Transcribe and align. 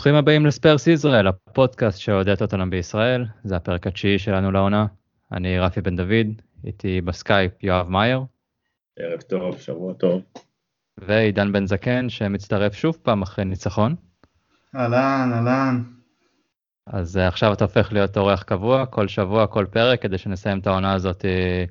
ברוכים 0.00 0.14
הבאים 0.14 0.46
לספרס 0.46 0.86
ישראל, 0.86 1.26
הפודקאסט 1.26 1.98
שאוהד 2.00 2.28
את 2.28 2.42
אותנו 2.42 2.70
בישראל, 2.70 3.26
זה 3.44 3.56
הפרק 3.56 3.86
התשיעי 3.86 4.18
שלנו 4.18 4.50
לעונה. 4.52 4.86
אני 5.32 5.58
רפי 5.58 5.80
בן 5.80 5.96
דוד, 5.96 6.42
איתי 6.64 7.00
בסקייפ 7.00 7.64
יואב 7.64 7.88
מאייר. 7.88 8.22
ערב 8.98 9.20
טוב, 9.20 9.58
שבוע 9.58 9.92
טוב. 9.94 10.22
ועידן 10.98 11.52
בן 11.52 11.66
זקן 11.66 12.08
שמצטרף 12.08 12.74
שוב 12.74 12.98
פעם 13.02 13.22
אחרי 13.22 13.44
ניצחון. 13.44 13.94
אהלן, 14.76 15.30
אהלן. 15.34 15.82
אז 16.86 17.16
uh, 17.16 17.20
עכשיו 17.20 17.52
אתה 17.52 17.64
הופך 17.64 17.92
להיות 17.92 18.16
אורח 18.16 18.42
קבוע, 18.42 18.86
כל 18.86 19.08
שבוע, 19.08 19.46
כל 19.46 19.66
פרק, 19.70 20.02
כדי 20.02 20.18
שנסיים 20.18 20.58
את 20.58 20.66
העונה 20.66 20.92
הזאת 20.92 21.20
uh, 21.20 21.70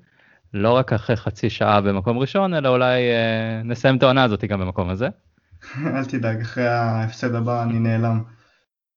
לא 0.54 0.72
רק 0.72 0.94
אחרי 0.94 1.16
חצי 1.16 1.50
שעה 1.50 1.82
במקום 1.82 2.18
ראשון, 2.18 2.54
אלא 2.54 2.70
אולי 2.70 3.02
uh, 3.10 3.68
נסיים 3.68 3.98
את 3.98 4.04
העונה 4.04 4.24
הזאת 4.24 4.46
גם 4.46 4.60
במקום 4.60 4.90
הזה. 4.90 5.08
אל 5.96 6.06
תדאג, 6.06 6.42
אחרי 6.42 6.68
ההפסד 6.68 7.36
הבא 7.36 7.64
אני 7.64 7.80
נעלם. 7.80 8.24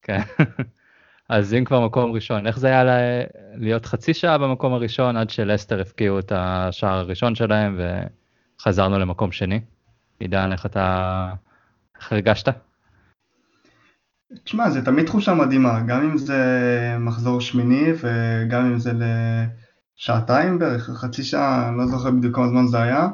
כן. 0.02 0.20
אז 1.28 1.54
אם 1.54 1.64
כבר 1.64 1.86
מקום 1.86 2.12
ראשון, 2.12 2.46
איך 2.46 2.58
זה 2.58 2.66
היה 2.66 2.84
להיות 3.54 3.86
חצי 3.86 4.14
שעה 4.14 4.38
במקום 4.38 4.72
הראשון 4.72 5.16
עד 5.16 5.30
שלסטר 5.30 5.80
הפקיעו 5.80 6.18
את 6.18 6.32
השער 6.34 6.98
הראשון 6.98 7.34
שלהם 7.34 7.80
וחזרנו 8.60 8.98
למקום 8.98 9.32
שני? 9.32 9.60
עידן, 10.18 10.52
איך 10.52 10.66
אתה... 10.66 11.28
איך 12.00 12.12
הרגשת? 12.12 12.48
תשמע, 14.44 14.70
זה 14.70 14.84
תמיד 14.84 15.06
תחושה 15.06 15.34
מדהימה, 15.34 15.80
גם 15.80 16.02
אם 16.02 16.18
זה 16.18 16.36
מחזור 17.00 17.40
שמיני 17.40 17.92
וגם 17.96 18.64
אם 18.64 18.78
זה 18.78 18.92
לשעתיים 19.98 20.58
בערך, 20.58 20.90
חצי 20.90 21.22
שעה, 21.22 21.68
אני 21.68 21.78
לא 21.78 21.86
זוכר 21.86 22.10
בדיוק 22.10 22.36
כמה 22.36 22.48
זמן 22.48 22.66
זה 22.66 22.82
היה. 22.82 23.08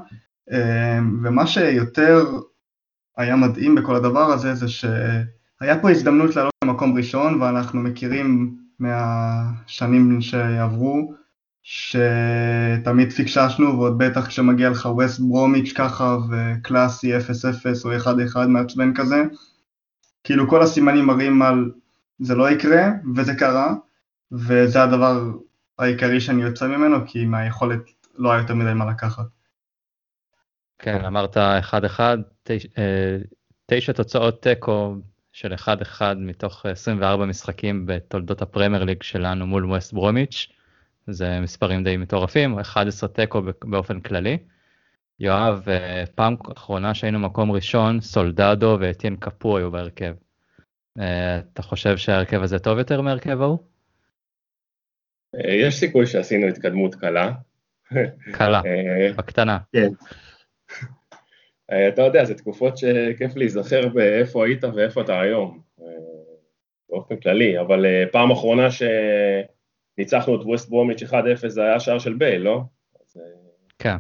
ומה 1.25 1.47
שיותר 1.47 2.25
היה 3.19 3.37
מדהים 3.37 3.75
בכל 3.75 3.97
הדבר 3.97 4.33
הזה 4.33 4.55
זה 4.55 4.69
שהיה 4.69 5.79
פה 5.83 5.91
הזדמנות 5.91 6.37
לעלות 6.37 6.53
למקום 6.65 6.97
ראשון 6.97 7.43
ואנחנו 7.43 7.81
מכירים 7.81 8.57
מהשנים 8.79 10.21
שעברו 10.21 11.15
שתמיד 11.63 13.13
פיקששנו 13.13 13.79
ועוד 13.79 13.99
בטח 13.99 14.27
כשמגיע 14.27 14.71
לך 14.71 14.89
ווסט 14.93 15.21
ברומיץ' 15.21 15.73
ככה 15.77 16.17
וקלאסי 16.31 17.17
0-0 17.17 17.21
או 17.85 17.97
1-1 18.35 18.47
מעצבן 18.47 18.95
כזה 18.95 19.25
כאילו 20.25 20.49
כל 20.49 20.63
הסימנים 20.63 21.07
מראים 21.07 21.43
על 21.43 21.71
זה 22.19 22.35
לא 22.35 22.51
יקרה 22.51 22.89
וזה 23.17 23.35
קרה 23.35 23.75
וזה 24.33 24.83
הדבר 24.83 25.31
העיקרי 25.79 26.21
שאני 26.21 26.43
יוצא 26.43 26.67
ממנו 26.67 26.97
כי 27.07 27.25
מהיכולת 27.25 27.81
לא 28.19 28.33
היה 28.33 28.41
יותר 28.41 28.55
מדי 28.55 28.75
מה 28.75 28.91
לקחת. 28.91 29.38
כן, 30.79 31.05
אמרת 31.05 31.37
1-1, 31.37 32.01
אה, 32.79 33.17
תשע 33.67 33.93
תוצאות 33.93 34.43
תיקו 34.43 34.95
של 35.33 35.55
1-1 35.55 36.01
מתוך 36.17 36.67
24 36.67 37.27
משחקים 37.27 37.87
בתולדות 37.87 38.43
הפרמייר 38.43 38.85
ליג 38.85 39.03
שלנו 39.03 39.47
מול 39.47 39.65
ווסט 39.65 39.93
ברומיץ', 39.93 40.47
זה 41.07 41.41
מספרים 41.41 41.85
די 41.85 41.97
מטורפים, 41.97 42.59
11 42.59 43.09
תיקו 43.09 43.43
באופן 43.65 44.01
כללי. 44.01 44.39
יואב, 45.21 45.69
אה, 45.69 46.05
פעם 46.15 46.37
אחרונה 46.57 46.95
שהיינו 46.95 47.19
מקום 47.19 47.53
ראשון, 47.53 48.01
סולדדו 48.01 48.77
ואתיין 48.81 49.17
קפו 49.17 49.59
היו 49.59 49.71
בהרכב. 49.71 50.15
אה, 51.01 51.39
אתה 51.39 51.63
חושב 51.63 51.97
שההרכב 51.97 52.43
הזה 52.43 52.59
טוב 52.59 52.79
יותר 52.79 53.01
מהרכב 53.01 53.43
ההוא? 53.43 53.59
יש 55.45 55.75
סיכוי 55.75 56.07
שעשינו 56.07 56.47
התקדמות 56.47 56.95
קלה. 56.95 57.33
קלה, 58.33 58.63
בקטנה. 59.17 59.59
כן. 59.73 59.89
אה, 61.73 61.89
אתה 61.89 62.03
יודע, 62.03 62.25
זה 62.25 62.35
תקופות 62.35 62.79
שכיף 62.79 63.37
להיזכר 63.37 63.89
באיפה 63.89 64.47
היית 64.47 64.65
ואיפה 64.65 65.01
אתה 65.01 65.21
היום, 65.21 65.63
אה, 65.81 65.87
באופן 66.91 67.17
כללי, 67.21 67.61
אבל 67.61 67.87
אה, 67.87 68.05
פעם 68.13 68.31
אחרונה 68.31 68.69
שניצחנו 68.71 70.41
את 70.41 70.41
ווסט 70.45 70.69
ברומיץ' 70.69 71.03
1-0 71.03 71.49
זה 71.49 71.63
היה 71.63 71.81
שער 71.81 71.99
של 71.99 72.15
בייל, 72.15 72.43
לא? 72.43 72.63
כן. 73.79 73.97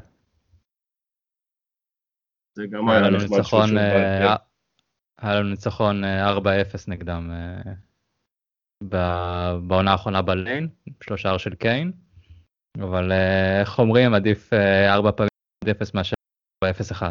זה 2.54 2.66
גם 2.70 2.88
היה 2.88 3.10
נחמד 3.10 3.38
ניצחון, 3.38 3.78
היה 5.18 5.34
לנו 5.34 5.50
ניצחון 5.50 6.04
4-0 6.04 6.06
נגדם 6.88 7.30
בעונה 9.62 9.92
האחרונה 9.92 10.22
בליין, 10.22 10.68
שלושה 11.04 11.38
של 11.38 11.54
קיין, 11.54 11.92
אבל 12.80 13.12
איך 13.60 13.78
אומרים, 13.78 14.14
עדיף 14.14 14.52
4 14.88 15.12
פעמים 15.12 15.28
0 15.70 15.94
מאשר 15.94 16.17
0-1. 16.64 17.02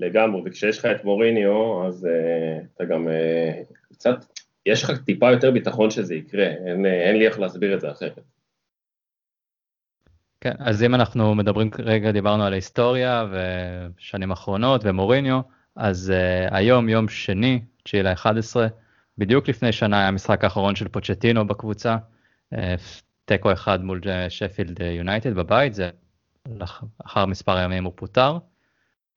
לגמרי, 0.00 0.42
וכשיש 0.44 0.78
לך 0.78 0.86
את 0.86 1.04
מוריניו, 1.04 1.86
אז 1.86 2.04
uh, 2.04 2.64
אתה 2.74 2.84
גם 2.84 3.08
uh, 3.08 3.74
קצת, 3.92 4.24
יש 4.66 4.84
לך 4.84 4.90
טיפה 5.04 5.30
יותר 5.30 5.50
ביטחון 5.50 5.90
שזה 5.90 6.14
יקרה, 6.14 6.46
אין, 6.46 6.86
אין 6.86 7.16
לי 7.16 7.26
איך 7.26 7.38
להסביר 7.38 7.74
את 7.74 7.80
זה 7.80 7.90
אחרת. 7.90 8.18
כן, 10.40 10.54
אז 10.58 10.82
אם 10.82 10.94
אנחנו 10.94 11.34
מדברים 11.34 11.70
כרגע, 11.70 12.12
דיברנו 12.12 12.44
על 12.44 12.52
ההיסטוריה 12.52 13.26
ושנים 13.30 14.30
אחרונות 14.30 14.80
ומוריניו, 14.84 15.40
אז 15.76 16.12
uh, 16.12 16.54
היום 16.54 16.88
יום 16.88 17.08
שני, 17.08 17.60
9 17.82 18.02
ל-11, 18.02 18.56
בדיוק 19.18 19.48
לפני 19.48 19.72
שנה 19.72 19.98
היה 19.98 20.08
המשחק 20.08 20.44
האחרון 20.44 20.76
של 20.76 20.88
פוצ'טינו 20.88 21.46
בקבוצה, 21.46 21.96
תיקו 23.24 23.52
אחד 23.52 23.84
מול 23.84 24.00
שפילד 24.28 24.80
יונייטד 24.80 25.34
בבית, 25.34 25.74
זה 25.74 25.90
לאחר 26.48 27.26
מספר 27.26 27.58
ימים 27.58 27.84
הוא 27.84 27.92
פוטר. 27.96 28.38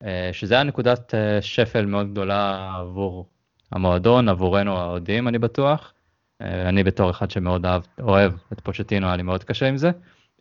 אה, 0.04 0.30
שזה 0.34 0.54
היה 0.54 0.64
נקודת 0.64 1.14
אה, 1.14 1.42
שפל 1.42 1.86
מאוד 1.86 2.12
גדולה 2.12 2.72
עבור 2.76 3.30
המועדון, 3.72 4.30
עבורנו 4.30 4.78
האוהדים 4.78 5.28
אני 5.28 5.40
בטוח. 5.40 5.94
אה, 6.42 6.70
אני 6.70 6.84
בתור 6.84 7.10
אחד 7.10 7.32
שמאוד 7.32 7.66
אהב, 7.66 7.82
אוהב 8.00 8.34
את 8.54 8.60
פוצ'טינו 8.60 9.08
היה 9.08 9.16
לי 9.16 9.24
מאוד 9.24 9.44
קשה 9.44 9.68
עם 9.68 9.78
זה, 9.78 9.92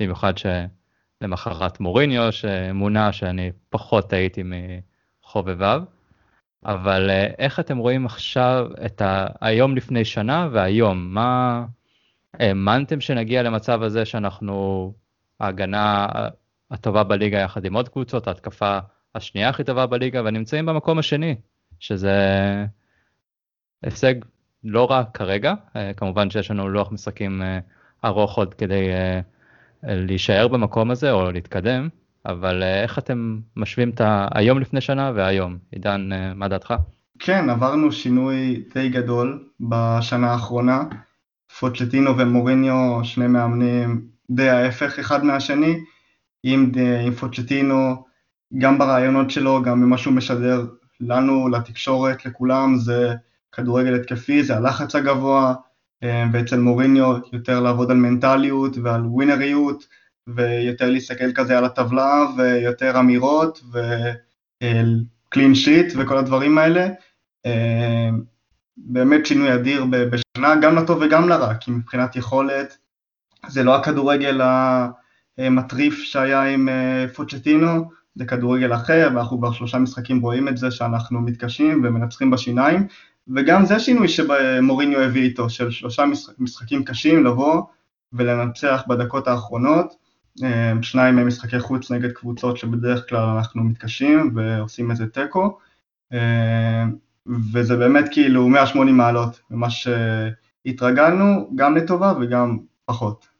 במיוחד 0.00 0.32
שלמחרת 0.38 1.80
מוריניו 1.80 2.32
שמונה 2.32 3.12
שאני 3.12 3.52
פחות 3.70 4.12
הייתי 4.12 4.42
מחובביו. 5.22 5.82
אבל 6.64 7.10
איך 7.38 7.60
אתם 7.60 7.78
רואים 7.78 8.06
עכשיו 8.06 8.66
את 8.86 9.02
ה... 9.02 9.26
היום 9.40 9.76
לפני 9.76 10.04
שנה 10.04 10.48
והיום, 10.52 11.14
מה 11.14 11.64
האמנתם 12.34 13.00
שנגיע 13.00 13.42
למצב 13.42 13.82
הזה 13.82 14.04
שאנחנו 14.04 14.92
ההגנה 15.40 16.06
הטובה 16.70 17.02
בליגה 17.04 17.38
יחד 17.38 17.64
עם 17.64 17.74
עוד 17.74 17.88
קבוצות, 17.88 18.26
ההתקפה 18.26 18.78
השנייה 19.14 19.48
הכי 19.48 19.64
טובה 19.64 19.86
בליגה 19.86 20.22
ונמצאים 20.24 20.66
במקום 20.66 20.98
השני, 20.98 21.34
שזה 21.80 22.16
הישג 23.82 24.14
לא 24.64 24.90
רע 24.90 25.02
כרגע, 25.14 25.54
אה, 25.76 25.92
כמובן 25.96 26.30
שיש 26.30 26.50
לנו 26.50 26.68
לוח 26.68 26.92
משחקים 26.92 27.42
אה, 27.42 27.58
ארוך 28.04 28.36
עוד 28.36 28.54
כדי 28.54 28.88
אה, 28.92 29.20
להישאר 29.82 30.48
במקום 30.48 30.90
הזה 30.90 31.12
או 31.12 31.32
להתקדם, 31.32 31.88
אבל 32.26 32.62
איך 32.62 32.98
אתם 32.98 33.38
משווים 33.56 33.90
את 33.90 34.00
היום 34.30 34.60
לפני 34.60 34.80
שנה 34.80 35.12
והיום? 35.14 35.58
עידן, 35.70 36.10
מה 36.34 36.48
דעתך? 36.48 36.74
כן, 37.18 37.50
עברנו 37.50 37.92
שינוי 37.92 38.62
די 38.74 38.88
גדול 38.88 39.44
בשנה 39.60 40.32
האחרונה. 40.32 40.82
פוצ'טינו 41.58 42.18
ומוריניו, 42.18 43.00
שני 43.02 43.26
מאמנים 43.26 44.00
די 44.30 44.48
ההפך 44.48 44.98
אחד 44.98 45.24
מהשני. 45.24 45.80
עם, 46.42 46.72
עם 47.06 47.14
פוצ'טינו 47.14 48.04
גם 48.58 48.78
ברעיונות 48.78 49.30
שלו, 49.30 49.62
גם 49.62 49.80
במה 49.80 49.98
שהוא 49.98 50.14
משדר 50.14 50.66
לנו, 51.00 51.48
לתקשורת, 51.48 52.26
לכולם, 52.26 52.76
זה 52.76 53.14
כדורגל 53.52 53.94
התקפי, 53.94 54.42
זה 54.42 54.56
הלחץ 54.56 54.94
הגבוה, 54.94 55.54
אה, 56.02 56.24
ואצל 56.32 56.58
מוריניו 56.58 57.16
יותר 57.32 57.60
לעבוד 57.60 57.90
על 57.90 57.96
מנטליות 57.96 58.76
ועל 58.82 59.06
ווינריות, 59.06 59.86
ויותר 60.26 60.90
להסתכל 60.90 61.32
כזה 61.32 61.58
על 61.58 61.64
הטבלה, 61.64 62.26
ויותר 62.36 63.00
אמירות, 63.00 63.60
וקלין 64.62 65.54
שיט 65.54 65.92
וכל 65.96 66.18
הדברים 66.18 66.58
האלה. 66.58 66.88
אה, 67.46 68.10
באמת 68.76 69.26
שינוי 69.26 69.54
אדיר 69.54 69.84
בשנה, 69.84 70.54
גם 70.62 70.76
לטוב 70.76 70.98
וגם 71.02 71.28
לרע, 71.28 71.54
כי 71.54 71.70
מבחינת 71.70 72.16
יכולת 72.16 72.78
זה 73.48 73.62
לא 73.62 73.76
הכדורגל 73.76 74.40
המטריף 75.38 75.94
שהיה 76.02 76.42
עם 76.42 76.68
אה, 76.68 77.06
פוצ'טינו, 77.14 77.90
זה 78.14 78.24
כדורגל 78.24 78.74
אחר, 78.74 79.08
ואנחנו 79.14 79.38
כבר 79.38 79.52
שלושה 79.52 79.78
משחקים 79.78 80.20
רואים 80.20 80.48
את 80.48 80.56
זה 80.56 80.70
שאנחנו 80.70 81.20
מתקשים 81.20 81.84
ומנצחים 81.84 82.30
בשיניים, 82.30 82.86
וגם 83.34 83.66
זה 83.66 83.78
שינוי 83.78 84.08
שמוריניו 84.08 85.00
הביא 85.00 85.22
איתו, 85.22 85.50
של 85.50 85.70
שלושה 85.70 86.04
משחקים 86.38 86.84
קשים 86.84 87.24
לבוא 87.24 87.62
ולנצח 88.12 88.82
בדקות 88.88 89.28
האחרונות, 89.28 89.94
אה, 90.42 90.72
שניים 90.82 91.16
מהם 91.16 91.26
משחקי 91.26 91.60
חוץ 91.60 91.90
נגד 91.90 92.12
קבוצות 92.12 92.56
שבדרך 92.56 93.08
כלל 93.08 93.28
אנחנו 93.36 93.64
מתקשים 93.64 94.32
ועושים 94.34 94.90
איזה 94.90 95.06
תיקו, 95.06 95.58
אה, 96.12 96.84
וזה 97.52 97.76
באמת 97.76 98.04
כאילו 98.10 98.48
180 98.48 98.96
מעלות 98.96 99.40
ממה 99.50 99.68
שהתרגלנו, 99.70 101.50
גם 101.54 101.76
לטובה 101.76 102.12
וגם 102.20 102.58
פחות. 102.84 103.37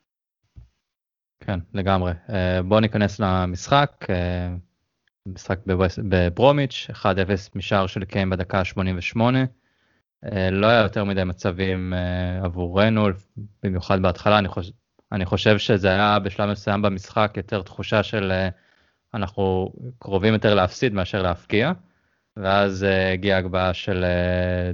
כן, 1.41 1.59
לגמרי. 1.75 2.13
אה, 2.31 2.63
בואו 2.63 2.81
ניכנס 2.81 3.21
למשחק. 3.21 4.07
משחק 5.27 5.59
בברומיץ', 6.09 6.87
1-0 6.93 7.05
משער 7.55 7.87
של 7.87 8.05
קיין 8.05 8.31
בדקה 8.31 8.59
ה-88. 8.59 9.21
לא 10.53 10.67
היה 10.67 10.83
יותר 10.83 11.05
מדי 11.05 11.25
מצבים 11.25 11.95
עבורנו, 12.43 13.09
במיוחד 13.63 14.03
בהתחלה, 14.03 14.39
אני 14.39 14.49
חושב, 14.49 14.73
אני 15.13 15.25
חושב 15.25 15.59
שזה 15.59 15.89
היה 15.89 16.19
בשלב 16.19 16.51
מסוים 16.51 16.83
במשחק 16.83 17.33
יותר 17.37 17.63
תחושה 17.63 18.03
של 18.03 18.33
אנחנו 19.15 19.73
קרובים 19.99 20.33
יותר 20.33 20.55
להפסיד 20.55 20.95
מאשר 20.95 21.23
להפקיע. 21.23 21.73
ואז 22.37 22.87
הגיעה 23.13 23.39
הגבהה 23.39 23.75
של 23.75 24.05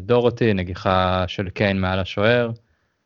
דורותי, 0.00 0.55
נגיחה 0.55 1.25
של 1.26 1.50
קיין 1.50 1.81
מעל 1.81 1.99
השוער, 1.99 2.50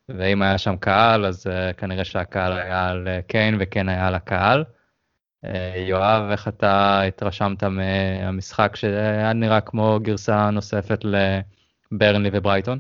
ואם 0.09 0.43
היה 0.43 0.59
שם 0.59 0.77
קהל, 0.77 1.27
אז 1.27 1.47
uh, 1.47 1.73
כנראה 1.73 2.05
שהקהל 2.05 2.53
היה 2.53 2.89
על 2.89 3.09
uh, 3.09 3.23
קיין 3.23 3.57
וקיין 3.61 3.89
היה 3.89 4.07
על 4.07 4.15
הקהל. 4.15 4.65
Uh, 5.47 5.49
יואב, 5.77 6.31
איך 6.31 6.49
אתה 6.49 7.03
התרשמת 7.03 7.65
מהמשחק 7.65 8.77
שהיה 8.77 9.33
נראה 9.33 9.61
כמו 9.61 9.99
גרסה 10.03 10.51
נוספת 10.51 11.01
לברנלי 11.05 12.31
וברייטון? 12.33 12.79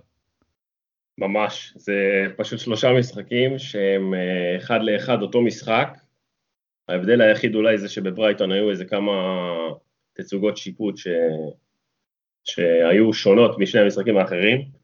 ממש, 1.18 1.72
זה 1.76 2.26
פשוט 2.36 2.58
שלושה 2.58 2.92
משחקים 2.92 3.58
שהם 3.58 4.14
אחד 4.56 4.78
לאחד 4.82 5.22
אותו 5.22 5.40
משחק. 5.40 5.88
ההבדל 6.88 7.20
היחיד 7.20 7.54
אולי 7.54 7.78
זה 7.78 7.88
שבברייטון 7.88 8.52
היו 8.52 8.70
איזה 8.70 8.84
כמה 8.84 9.12
תצוגות 10.12 10.56
שיפוט 10.56 10.96
ש... 10.96 11.08
שהיו 12.44 13.12
שונות 13.12 13.58
משני 13.58 13.80
המשחקים 13.80 14.16
האחרים, 14.16 14.58
אה, 14.58 14.77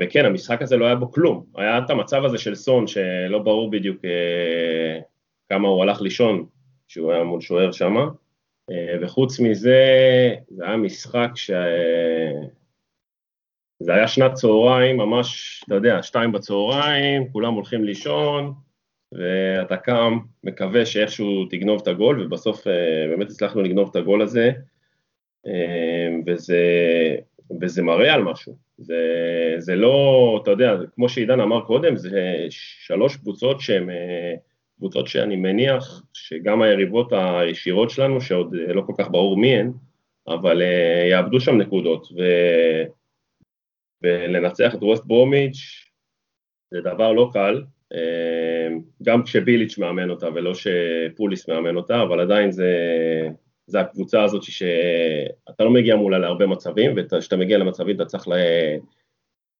וכן, 0.00 0.24
המשחק 0.24 0.62
הזה 0.62 0.76
לא 0.76 0.86
היה 0.86 0.94
בו 0.94 1.12
כלום, 1.12 1.44
היה 1.56 1.78
את 1.78 1.90
המצב 1.90 2.24
הזה 2.24 2.38
של 2.38 2.54
סון 2.54 2.86
שלא 2.86 3.38
ברור 3.38 3.70
בדיוק 3.70 4.04
אה, 4.04 5.00
כמה 5.48 5.68
הוא 5.68 5.82
הלך 5.82 6.00
לישון 6.00 6.46
כשהוא 6.88 7.12
היה 7.12 7.24
מול 7.24 7.40
שוער 7.40 7.72
שמה, 7.72 8.06
אה, 8.70 8.96
וחוץ 9.02 9.40
מזה, 9.40 10.34
זה 10.48 10.66
היה 10.66 10.76
משחק 10.76 11.30
ש... 11.34 11.50
זה 13.82 13.94
היה 13.94 14.08
שנת 14.08 14.32
צהריים, 14.34 14.96
ממש, 14.96 15.60
אתה 15.66 15.74
יודע, 15.74 16.02
שתיים 16.02 16.32
בצהריים, 16.32 17.32
כולם 17.32 17.54
הולכים 17.54 17.84
לישון, 17.84 18.52
ואתה 19.12 19.76
קם, 19.76 20.18
מקווה 20.44 20.86
שאיכשהו 20.86 21.44
תגנוב 21.50 21.80
את 21.82 21.88
הגול, 21.88 22.22
ובסוף 22.22 22.66
באמת 23.10 23.30
הצלחנו 23.30 23.62
לגנוב 23.62 23.88
את 23.90 23.96
הגול 23.96 24.22
הזה. 24.22 24.52
וזה, 26.26 26.62
וזה 27.60 27.82
מראה 27.82 28.14
על 28.14 28.22
משהו. 28.22 28.69
זה, 28.80 29.54
זה 29.58 29.76
לא, 29.76 30.40
אתה 30.42 30.50
יודע, 30.50 30.76
כמו 30.94 31.08
שעידן 31.08 31.40
אמר 31.40 31.60
קודם, 31.60 31.96
זה 31.96 32.46
שלוש 32.50 33.16
קבוצות 33.16 33.60
שהן 33.60 33.90
אה, 33.90 34.34
קבוצות 34.76 35.08
שאני 35.08 35.36
מניח 35.36 36.02
שגם 36.12 36.62
היריבות 36.62 37.12
הישירות 37.12 37.90
שלנו, 37.90 38.20
שעוד 38.20 38.54
לא 38.54 38.82
כל 38.86 38.92
כך 38.98 39.10
ברור 39.10 39.36
מי 39.36 39.56
הן, 39.56 39.72
אבל 40.28 40.62
אה, 40.62 41.08
יאבדו 41.10 41.40
שם 41.40 41.58
נקודות, 41.58 42.08
ו, 42.12 42.22
ולנצח 44.02 44.74
את 44.74 44.82
ווסט 44.82 45.04
ברומיץ' 45.04 45.86
זה 46.70 46.80
דבר 46.80 47.12
לא 47.12 47.30
קל, 47.32 47.62
גם 49.02 49.22
כשביליץ' 49.22 49.78
מאמן 49.78 50.10
אותה 50.10 50.28
ולא 50.34 50.52
שפוליס 50.54 51.48
מאמן 51.48 51.76
אותה, 51.76 52.02
אבל 52.02 52.20
עדיין 52.20 52.50
זה, 52.50 52.68
זה 53.70 53.80
הקבוצה 53.80 54.22
הזאת 54.22 54.42
שאתה 54.42 55.64
לא 55.64 55.70
מגיע 55.70 55.96
מולה 55.96 56.18
להרבה 56.18 56.46
מצבים, 56.46 56.94
וכשאתה 56.96 57.36
מגיע 57.36 57.58
למצבים 57.58 57.96
אתה 57.96 58.04
צריך 58.04 58.28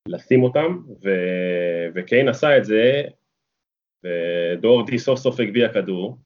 לשים 0.08 0.42
אותם, 0.42 0.78
ו... 1.04 1.10
וקיין 1.94 2.28
עשה 2.28 2.56
את 2.56 2.64
זה, 2.64 3.02
ודורטי 4.04 4.98
סוף 4.98 5.18
סוף 5.18 5.40
הגביע 5.40 5.68
כדור, 5.68 6.16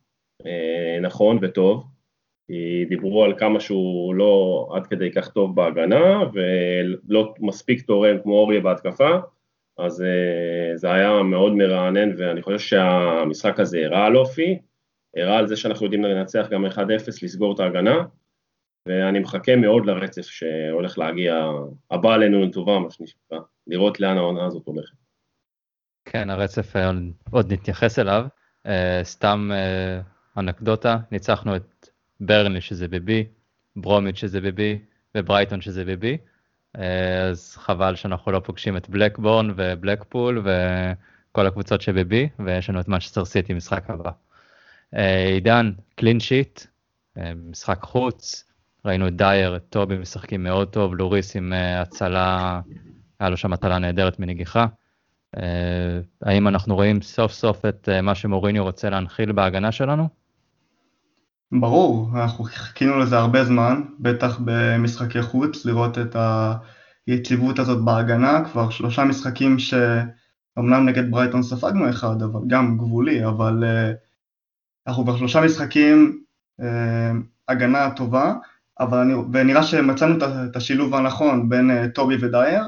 אה, 0.46 0.98
נכון 1.00 1.38
וטוב, 1.42 1.84
כי 2.46 2.84
דיברו 2.88 3.25
על 3.25 3.38
כמה 3.38 3.60
שהוא 3.60 4.14
לא 4.14 4.69
עד 4.75 4.87
כדי 4.87 5.12
כך 5.12 5.28
טוב 5.28 5.56
בהגנה, 5.56 6.20
ולא 6.32 7.34
מספיק 7.38 7.82
תורם 7.87 8.16
כמו 8.22 8.32
אוריה 8.32 8.60
בהתקפה, 8.60 9.10
אז 9.78 10.02
אה, 10.02 10.76
זה 10.76 10.92
היה 10.92 11.22
מאוד 11.22 11.52
מרענן, 11.52 12.10
ואני 12.19 12.42
חושב 12.42 12.58
שהמשחק 12.58 13.60
הזה 13.60 13.84
הראה 13.84 14.06
על 14.06 14.16
אופי, 14.16 14.58
הראה 15.16 15.38
על 15.38 15.46
זה 15.46 15.56
שאנחנו 15.56 15.87
יודעים 15.87 16.05
לנצח 16.05 16.46
גם 16.50 16.66
1-0, 16.66 16.78
לסגור 17.22 17.55
את 17.55 17.61
ההגנה, 17.61 17.96
ואני 18.88 19.19
מחכה 19.19 19.56
מאוד 19.56 19.87
לרצף 19.87 20.22
שהולך 20.22 20.99
להגיע, 20.99 21.50
הבא 21.90 22.14
עלינו 22.14 22.44
לטובה, 22.44 22.78
מה 22.78 22.90
שנשמע, 22.90 23.38
לראות 23.66 24.00
לאן 24.00 24.16
העונה 24.16 24.46
הזאת 24.46 24.66
הולכת. 24.66 24.96
כן, 26.05 26.31
הרצף 26.31 26.76
אה, 26.76 26.90
עוד 27.31 27.52
נתייחס 27.52 27.99
אליו. 27.99 28.26
Uh, 28.66 28.69
סתם 29.02 29.50
uh, 29.52 30.38
אנקדוטה, 30.40 30.99
ניצחנו 31.12 31.56
את 31.56 31.88
ברנלי 32.20 32.61
שזה 32.61 32.88
בבי, 32.88 33.25
ברומיץ' 33.76 34.16
שזה 34.16 34.40
בבי, 34.40 34.78
וברייטון 35.14 35.61
שזה 35.61 35.84
בבי. 35.84 36.19
Uh, 36.76 36.81
אז 37.31 37.56
חבל 37.56 37.94
שאנחנו 37.94 38.32
לא 38.32 38.40
פוגשים 38.40 38.76
את 38.76 38.88
בלקבורן 38.88 39.50
ובלקפול 39.56 40.43
וכל 40.44 41.46
הקבוצות 41.46 41.81
שבבי, 41.81 42.28
ויש 42.38 42.70
לנו 42.70 42.81
את 42.81 42.88
מנצ'סטר 42.88 43.25
סיטי 43.25 43.55
משחק 43.55 43.90
הבא. 43.90 44.11
אה, 44.96 45.26
עידן, 45.26 45.73
clean 45.94 46.20
sheet, 46.20 46.61
אה, 47.19 47.32
משחק 47.50 47.82
חוץ, 47.82 48.44
ראינו 48.85 49.08
את 49.08 49.17
דייר, 49.17 49.56
את 49.56 49.62
טובי 49.70 49.99
משחקים 49.99 50.43
מאוד 50.43 50.69
טוב, 50.69 50.94
לוריס 50.94 51.37
עם 51.37 51.52
אה, 51.52 51.81
הצלה, 51.81 52.61
היה 53.20 53.31
לו 53.31 53.37
שם 53.37 53.52
הצלה 53.52 53.79
נהדרת 53.79 54.20
מנגיחה. 54.20 54.67
האם 56.23 56.49
אנחנו 56.49 56.75
רואים 56.75 57.02
סוף 57.02 57.32
סוף 57.32 57.64
את 57.64 57.88
מה 58.02 58.14
שמוריניו 58.14 58.64
רוצה 58.64 58.91
להנחיל 58.91 59.32
בהגנה 59.32 59.73
שלנו? 59.73 60.08
ברור, 61.52 62.11
אנחנו 62.14 62.44
חיכינו 62.44 62.99
לזה 62.99 63.19
הרבה 63.19 63.44
זמן, 63.44 63.82
בטח 64.00 64.40
במשחקי 64.44 65.23
חוץ, 65.23 65.67
לראות 65.67 65.99
את 65.99 66.17
היציבות 67.06 67.58
הזאת 67.58 67.85
בהגנה, 67.85 68.44
כבר 68.44 68.70
שלושה 68.70 69.05
משחקים 69.05 69.56
שאומנם 69.58 70.88
נגד 70.88 71.11
ברייטון 71.11 71.43
ספגנו 71.43 71.90
אחד, 71.90 72.23
אבל 72.23 72.40
גם 72.49 72.79
גבולי, 72.79 73.26
אבל 73.26 73.64
אנחנו 74.86 75.02
כבר 75.04 75.16
שלושה 75.16 75.40
משחקים 75.40 76.22
אה, 76.60 77.12
הגנה 77.48 77.90
טובה, 77.90 78.34
אבל 78.81 78.98
אני, 78.98 79.14
ונראה 79.32 79.62
שמצאנו 79.62 80.16
את 80.50 80.56
השילוב 80.56 80.94
הנכון 80.94 81.48
בין 81.48 81.70
אה, 81.70 81.88
טובי 81.88 82.16
ודייר, 82.20 82.62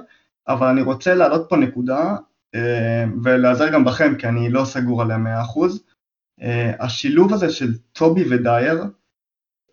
אבל 0.48 0.66
אני 0.66 0.82
רוצה 0.82 1.14
להעלות 1.14 1.46
פה 1.48 1.56
נקודה 1.56 2.16
אה, 2.54 3.04
ולעזר 3.24 3.68
גם 3.72 3.84
בכם, 3.84 4.14
כי 4.18 4.28
אני 4.28 4.50
לא 4.50 4.64
סגור 4.64 5.02
עליה 5.02 5.16
100%. 5.16 5.18
אה, 6.42 6.72
השילוב 6.80 7.34
הזה 7.34 7.50
של 7.50 7.72
טובי 7.92 8.24
ודייר 8.30 8.84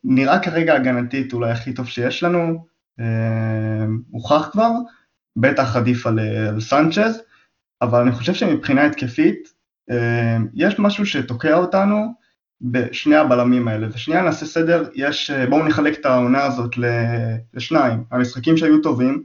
נראה 0.03 0.39
כרגע 0.39 0.75
הגנתית 0.75 1.33
אולי 1.33 1.51
הכי 1.51 1.73
טוב 1.73 1.87
שיש 1.87 2.23
לנו, 2.23 2.73
הוכח 4.11 4.49
כבר, 4.51 4.69
בטח 5.35 5.75
עדיף 5.75 6.07
על, 6.07 6.19
על 6.19 6.61
סנצ'ז, 6.61 7.21
אבל 7.81 8.01
אני 8.01 8.11
חושב 8.11 8.33
שמבחינה 8.33 8.85
התקפית 8.85 9.53
יש 10.53 10.79
משהו 10.79 11.05
שתוקע 11.05 11.57
אותנו, 11.57 12.13
בשני 12.63 13.15
הבלמים 13.15 13.67
האלה. 13.67 13.87
ושנייה 13.93 14.21
נעשה 14.21 14.45
סדר, 14.45 14.89
יש, 14.95 15.31
אה, 15.31 15.45
בואו 15.47 15.67
נחלק 15.67 15.99
את 15.99 16.05
העונה 16.05 16.43
הזאת 16.43 16.71
לשניים. 17.53 18.03
המשחקים 18.11 18.57
שהיו 18.57 18.81
טובים, 18.81 19.23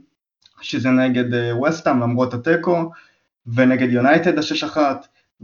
שזה 0.61 0.89
נגד 0.89 1.33
אה, 1.33 1.51
למרות 1.87 2.33
התיקו, 2.33 2.91
ונגד 3.47 3.91
יונייטד 3.91 4.37
ה-6-1, 4.37 4.77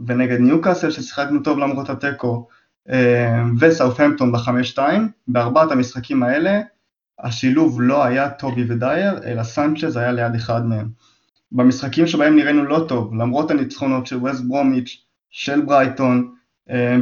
ונגד 0.06 0.38
ניוקאסל 0.40 0.90
ששיחקנו 0.90 1.42
טוב 1.42 1.58
למרות 1.58 1.90
התיקו, 1.90 2.48
אה, 2.90 3.42
וסאופהמפטון 3.60 4.32
ב-5-2, 4.32 4.78
בארבעת 5.28 5.70
המשחקים 5.70 6.22
האלה 6.22 6.60
השילוב 7.18 7.82
לא 7.82 8.04
היה 8.04 8.30
טובי 8.30 8.64
ודייר, 8.68 9.18
אלא 9.24 9.42
סנצ'ז 9.42 9.96
היה 9.96 10.12
ליד 10.12 10.34
אחד 10.34 10.66
מהם. 10.66 10.88
במשחקים 11.52 12.06
שבהם 12.06 12.36
נראינו 12.36 12.64
לא 12.64 12.84
טוב, 12.88 13.14
למרות 13.14 13.50
הניצחונות 13.50 14.06
של 14.06 14.16
ווסט 14.16 14.44
ברומיץ', 14.44 15.04
של 15.30 15.60
ברייטון, 15.60 16.35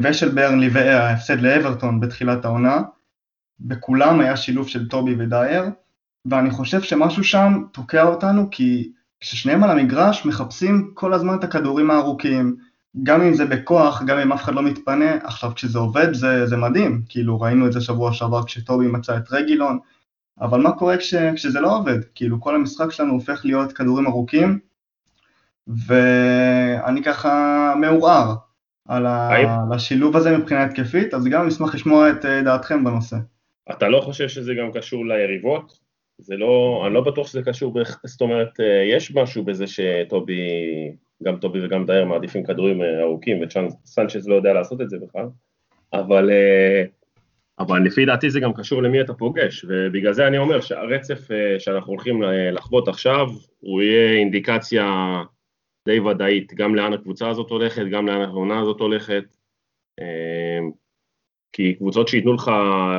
ושל 0.02 0.28
ברנלי 0.28 0.68
וההפסד 0.68 1.40
לאברטון 1.40 2.00
בתחילת 2.00 2.44
העונה, 2.44 2.82
בכולם 3.60 4.20
היה 4.20 4.36
שילוב 4.36 4.68
של 4.68 4.88
טובי 4.88 5.14
ודייר, 5.18 5.64
ואני 6.24 6.50
חושב 6.50 6.82
שמשהו 6.82 7.24
שם 7.24 7.62
תוקע 7.72 8.02
אותנו 8.02 8.48
כי 8.50 8.92
כששניהם 9.20 9.64
על 9.64 9.70
המגרש 9.70 10.26
מחפשים 10.26 10.90
כל 10.94 11.14
הזמן 11.14 11.34
את 11.38 11.44
הכדורים 11.44 11.90
הארוכים, 11.90 12.56
גם 13.02 13.22
אם 13.22 13.34
זה 13.34 13.44
בכוח, 13.44 14.02
גם 14.02 14.18
אם 14.18 14.32
אף 14.32 14.42
אחד 14.42 14.54
לא 14.54 14.62
מתפנה, 14.62 15.14
עכשיו 15.22 15.52
כשזה 15.54 15.78
עובד 15.78 16.14
זה, 16.14 16.46
זה 16.46 16.56
מדהים, 16.56 17.02
כאילו 17.08 17.40
ראינו 17.40 17.66
את 17.66 17.72
זה 17.72 17.80
שבוע 17.80 18.12
שעבר 18.12 18.44
כשטובי 18.44 18.86
מצא 18.86 19.16
את 19.16 19.32
רגילון, 19.32 19.78
אבל 20.40 20.60
מה 20.60 20.72
קורה 20.72 20.96
כש, 20.96 21.14
כשזה 21.14 21.60
לא 21.60 21.76
עובד? 21.76 21.98
כאילו 22.14 22.40
כל 22.40 22.54
המשחק 22.54 22.90
שלנו 22.90 23.12
הופך 23.12 23.44
להיות 23.44 23.72
כדורים 23.72 24.06
ארוכים, 24.06 24.58
ואני 25.66 27.02
ככה 27.02 27.74
מעורער, 27.80 28.34
על, 28.88 29.06
ה... 29.06 29.28
על 29.36 29.72
השילוב 29.72 30.16
הזה 30.16 30.38
מבחינה 30.38 30.64
התקפית, 30.64 31.14
אז 31.14 31.24
גם 31.24 31.46
אשמח 31.46 31.74
לשמוע 31.74 32.10
את 32.10 32.24
אה, 32.24 32.42
דעתכם 32.42 32.84
בנושא. 32.84 33.16
אתה 33.70 33.88
לא 33.88 34.00
חושב 34.00 34.28
שזה 34.28 34.54
גם 34.54 34.72
קשור 34.72 35.06
ליריבות? 35.06 35.78
זה 36.18 36.36
לא, 36.36 36.82
אני 36.86 36.94
לא 36.94 37.00
בטוח 37.00 37.26
שזה 37.26 37.42
קשור, 37.42 37.74
זאת 38.04 38.20
אומרת, 38.20 38.60
אה, 38.60 38.96
יש 38.96 39.14
משהו 39.14 39.44
בזה 39.44 39.64
שטובי, 39.66 40.40
גם 41.22 41.36
טובי 41.36 41.66
וגם 41.66 41.86
דייר 41.86 42.04
מעדיפים 42.04 42.44
כדורים 42.44 42.82
אה, 42.82 43.02
ארוכים, 43.02 43.42
וסנצ'ז 43.42 44.28
לא 44.28 44.34
יודע 44.34 44.52
לעשות 44.52 44.80
את 44.80 44.90
זה 44.90 44.96
בכלל, 45.06 45.26
אבל 45.92 46.30
אבל 47.58 47.82
לפי 47.82 48.06
דעתי 48.06 48.30
זה 48.30 48.40
גם 48.40 48.52
קשור 48.52 48.82
למי 48.82 49.00
אתה 49.00 49.14
פוגש, 49.14 49.64
ובגלל 49.68 50.12
זה 50.12 50.26
אני 50.26 50.38
אומר 50.38 50.60
שהרצף 50.60 51.28
שאנחנו 51.58 51.92
הולכים 51.92 52.22
לחוות 52.52 52.88
עכשיו, 52.88 53.26
הוא 53.60 53.82
יהיה 53.82 54.18
אינדיקציה 54.18 54.86
די 55.88 56.00
ודאית, 56.00 56.54
גם 56.54 56.74
לאן 56.74 56.92
הקבוצה 56.92 57.28
הזאת 57.28 57.50
הולכת, 57.50 57.82
גם 57.92 58.06
לאן 58.06 58.20
העונה 58.20 58.60
הזאת 58.60 58.80
הולכת, 58.80 59.24
אה, 60.00 60.58
כי 61.52 61.74
קבוצות 61.74 62.08
שייתנו 62.08 62.32
לך 62.32 62.50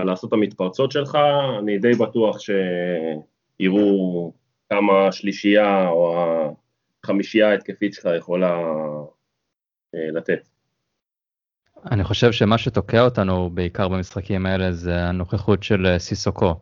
לעשות 0.05 0.27
את 0.27 0.33
המתפרצות 0.33 0.91
שלך, 0.91 1.17
אני 1.59 1.79
די 1.79 1.91
בטוח 1.93 2.37
שיראו 2.39 4.33
כמה 4.69 5.07
השלישייה 5.07 5.87
או 5.87 6.15
החמישייה 7.03 7.49
ההתקפית 7.49 7.93
שלך 7.93 8.07
יכולה 8.17 8.61
אה, 9.95 10.11
לתת. 10.13 10.49
אני 11.91 12.03
חושב 12.03 12.31
שמה 12.31 12.57
שתוקע 12.57 13.01
אותנו 13.01 13.49
בעיקר 13.49 13.87
במשחקים 13.87 14.45
האלה 14.45 14.71
זה 14.71 15.03
הנוכחות 15.03 15.63
של 15.63 15.85
אה, 15.85 15.99
סיסוקו. 15.99 16.55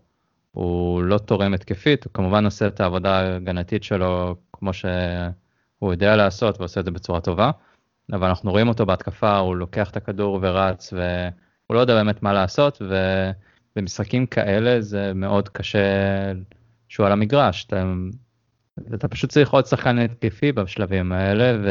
הוא 0.52 1.04
לא 1.04 1.18
תורם 1.18 1.54
התקפית, 1.54 2.04
הוא 2.06 2.14
כמובן 2.14 2.46
עושה 2.46 2.68
את 2.68 2.80
העבודה 2.80 3.20
ההגנתית 3.20 3.84
שלו 3.84 4.36
כמו 4.54 4.72
שהוא 5.84 5.94
יודע 5.94 6.16
לעשות 6.16 6.60
ועושה 6.60 6.80
את 6.80 6.86
זה 6.86 6.92
בצורה 6.92 7.22
טובה, 7.22 7.52
אבל 8.14 8.28
אנחנו 8.28 8.52
רואים 8.52 8.68
אותו 8.68 8.86
בהתקפה, 8.86 9.38
הוא 9.38 9.56
לוקח 9.56 9.90
את 9.90 9.98
הכדור 9.98 10.40
ורץ 10.42 10.94
והוא 10.94 11.76
לא 11.76 11.80
יודע 11.80 11.96
באמת 11.96 12.24
מה 12.24 12.34
לעשות, 12.34 12.82
ובמשחקים 13.76 14.26
כאלה 14.26 14.82
זה 14.82 15.12
מאוד 15.16 15.50
קשה 15.50 15.80
שהוא 16.90 17.06
על 17.06 17.12
המגרש. 17.12 17.66
אתה, 17.66 17.84
אתה 18.94 19.08
פשוט 19.08 19.30
צריך 19.30 19.50
עוד 19.50 19.66
שחקן 19.66 19.98
התקפי 20.00 20.52
בשלבים 20.52 21.12
האלה, 21.12 21.58
ו... 21.64 21.70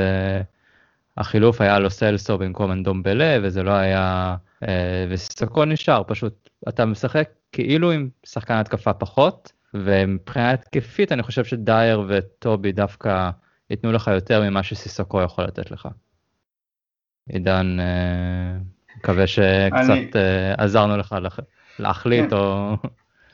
החילוף 1.17 1.61
היה 1.61 1.79
לו 1.79 1.91
סלסו 1.91 2.39
במקום 2.39 2.73
אנדומבלה 2.73 3.39
וזה 3.43 3.63
לא 3.63 3.71
היה 3.71 4.37
אה, 4.69 5.07
וסיסוקו 5.11 5.65
נשאר 5.65 6.03
פשוט 6.07 6.49
אתה 6.69 6.87
משחק 6.87 7.29
כאילו 7.53 7.91
עם 7.91 8.09
שחקן 8.27 8.55
התקפה 8.55 8.93
פחות 8.93 9.53
ומבחינה 9.75 10.51
התקפית 10.51 11.13
אני 11.13 11.23
חושב 11.23 11.45
שדייר 11.45 12.03
וטובי 12.09 12.73
דווקא 12.73 13.31
ייתנו 13.73 13.93
לך 13.93 14.11
יותר 14.15 14.51
ממה 14.51 14.63
שסיסוקו 14.63 15.23
יכול 15.23 15.45
לתת 15.45 15.71
לך. 15.71 15.89
עידן 17.29 17.77
אה, 17.81 18.59
מקווה 18.97 19.27
שקצת 19.27 19.91
אני... 19.91 20.11
אה, 20.15 20.55
עזרנו 20.59 20.97
לך 20.97 21.17
להחליט 21.79 22.31
כן. 22.31 22.37
או... 22.37 22.77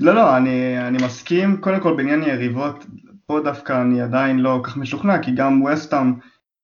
לא 0.01 0.15
לא 0.15 0.37
אני, 0.37 0.89
אני 0.89 0.99
מסכים 1.05 1.57
קודם 1.57 1.81
כל 1.81 1.97
בעניין 1.97 2.23
יריבות 2.23 2.87
פה 3.27 3.41
דווקא 3.45 3.83
אני 3.83 4.01
עדיין 4.01 4.39
לא 4.39 4.61
כך 4.63 4.77
משוכנע 4.77 5.23
כי 5.23 5.31
גם 5.35 5.63
ווסטאם 5.63 6.15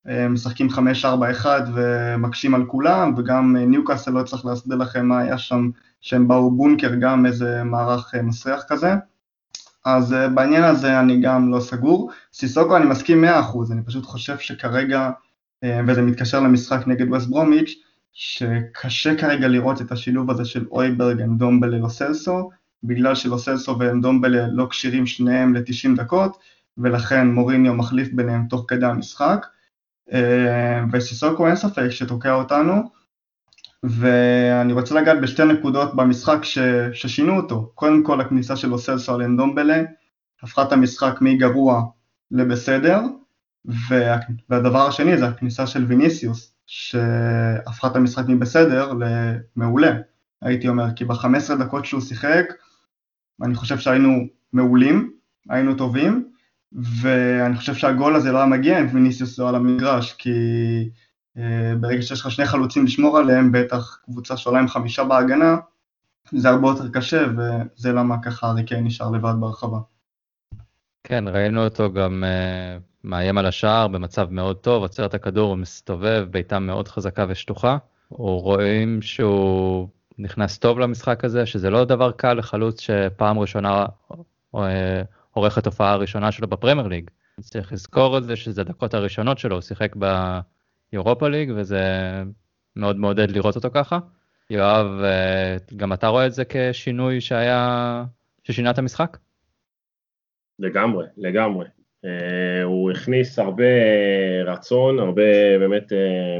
אה, 0.08 0.28
משחקים 0.28 0.68
5-4-1 1.44 1.46
ומקשים 1.74 2.54
על 2.54 2.64
כולם, 2.66 3.14
וגם 3.16 3.56
ניוקאסל 3.56 4.10
לא 4.10 4.22
צריך 4.22 4.44
להסביר 4.44 4.76
לכם 4.76 5.06
מה 5.06 5.18
היה 5.18 5.38
שם, 5.38 5.70
שהם 6.00 6.28
באו 6.28 6.50
בונקר, 6.50 6.94
גם 7.00 7.26
איזה 7.26 7.64
מערך 7.64 8.14
מסריח 8.22 8.64
כזה. 8.68 8.94
אז 9.84 10.14
בעניין 10.34 10.64
הזה 10.64 11.00
אני 11.00 11.20
גם 11.20 11.50
לא 11.52 11.60
סגור. 11.60 12.10
סיסוקו 12.32 12.76
אני 12.76 12.86
מסכים 12.86 13.24
100%, 13.24 13.26
אני 13.72 13.82
פשוט 13.86 14.04
חושב 14.04 14.38
שכרגע, 14.38 15.10
וזה 15.86 16.02
מתקשר 16.02 16.40
למשחק 16.40 16.86
נגד 16.86 17.08
ווסט 17.08 17.28
ברומיץ', 17.28 17.74
שקשה 18.12 19.16
כרגע 19.16 19.48
לראות 19.48 19.80
את 19.80 19.92
השילוב 19.92 20.30
הזה 20.30 20.44
של 20.44 20.66
אויברג, 20.70 21.20
אנדומבלה, 21.20 21.78
לוסלסו, 21.78 22.50
בגלל 22.84 23.14
שלוסלסו 23.14 23.78
ואנדומבלה 23.78 24.46
לא 24.46 24.66
כשירים 24.70 25.06
שניהם 25.06 25.54
ל-90 25.54 25.96
דקות, 25.96 26.38
ולכן 26.78 27.28
מוריניו 27.28 27.74
מחליף 27.74 28.08
ביניהם 28.12 28.46
תוך 28.48 28.64
כדי 28.68 28.86
המשחק. 28.86 29.46
אה, 30.12 30.84
וסיסוקו 30.92 31.46
אין 31.46 31.56
ספק 31.56 31.90
שתוקע 31.90 32.32
אותנו, 32.32 32.82
ואני 33.88 34.72
רוצה 34.72 34.94
לגעת 34.94 35.20
בשתי 35.20 35.44
נקודות 35.44 35.96
במשחק 35.96 36.44
ש... 36.44 36.58
ששינו 36.92 37.36
אותו. 37.36 37.72
קודם 37.74 38.02
כל 38.02 38.20
הכניסה 38.20 38.56
של 38.56 38.72
אוסלסו 38.72 39.14
על 39.14 39.22
אנדומבלה, 39.22 39.82
הפכה 40.42 40.62
את 40.62 40.72
המשחק 40.72 41.18
מגרוע 41.20 41.82
לבסדר, 42.30 43.00
וה... 43.64 44.16
והדבר 44.50 44.86
השני 44.86 45.18
זה 45.18 45.28
הכניסה 45.28 45.66
של 45.66 45.84
ויניסיוס, 45.84 46.54
שהפכה 46.66 47.86
את 47.86 47.96
המשחק 47.96 48.24
מבסדר 48.28 48.92
למעולה, 49.56 49.92
הייתי 50.42 50.68
אומר, 50.68 50.86
כי 50.96 51.04
ב-15 51.04 51.54
דקות 51.58 51.84
שהוא 51.84 52.00
שיחק, 52.00 52.44
אני 53.42 53.54
חושב 53.54 53.78
שהיינו 53.78 54.26
מעולים, 54.52 55.12
היינו 55.50 55.74
טובים, 55.74 56.28
ואני 56.72 57.56
חושב 57.56 57.74
שהגול 57.74 58.16
הזה 58.16 58.32
לא 58.32 58.38
היה 58.38 58.46
מגיע 58.46 58.78
עם 58.78 58.86
ויניסיוס 58.92 59.38
לא 59.38 59.48
על 59.48 59.54
המגרש, 59.54 60.12
כי 60.12 60.30
ברגע 61.80 62.02
שיש 62.02 62.20
לך 62.20 62.30
שני 62.30 62.46
חלוצים 62.46 62.84
לשמור 62.84 63.18
עליהם, 63.18 63.52
בטח 63.52 63.98
קבוצה 64.04 64.36
שעולה 64.36 64.58
עם 64.58 64.68
חמישה 64.68 65.04
בהגנה, 65.04 65.56
זה 66.32 66.48
הרבה 66.48 66.68
יותר 66.68 66.88
קשה, 66.92 67.24
וזה 67.36 67.92
למה 67.92 68.22
ככה 68.22 68.50
ארי 68.50 68.64
קיין 68.64 68.84
נשאר 68.84 69.10
לבד 69.10 69.34
ברחבה. 69.40 69.78
כן, 71.04 71.24
ראינו 71.28 71.64
אותו 71.64 71.92
גם 71.92 72.24
uh, 72.24 72.82
מאיים 73.04 73.38
על 73.38 73.46
השער 73.46 73.88
במצב 73.88 74.28
מאוד 74.30 74.56
טוב, 74.56 74.82
עוצר 74.82 75.06
את 75.06 75.14
הכדור, 75.14 75.48
הוא 75.48 75.58
מסתובב, 75.58 76.26
בעיטה 76.30 76.58
מאוד 76.58 76.88
חזקה 76.88 77.26
ושטוחה. 77.28 77.76
רואים 78.10 79.02
שהוא 79.02 79.88
נכנס 80.18 80.58
טוב 80.58 80.78
למשחק 80.78 81.24
הזה, 81.24 81.46
שזה 81.46 81.70
לא 81.70 81.84
דבר 81.84 82.12
קל 82.12 82.32
לחלוץ 82.32 82.80
שפעם 82.80 83.38
ראשונה 83.38 83.86
uh, 84.56 84.58
עורך 85.30 85.58
התופעה 85.58 85.92
הראשונה 85.92 86.32
שלו 86.32 86.48
בפרמייר 86.48 86.88
ליג. 86.88 87.10
צריך 87.40 87.72
לזכור 87.72 88.18
את 88.18 88.24
זה 88.24 88.36
שזה 88.36 88.60
הדקות 88.60 88.94
הראשונות 88.94 89.38
שלו, 89.38 89.56
הוא 89.56 89.62
שיחק 89.62 89.96
ביורופה 90.94 91.28
ליג 91.28 91.52
וזה 91.56 91.82
מאוד 92.76 92.96
מעודד 92.96 93.30
לראות 93.30 93.56
אותו 93.56 93.68
ככה. 93.74 93.98
יואב, 94.50 94.86
אה, 95.04 95.56
גם 95.76 95.92
אתה 95.92 96.08
רואה 96.08 96.26
את 96.26 96.32
זה 96.32 96.42
כשינוי 96.48 97.20
שהיה, 97.20 98.04
ששינה 98.44 98.70
את 98.70 98.78
המשחק? 98.78 99.16
לגמרי, 100.58 101.06
לגמרי. 101.16 101.66
Uh, 102.06 102.64
הוא 102.64 102.90
הכניס 102.90 103.38
הרבה 103.38 103.64
רצון, 104.46 104.98
הרבה 104.98 105.58
באמת 105.58 105.92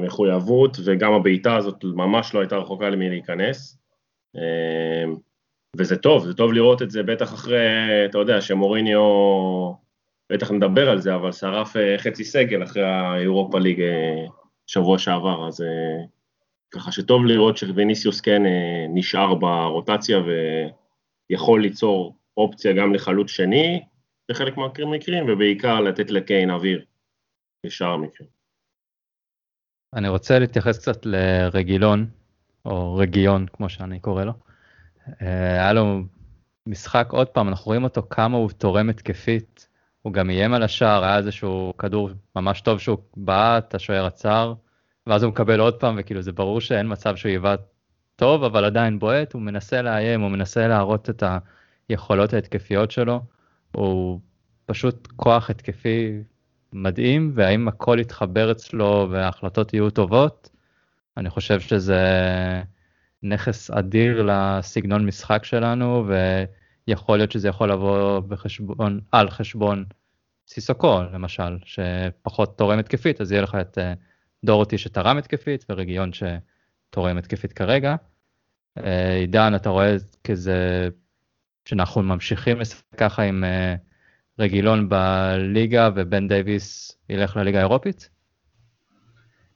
מחויבות, 0.02 0.76
וגם 0.84 1.12
הבעיטה 1.12 1.56
הזאת 1.56 1.84
ממש 1.84 2.34
לא 2.34 2.40
הייתה 2.40 2.56
רחוקה 2.56 2.88
למי 2.88 3.10
להיכנס. 3.10 3.78
וזה 5.76 5.96
טוב, 5.96 6.24
זה 6.24 6.34
טוב 6.34 6.52
לראות 6.52 6.82
את 6.82 6.90
זה, 6.90 7.02
בטח 7.02 7.34
אחרי, 7.34 7.58
אתה 8.04 8.18
יודע, 8.18 8.40
שמוריניו, 8.40 9.00
בטח 10.32 10.50
נדבר 10.50 10.90
על 10.90 11.00
זה, 11.00 11.14
אבל 11.14 11.32
שרף 11.32 11.76
אה, 11.76 11.98
חצי 11.98 12.24
סגל 12.24 12.62
אחרי 12.62 12.82
האירופה 12.82 13.58
ליג 13.58 13.80
אה, 13.80 14.26
שבוע 14.66 14.98
שעבר, 14.98 15.48
אז 15.48 15.60
אה, 15.60 16.04
ככה 16.70 16.92
שטוב 16.92 17.24
לראות 17.24 17.56
שוויניסיוס 17.56 18.20
כן 18.20 18.42
נשאר 18.88 19.34
ברוטציה 19.34 20.18
ויכול 21.30 21.62
ליצור 21.62 22.16
אופציה 22.36 22.72
גם 22.72 22.94
לחלוץ 22.94 23.30
שני 23.30 23.82
בחלק 24.30 24.56
מהמקרים, 24.56 25.24
ובעיקר 25.28 25.80
לתת 25.80 26.10
לקיין 26.10 26.50
אוויר 26.50 26.84
בשאר 27.66 27.90
המקרים. 27.90 28.28
אני 29.94 30.08
רוצה 30.08 30.38
להתייחס 30.38 30.78
קצת 30.78 31.06
לרגילון, 31.06 32.06
או 32.64 32.94
רגיון, 32.94 33.46
כמו 33.52 33.68
שאני 33.68 34.00
קורא 34.00 34.24
לו. 34.24 34.32
אה, 35.22 35.52
היה 35.52 35.72
לו 35.72 36.00
משחק 36.66 37.08
עוד 37.10 37.28
פעם, 37.28 37.48
אנחנו 37.48 37.66
רואים 37.66 37.84
אותו 37.84 38.02
כמה 38.10 38.36
הוא 38.36 38.50
תורם 38.50 38.90
התקפית. 38.90 39.68
הוא 40.04 40.12
גם 40.12 40.30
איים 40.30 40.54
על 40.54 40.62
השער, 40.62 41.04
היה 41.04 41.16
איזשהו 41.16 41.74
כדור 41.78 42.10
ממש 42.36 42.60
טוב 42.60 42.78
שהוא 42.78 42.98
בעט, 43.16 43.74
השוער 43.74 44.06
עצר, 44.06 44.54
ואז 45.06 45.22
הוא 45.22 45.30
מקבל 45.30 45.60
עוד 45.60 45.80
פעם, 45.80 45.94
וכאילו 45.98 46.22
זה 46.22 46.32
ברור 46.32 46.60
שאין 46.60 46.92
מצב 46.92 47.16
שהוא 47.16 47.32
יבעט 47.32 47.60
טוב, 48.16 48.44
אבל 48.44 48.64
עדיין 48.64 48.98
בועט, 48.98 49.32
הוא 49.32 49.42
מנסה 49.42 49.82
לאיים, 49.82 50.20
הוא 50.20 50.30
מנסה 50.30 50.68
להראות 50.68 51.10
את 51.10 51.22
היכולות 51.88 52.32
ההתקפיות 52.32 52.90
שלו. 52.90 53.20
הוא 53.74 54.20
פשוט 54.66 55.08
כוח 55.16 55.50
התקפי 55.50 56.22
מדהים, 56.72 57.32
והאם 57.34 57.68
הכל 57.68 57.98
יתחבר 58.00 58.52
אצלו 58.52 59.08
וההחלטות 59.10 59.74
יהיו 59.74 59.90
טובות, 59.90 60.50
אני 61.16 61.30
חושב 61.30 61.60
שזה 61.60 62.02
נכס 63.22 63.70
אדיר 63.70 64.22
לסגנון 64.28 65.06
משחק 65.06 65.44
שלנו, 65.44 66.06
ויכול 66.88 67.18
להיות 67.18 67.32
שזה 67.32 67.48
יכול 67.48 67.72
לבוא 67.72 68.20
בחשבון, 68.20 69.00
על 69.12 69.30
חשבון 69.30 69.84
סיסוקו 70.48 71.02
למשל, 71.12 71.58
שפחות 71.64 72.58
תורם 72.58 72.78
התקפית, 72.78 73.20
אז 73.20 73.32
יהיה 73.32 73.42
לך 73.42 73.56
את 73.60 73.78
אה, 73.78 73.92
דורותי 74.44 74.78
שתרם 74.78 75.16
התקפית 75.16 75.64
ורגיון 75.68 76.10
שתורם 76.12 77.18
התקפית 77.18 77.52
כרגע. 77.52 77.96
אה, 78.78 79.14
עידן, 79.14 79.54
אתה 79.54 79.70
רואה 79.70 79.96
כזה 80.24 80.88
שאנחנו 81.64 82.02
ממשיכים 82.02 82.58
ככה 82.96 83.22
עם 83.22 83.44
אה, 83.44 83.74
רגילון 84.38 84.88
בליגה 84.88 85.90
ובן 85.94 86.28
דייוויס 86.28 86.98
ילך 87.08 87.36
לליגה 87.36 87.58
האירופית? 87.58 88.10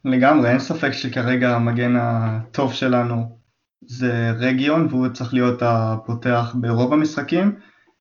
לגמרי, 0.04 0.50
אין 0.50 0.58
ספק 0.58 0.92
שכרגע 0.92 1.56
המגן 1.56 1.96
הטוב 1.96 2.72
שלנו 2.72 3.37
זה 3.86 4.30
רגיון 4.30 4.86
והוא 4.90 5.08
צריך 5.08 5.34
להיות 5.34 5.62
הפותח 5.62 6.54
ברוב 6.60 6.92
המשחקים. 6.92 7.58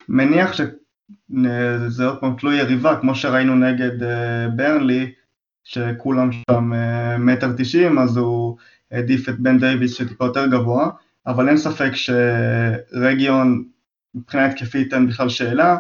מניח 0.09 0.53
שזה 0.53 2.05
עוד 2.05 2.19
פעם 2.19 2.35
תלוי 2.39 2.55
יריבה, 2.55 2.99
כמו 3.01 3.15
שראינו 3.15 3.55
נגד 3.55 4.03
אה, 4.03 4.47
ברנלי, 4.55 5.11
שכולם 5.63 6.29
שם 6.31 6.73
אה, 6.73 7.17
מטר 7.17 7.53
תשעים, 7.57 7.99
אז 7.99 8.17
הוא 8.17 8.57
העדיף 8.91 9.29
את 9.29 9.39
בן 9.39 9.59
דייוויס 9.59 9.93
שטיפה 9.93 10.25
יותר 10.25 10.47
גבוה, 10.47 10.89
אבל 11.27 11.49
אין 11.49 11.57
ספק 11.57 11.91
שרגיון 11.93 13.63
מבחינה 14.15 14.45
התקפית 14.45 14.93
אין 14.93 15.07
בכלל 15.07 15.29
שאלה, 15.29 15.77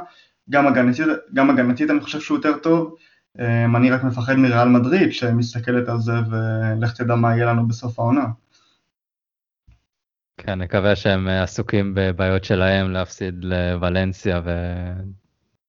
גם 0.49 0.67
הגנתית, 0.67 1.05
גם 1.33 1.49
הגנתית 1.49 1.89
אני 1.89 1.99
חושב 1.99 2.19
שהוא 2.19 2.37
יותר 2.37 2.57
טוב, 2.57 2.95
אמ, 3.39 3.75
אני 3.75 3.91
רק 3.91 4.03
מפחד 4.03 4.35
מריאל 4.35 4.67
מדריד 4.67 5.13
שמסתכלת 5.13 5.89
על 5.89 5.99
זה 5.99 6.13
ולך 6.29 6.93
תדע 6.93 7.15
מה 7.15 7.35
יהיה 7.35 7.45
לנו 7.45 7.67
בסוף 7.67 7.99
העונה. 7.99 8.25
כן, 10.37 10.61
נקווה 10.61 10.95
שהם 10.95 11.27
עסוקים 11.27 11.93
בבעיות 11.95 12.43
שלהם 12.43 12.91
להפסיד 12.91 13.43
לוולנסיה 13.43 14.41
ו... 14.45 14.51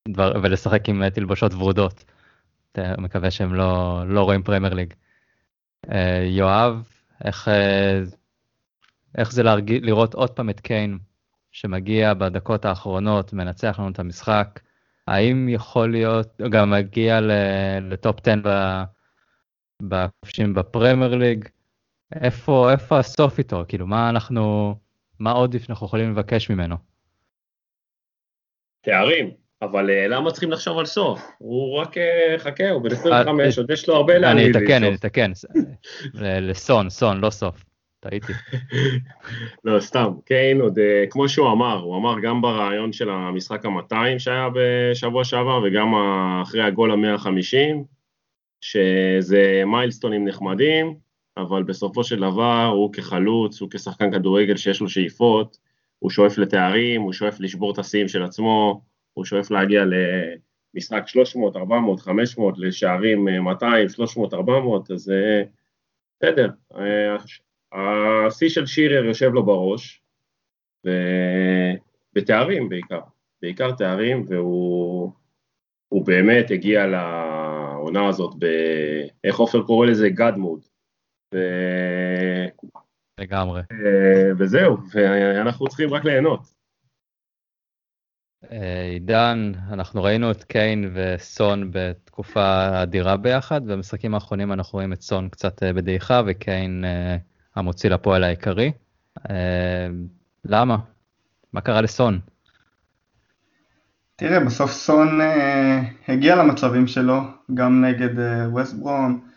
דבר... 0.09 0.33
ולשחק 0.43 0.89
עם 0.89 1.11
תלבושות 1.11 1.55
ורודות. 1.55 2.05
מקווה 2.99 3.31
שהם 3.31 3.55
לא, 3.55 4.03
לא 4.07 4.23
רואים 4.23 4.43
פרמייר 4.43 4.75
ליג. 4.75 4.95
אה, 5.91 6.25
יואב, 6.25 6.89
איך, 7.25 7.49
אה, 7.49 8.01
איך 9.19 9.33
זה 9.33 9.43
להרגיע, 9.43 9.79
לראות 9.83 10.15
עוד 10.15 10.31
פעם 10.31 10.51
את 10.51 10.61
קיין 10.61 10.99
שמגיע 11.53 12.15
בדקות 12.15 12.65
האחרונות, 12.65 13.33
מנצח 13.33 13.77
לנו 13.79 13.89
את 13.89 13.99
המשחק? 13.99 14.61
האם 15.07 15.49
יכול 15.49 15.93
להיות, 15.93 16.41
גם 16.51 16.71
מגיע 16.71 17.21
לטופ 17.81 18.29
10 18.29 18.35
בכובשים 19.83 20.55
בפרמייר 20.55 21.15
ליג? 21.15 21.49
איפה, 22.15 22.73
איפה 22.73 22.99
הסוף 22.99 23.39
איתו? 23.39 23.65
כאילו, 23.69 23.87
מה 23.87 24.11
אנחנו, 24.11 24.75
מה 25.19 25.33
עוד 25.33 25.57
אנחנו 25.69 25.87
יכולים 25.87 26.11
לבקש 26.11 26.51
ממנו? 26.51 26.77
תארים, 28.81 29.31
אבל 29.63 29.91
אה, 29.91 30.09
למה 30.09 30.31
צריכים 30.31 30.51
לחשוב 30.51 30.79
על 30.79 30.87
סוף? 30.87 31.31
הוא 31.39 31.79
רק 31.79 31.99
אה, 31.99 32.35
חכה, 32.39 32.71
הוא 32.71 32.83
בן 32.83 32.93
25, 32.93 33.59
עוד 33.59 33.71
יש 33.71 33.89
לו 33.89 33.97
הרבה 33.97 34.19
לאן 34.19 34.31
אני 34.31 34.51
אתקן, 34.51 34.85
אני 34.85 34.95
אתקן, 34.95 35.33
לסון, 36.15 36.91
סון, 36.91 37.21
לא 37.21 37.31
סוף. 37.31 37.65
טעיתי. 38.01 38.33
לא, 39.65 39.81
סתם, 39.81 40.13
קיין 40.25 40.61
עוד, 40.61 40.79
אה, 40.79 41.05
כמו 41.11 41.29
שהוא 41.29 41.53
אמר, 41.53 41.75
הוא 41.79 41.97
אמר 41.97 42.15
גם 42.23 42.43
ברעיון 42.43 42.93
של 42.93 43.11
המשחק 43.11 43.65
ה-200 43.65 44.19
שהיה 44.19 44.49
בשבוע 44.55 45.25
שעבר, 45.25 45.61
וגם 45.65 45.95
אחרי 46.43 46.63
הגול 46.63 46.91
ה-150, 46.91 47.85
שזה 48.61 49.63
מיילסטונים 49.67 50.29
נחמדים, 50.29 50.95
אבל 51.39 51.63
בסופו 51.63 52.05
של 52.05 52.17
דבר 52.17 52.65
הוא 52.75 52.93
כחלוץ, 52.93 53.61
הוא 53.61 53.71
כשחקן 53.71 54.13
כדורגל 54.13 54.57
שיש 54.57 54.81
לו 54.81 54.89
שאיפות, 54.89 55.59
הוא 55.99 56.11
שואף 56.11 56.39
לתארים, 56.39 57.03
הוא 57.03 57.13
שואף 57.13 57.41
לשבור 57.41 57.73
את 57.73 57.79
השיאים 57.79 58.09
של 58.09 58.23
עצמו, 58.23 58.83
הוא 59.15 59.25
שואף 59.25 59.51
להגיע 59.51 59.85
למשחק 60.75 61.03
300, 61.07 61.57
400, 61.57 62.01
500, 62.01 62.55
לשערים 62.59 63.25
200, 63.25 63.89
300, 63.89 64.35
400, 64.35 64.91
אז 64.91 65.11
אה, 65.11 65.43
בסדר. 66.17 66.51
השיא 67.73 68.49
של 68.49 68.67
שירר 68.67 69.05
יושב 69.05 69.31
לו 69.33 69.47
בראש, 69.47 70.03
ובתארים 70.85 72.69
בעיקר, 72.69 73.01
בעיקר 73.43 73.73
תארים, 73.73 74.25
והוא 74.29 75.13
באמת 76.05 76.51
הגיע 76.51 76.87
לעונה 76.87 78.09
הזאת 78.09 78.35
ב... 78.39 78.47
איך 79.25 79.39
עופר 79.39 79.63
קורא 79.63 79.87
לזה? 79.87 80.09
God 80.09 80.37
mode. 80.37 80.78
ו... 81.35 81.39
לגמרי. 83.19 83.63
אה, 83.73 84.31
וזהו, 84.39 84.77
ואנחנו 84.95 85.69
צריכים 85.69 85.95
רק 85.95 86.05
ליהנות. 86.05 86.41
אה, 88.53 88.83
עידן, 88.83 89.53
אנחנו 89.73 90.03
ראינו 90.03 90.31
את 90.31 90.45
קיין 90.45 90.95
וסון 90.95 91.71
בתקופה 91.73 92.83
אדירה 92.83 93.17
ביחד, 93.17 93.67
במשחקים 93.67 94.15
האחרונים 94.15 94.53
אנחנו 94.53 94.77
רואים 94.77 94.93
את 94.93 95.03
סון 95.03 95.29
קצת 95.29 95.63
אה, 95.63 95.73
בדעיכה 95.73 96.23
וקיין 96.27 96.85
המוציא 97.57 97.91
לפועל 97.91 98.25
העיקרי. 98.25 98.73
למה? 100.45 100.77
מה 101.53 101.61
קרה 101.61 101.81
לסון? 101.81 102.21
תראה, 104.17 104.41
בסוף 104.41 104.71
סון 104.71 105.21
הגיע 106.09 106.37
למצבים 106.37 106.87
שלו, 106.87 107.21
גם 107.55 107.85
נגד 107.85 108.11
ווסט 108.53 108.75
ברום, 108.75 109.28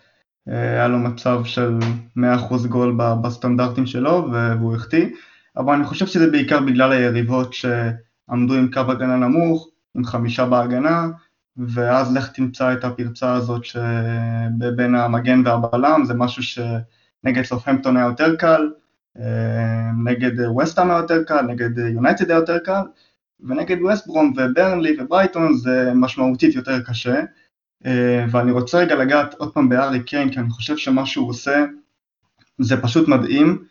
היה 0.47 0.87
לו 0.87 0.99
מצב 0.99 1.41
של 1.45 1.79
100% 2.17 2.21
גול 2.69 2.97
בסטנדרטים 3.21 3.85
שלו 3.85 4.27
והוא 4.31 4.75
החטיא, 4.75 5.07
אבל 5.57 5.73
אני 5.73 5.83
חושב 5.83 6.07
שזה 6.07 6.31
בעיקר 6.31 6.59
בגלל 6.59 6.91
היריבות 6.91 7.53
שעמדו 7.53 8.53
עם 8.53 8.71
קו 8.73 8.79
הגנה 8.79 9.15
נמוך, 9.15 9.69
עם 9.95 10.05
חמישה 10.05 10.45
בהגנה, 10.45 11.07
ואז 11.57 12.15
לך 12.15 12.31
תמצא 12.31 12.73
את 12.73 12.83
הפרצה 12.83 13.33
הזאת 13.33 13.65
שבין 13.65 14.95
המגן 14.95 15.41
והבלם, 15.45 16.05
זה 16.05 16.13
משהו 16.13 16.43
שנגד 16.43 17.43
סופהמפטון 17.43 17.97
היה 17.97 18.05
יותר 18.05 18.35
קל, 18.35 18.69
נגד 20.05 20.39
ווסטהאם 20.47 20.91
היה 20.91 20.99
יותר 20.99 21.23
קל, 21.23 21.41
נגד 21.41 21.77
יונייטד 21.77 22.31
היה 22.31 22.39
יותר 22.39 22.57
קל, 22.59 22.81
ונגד 23.39 23.77
ווסטברום 23.81 24.33
וברנלי 24.37 24.97
וברייטון 24.99 25.53
זה 25.53 25.91
משמעותית 25.95 26.55
יותר 26.55 26.83
קשה. 26.83 27.21
אה, 27.85 28.25
ואני 28.31 28.51
רוצה 28.51 28.77
רגע 28.77 28.95
לגעת 28.95 29.33
עוד 29.33 29.53
פעם 29.53 29.69
בארי 29.69 30.03
קיין, 30.03 30.31
כי 30.31 30.39
אני 30.39 30.49
חושב 30.49 30.77
שמה 30.77 31.05
שהוא 31.05 31.29
עושה 31.29 31.65
זה 32.57 32.81
פשוט 32.81 33.07
מדהים, 33.07 33.65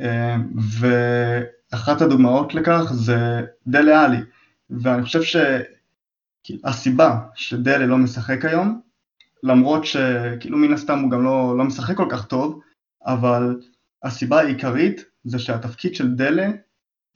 אה, 0.00 0.36
ואחת 0.80 2.02
הדוגמאות 2.02 2.54
לכך 2.54 2.92
זה 2.92 3.40
דלה 3.66 4.04
עלי, 4.04 4.20
ואני 4.70 5.02
חושב 5.02 5.20
שהסיבה 6.44 7.18
שדלה 7.34 7.86
לא 7.86 7.98
משחק 7.98 8.44
היום, 8.44 8.80
למרות 9.42 9.84
שכאילו 9.84 10.58
מן 10.58 10.72
הסתם 10.72 10.98
הוא 10.98 11.10
גם 11.10 11.24
לא, 11.24 11.58
לא 11.58 11.64
משחק 11.64 11.96
כל 11.96 12.06
כך 12.10 12.26
טוב, 12.26 12.60
אבל 13.06 13.60
הסיבה 14.02 14.40
העיקרית 14.40 15.04
זה 15.24 15.38
שהתפקיד 15.38 15.94
של 15.94 16.14
דלה 16.14 16.50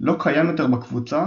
לא 0.01 0.17
קיים 0.19 0.47
יותר 0.47 0.67
בקבוצה, 0.67 1.27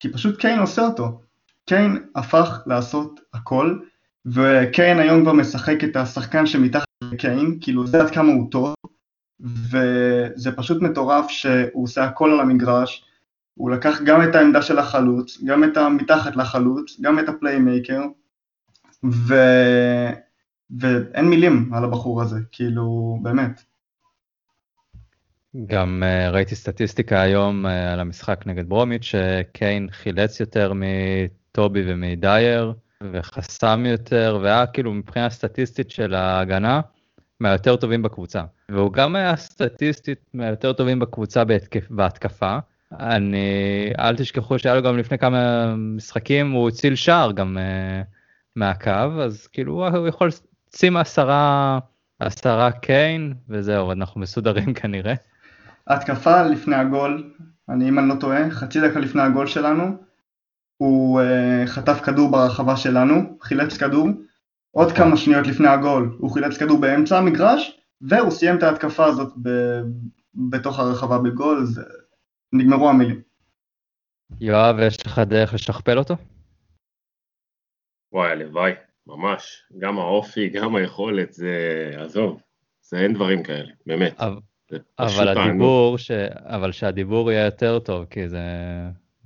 כי 0.00 0.12
פשוט 0.12 0.40
קיין 0.40 0.58
עושה 0.58 0.82
אותו. 0.82 1.20
קיין 1.66 2.06
הפך 2.14 2.62
לעשות 2.66 3.20
הכל, 3.34 3.78
וקיין 4.26 4.98
היום 4.98 5.22
כבר 5.22 5.32
משחק 5.32 5.84
את 5.84 5.96
השחקן 5.96 6.46
שמתחת 6.46 6.84
לקיין, 7.12 7.58
כאילו 7.60 7.86
זה 7.86 8.00
עד 8.00 8.10
כמה 8.10 8.32
הוא 8.32 8.50
טוב, 8.50 8.74
וזה 9.40 10.52
פשוט 10.56 10.82
מטורף 10.82 11.30
שהוא 11.30 11.84
עושה 11.84 12.04
הכל 12.04 12.30
על 12.30 12.40
המגרש, 12.40 13.04
הוא 13.54 13.70
לקח 13.70 14.00
גם 14.04 14.22
את 14.22 14.34
העמדה 14.34 14.62
של 14.62 14.78
החלוץ, 14.78 15.44
גם 15.44 15.64
את 15.64 15.76
המתחת 15.76 16.36
לחלוץ, 16.36 17.00
גם 17.00 17.18
את 17.18 17.28
ה 17.28 17.35
playmaker, 17.35 18.02
ו... 19.04 19.34
ואין 20.80 21.24
מילים 21.24 21.70
על 21.74 21.84
הבחור 21.84 22.22
הזה, 22.22 22.38
כאילו, 22.52 23.18
באמת. 23.22 23.62
גם 25.66 26.02
uh, 26.02 26.32
ראיתי 26.32 26.54
סטטיסטיקה 26.54 27.20
היום 27.20 27.66
uh, 27.66 27.68
על 27.68 28.00
המשחק 28.00 28.46
נגד 28.46 28.68
ברומיץ', 28.68 29.02
שקיין 29.02 29.88
חילץ 29.90 30.40
יותר 30.40 30.72
מטובי 30.74 31.92
ומדייר, 31.92 32.72
וחסם 33.02 33.84
יותר, 33.86 34.38
והיה 34.42 34.66
כאילו 34.66 34.92
מבחינה 34.92 35.30
סטטיסטית 35.30 35.90
של 35.90 36.14
ההגנה, 36.14 36.80
מהיותר 37.40 37.76
טובים 37.76 38.02
בקבוצה. 38.02 38.42
והוא 38.68 38.92
גם 38.92 39.16
היה 39.16 39.36
סטטיסטית 39.36 40.18
מהיותר 40.34 40.72
טובים 40.72 40.98
בקבוצה 40.98 41.44
בהתקף, 41.44 41.90
בהתקפה. 41.90 42.58
אני, 43.00 43.92
אל 43.98 44.16
תשכחו 44.16 44.58
שהיה 44.58 44.74
לו 44.74 44.82
גם 44.82 44.98
לפני 44.98 45.18
כמה 45.18 45.74
משחקים, 45.76 46.50
הוא 46.50 46.68
הציל 46.68 46.94
שער 46.94 47.32
גם 47.32 47.56
uh, 47.56 48.06
מהקו, 48.56 49.22
אז 49.22 49.46
כאילו 49.46 49.88
הוא 49.96 50.08
יכול 50.08 50.30
לשים 50.72 50.96
עשרה, 50.96 51.78
עשרה 52.20 52.72
קיין, 52.72 53.34
וזהו, 53.48 53.92
אנחנו 53.92 54.20
מסודרים 54.20 54.74
כנראה. 54.82 55.14
התקפה 55.86 56.42
לפני 56.42 56.76
הגול, 56.76 57.32
אני 57.68 57.88
אם 57.88 57.98
אני 57.98 58.08
לא 58.08 58.14
טועה, 58.20 58.50
חצי 58.50 58.80
דקה 58.80 59.00
לפני 59.00 59.22
הגול 59.22 59.46
שלנו, 59.46 59.96
הוא 60.84 61.20
uh, 61.20 61.66
חטף 61.66 62.00
כדור 62.04 62.30
ברחבה 62.30 62.76
שלנו, 62.76 63.38
חילץ 63.42 63.76
כדור, 63.76 64.08
עוד. 64.70 64.92
כמה 64.92 65.16
שניות 65.16 65.46
לפני 65.46 65.68
הגול 65.68 66.16
הוא 66.18 66.30
חילץ 66.30 66.58
כדור 66.58 66.80
באמצע 66.80 67.18
המגרש, 67.18 67.80
והוא 68.00 68.30
סיים 68.30 68.58
את 68.58 68.62
ההתקפה 68.62 69.04
הזאת 69.04 69.32
ב- 69.42 69.80
בתוך 70.34 70.78
הרחבה 70.78 71.18
בגול, 71.18 71.64
זה... 71.64 71.82
נגמרו 72.52 72.88
המילים. 72.88 73.20
יואב, 74.40 74.76
יש 74.78 75.06
לך 75.06 75.18
דרך 75.18 75.54
לשכפל 75.54 75.98
אותו? 75.98 76.14
וואי, 78.12 78.30
הלוואי, 78.30 78.72
ממש. 79.06 79.62
גם 79.78 79.98
האופי, 79.98 80.48
גם 80.48 80.76
היכולת, 80.76 81.32
זה... 81.32 81.56
עזוב, 81.96 82.40
זה 82.82 82.98
אין 82.98 83.14
דברים 83.14 83.42
כאלה, 83.42 83.72
באמת. 83.86 84.20
אבל, 84.20 84.38
אבל 84.98 85.28
הדיבור, 85.28 85.98
ש... 85.98 86.10
אבל 86.44 86.72
שהדיבור 86.72 87.32
יהיה 87.32 87.44
יותר 87.44 87.78
טוב, 87.78 88.04
כי 88.04 88.28
זה 88.28 88.42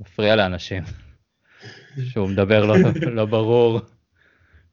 מפריע 0.01 0.37
לאנשים. 0.37 0.83
שהוא 2.05 2.29
מדבר 2.29 2.67
לא, 2.67 2.75
לא 3.13 3.27
ברור 3.27 3.81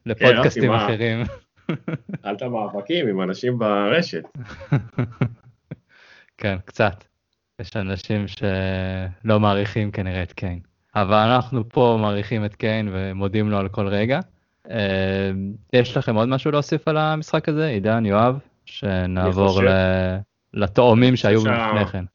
לפודקאסטים 0.06 0.72
כן, 0.72 0.78
אחרים. 0.78 1.24
אל 2.26 2.48
מאבקים 2.48 3.08
עם 3.08 3.22
אנשים 3.22 3.60
ברשת. 3.60 4.24
כן, 6.38 6.58
קצת. 6.66 7.04
יש 7.60 7.78
אנשים 7.78 8.26
שלא 8.28 9.40
מעריכים 9.40 9.92
כנראה 9.92 10.24
את 10.24 10.34
קיין. 10.34 10.60
אבל 10.96 11.18
אנחנו 11.18 11.70
פה 11.70 11.98
מעריכים 12.02 12.46
את 12.46 12.56
קיין 12.56 12.90
ומודים 12.92 13.50
לו 13.50 13.58
על 13.58 13.68
כל 13.68 13.88
רגע. 13.88 14.20
יש 15.74 15.98
לכם 15.98 16.16
עוד 16.16 16.30
משהו 16.30 16.52
להוסיף 16.52 16.88
על 16.88 16.98
המשחק 16.98 17.50
הזה, 17.50 17.68
עידן, 17.68 18.06
יואב? 18.06 18.40
שנעבור 18.66 19.62
לתאומים 20.54 21.16
שהיו 21.16 21.42
שה... 21.42 21.72
לפני 21.72 21.86
כן. 21.86 22.06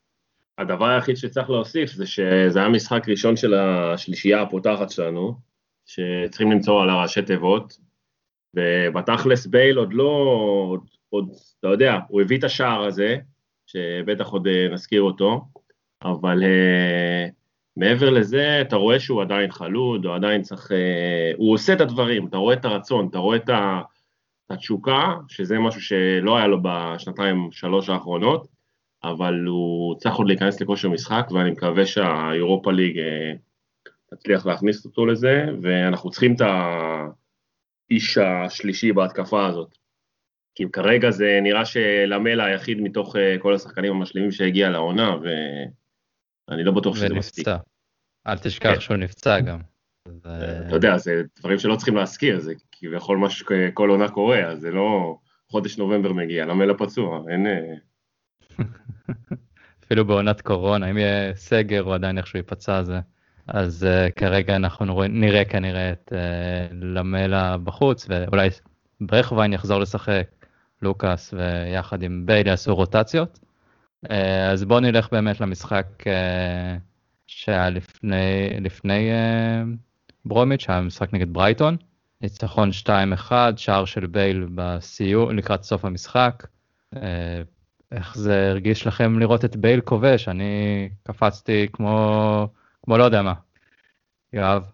הדבר 0.60 0.84
היחיד 0.84 1.16
שצריך 1.16 1.50
להוסיף 1.50 1.92
זה 1.92 2.06
שזה 2.06 2.58
היה 2.58 2.68
משחק 2.68 3.08
ראשון 3.08 3.36
של 3.36 3.54
השלישייה 3.54 4.42
הפותחת 4.42 4.90
שלנו, 4.90 5.34
שצריכים 5.86 6.52
למצוא 6.52 6.82
על 6.82 6.90
הראשי 6.90 7.22
תיבות, 7.22 7.78
ובתכלס 8.56 9.46
בייל 9.46 9.76
עוד 9.76 9.92
לא, 9.92 10.04
עוד, 10.68 10.80
עוד, 11.08 11.28
אתה 11.60 11.68
יודע, 11.68 11.98
הוא 12.08 12.20
הביא 12.20 12.38
את 12.38 12.44
השער 12.44 12.84
הזה, 12.84 13.16
שבטח 13.66 14.28
עוד 14.28 14.46
אה, 14.46 14.68
נזכיר 14.72 15.02
אותו, 15.02 15.44
אבל 16.02 16.42
uh, 16.42 17.30
מעבר 17.76 18.10
לזה, 18.10 18.60
אתה 18.60 18.76
רואה 18.76 19.00
שהוא 19.00 19.22
עדיין 19.22 19.50
חלוד, 19.50 20.04
הוא 20.04 20.14
עדיין 20.14 20.42
צריך... 20.42 20.70
Uh, 20.70 20.74
הוא 21.36 21.54
עושה 21.54 21.72
את 21.72 21.80
הדברים, 21.80 22.26
אתה 22.26 22.36
רואה 22.36 22.54
את 22.54 22.64
הרצון, 22.64 23.08
אתה 23.10 23.18
רואה 23.18 23.36
את, 23.36 23.48
ה, 23.48 23.82
את 24.46 24.50
התשוקה, 24.50 25.14
שזה 25.28 25.58
משהו 25.58 25.80
שלא 25.80 26.36
היה 26.36 26.46
לו 26.46 26.58
בשנתיים, 26.62 27.48
שלוש 27.52 27.88
האחרונות, 27.88 28.59
אבל 29.04 29.44
הוא 29.46 29.98
צריך 29.98 30.14
עוד 30.14 30.26
להיכנס 30.26 30.60
לכושר 30.60 30.88
משחק, 30.88 31.28
ואני 31.30 31.50
מקווה 31.50 31.86
שהאירופה 31.86 32.72
ליג 32.72 32.98
uh, 32.98 33.38
תצליח 34.10 34.46
להכניס 34.46 34.84
אותו 34.84 35.06
לזה, 35.06 35.44
ואנחנו 35.62 36.10
צריכים 36.10 36.34
את 36.34 36.40
האיש 37.90 38.18
השלישי 38.18 38.92
בהתקפה 38.92 39.46
הזאת. 39.46 39.78
כי 40.54 40.64
כרגע 40.72 41.10
זה 41.10 41.38
נראה 41.42 41.64
שלמלה 41.64 42.44
היחיד 42.44 42.80
מתוך 42.80 43.16
uh, 43.16 43.18
כל 43.38 43.54
השחקנים 43.54 43.92
המשלימים 43.92 44.30
שהגיע 44.30 44.70
לעונה, 44.70 45.16
ואני 46.48 46.64
לא 46.64 46.72
בטוח 46.72 46.96
שזה 46.96 47.14
מספיק. 47.14 47.48
אל 48.26 48.38
תשכח 48.38 48.74
כן. 48.74 48.80
שהוא 48.80 48.96
נפצע 48.96 49.40
גם. 49.40 49.58
אתה 50.18 50.76
יודע, 50.76 50.98
זה 50.98 51.22
דברים 51.38 51.58
שלא 51.58 51.76
צריכים 51.76 51.96
להזכיר, 51.96 52.40
זה 52.40 52.54
כביכול 52.72 53.18
מה 53.18 53.30
שכל 53.30 53.90
עונה 53.90 54.08
קורה, 54.08 54.46
אז 54.46 54.60
זה 54.60 54.70
לא 54.70 55.18
חודש 55.50 55.78
נובמבר 55.78 56.12
מגיע, 56.12 56.46
למלה 56.46 56.74
פצוע, 56.74 57.22
אין... 57.30 57.46
אפילו 59.84 60.04
בעונת 60.04 60.40
קורונה, 60.40 60.90
אם 60.90 60.98
יהיה 60.98 61.34
סגר 61.34 61.80
הוא 61.80 61.94
עדיין 61.94 62.18
איכשהו 62.18 62.36
ייפצע 62.36 62.82
זה. 62.82 63.00
אז 63.46 63.86
uh, 63.86 64.12
כרגע 64.12 64.56
אנחנו 64.56 64.94
רואים, 64.94 65.20
נראה 65.20 65.44
כנראה 65.44 65.92
את 65.92 66.12
uh, 66.12 66.74
למלה 66.74 67.56
בחוץ, 67.56 68.06
ואולי 68.08 68.48
ברכווין 69.00 69.52
יחזור 69.52 69.80
לשחק, 69.80 70.26
לוקאס 70.82 71.34
ויחד 71.34 72.02
עם 72.02 72.26
בייל 72.26 72.46
יעשו 72.46 72.74
רוטציות. 72.74 73.40
Uh, 74.06 74.12
אז 74.52 74.64
בואו 74.64 74.80
נלך 74.80 75.08
באמת 75.12 75.40
למשחק 75.40 75.86
uh, 76.00 76.06
שהיה 77.26 77.70
לפני, 77.70 78.50
לפני 78.60 79.10
uh, 79.10 79.66
ברומיץ', 80.24 80.60
שהיה 80.60 80.80
משחק 80.80 81.12
נגד 81.12 81.32
ברייטון. 81.32 81.76
ניצחון 82.20 82.70
2-1, 83.28 83.32
שער 83.56 83.84
של 83.84 84.06
בייל 84.06 84.46
בסיום, 84.54 85.36
לקראת 85.36 85.62
סוף 85.62 85.84
המשחק. 85.84 86.46
Uh, 86.94 86.98
איך 87.92 88.18
זה 88.18 88.48
הרגיש 88.50 88.86
לכם 88.86 89.18
לראות 89.18 89.44
את 89.44 89.56
בייל 89.56 89.80
כובש? 89.80 90.28
אני 90.28 90.88
קפצתי 91.02 91.66
כמו, 91.72 92.48
כמו 92.82 92.98
לא 92.98 93.04
יודע 93.04 93.22
מה. 93.22 93.34
יואב. 94.32 94.70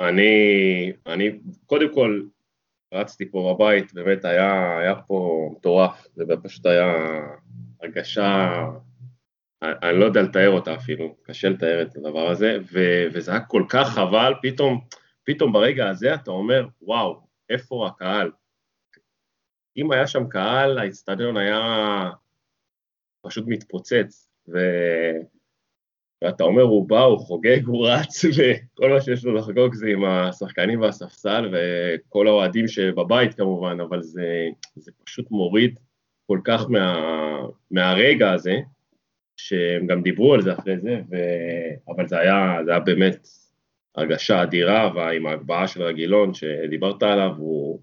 אני, 0.00 0.92
אני, 1.06 1.30
קודם 1.66 1.94
כל, 1.94 2.22
רצתי 2.94 3.30
פה 3.30 3.54
בבית, 3.54 3.94
באמת 3.94 4.24
היה, 4.24 4.78
היה 4.78 4.94
פה 4.94 5.48
מטורף, 5.52 6.06
זה 6.14 6.24
פשוט 6.42 6.66
היה 6.66 6.94
הרגשה, 7.82 8.64
אני, 9.62 9.98
לא 9.98 10.04
יודע 10.04 10.22
לתאר 10.22 10.50
אותה 10.50 10.74
אפילו, 10.74 11.16
קשה 11.22 11.48
לתאר 11.48 11.82
את 11.82 11.96
הדבר 11.96 12.28
הזה, 12.30 12.58
ו, 12.72 12.78
וזה 13.12 13.30
היה 13.30 13.40
כל 13.40 13.64
כך 13.68 13.88
חבל, 13.88 14.32
פתאום, 14.42 14.80
פתאום 15.24 15.52
ברגע 15.52 15.88
הזה 15.88 16.14
אתה 16.14 16.30
אומר, 16.30 16.66
וואו, 16.82 17.20
איפה 17.50 17.86
הקהל? 17.86 18.30
אם 19.76 19.92
היה 19.92 20.06
שם 20.06 20.28
קהל, 20.28 20.78
האיצטדיון 20.78 21.36
היה 21.36 22.10
פשוט 23.22 23.44
מתפוצץ, 23.46 24.28
ו... 24.48 24.58
ואתה 26.24 26.44
אומר, 26.44 26.62
הוא 26.62 26.88
בא, 26.88 27.00
הוא 27.00 27.18
חוגג, 27.18 27.66
הוא 27.66 27.88
רץ, 27.88 28.24
וכל 28.36 28.90
מה 28.90 29.00
שיש 29.00 29.24
לו 29.24 29.34
לחגוג 29.34 29.74
זה 29.74 29.86
עם 29.86 30.04
השחקנים 30.04 30.80
והספסל, 30.80 31.52
וכל 31.52 32.26
האוהדים 32.26 32.68
שבבית 32.68 33.34
כמובן, 33.34 33.80
אבל 33.80 34.02
זה, 34.02 34.48
זה 34.76 34.92
פשוט 35.04 35.30
מוריד 35.30 35.78
כל 36.26 36.40
כך 36.44 36.70
מה, 36.70 36.96
מהרגע 37.70 38.30
הזה, 38.30 38.56
שהם 39.36 39.86
גם 39.86 40.02
דיברו 40.02 40.34
על 40.34 40.42
זה 40.42 40.52
אחרי 40.52 40.78
זה, 40.78 41.00
ו... 41.10 41.16
אבל 41.94 42.08
זה 42.08 42.18
היה, 42.18 42.58
זה 42.64 42.70
היה 42.70 42.80
באמת 42.80 43.28
הרגשה 43.94 44.42
אדירה, 44.42 44.92
ועם 44.94 45.26
ההגבהה 45.26 45.68
של 45.68 45.82
רגילון 45.82 46.34
שדיברת 46.34 47.02
עליו, 47.02 47.30
הוא 47.38 47.80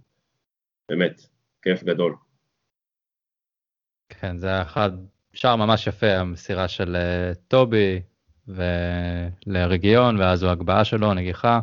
באמת 0.90 1.22
כיף 1.62 1.84
גדול. 1.84 2.16
כן, 4.10 4.38
זה 4.38 4.48
היה 4.48 4.62
אחד 4.62 4.92
שער 5.34 5.56
ממש 5.56 5.88
יפה, 5.88 6.16
המסירה 6.16 6.68
של 6.68 6.96
uh, 6.96 7.38
טובי 7.48 8.02
ולרגיון, 8.48 10.20
ואז 10.20 10.44
הוא 10.44 10.52
הגבהה 10.52 10.84
שלו, 10.84 11.14
נגיחה, 11.14 11.60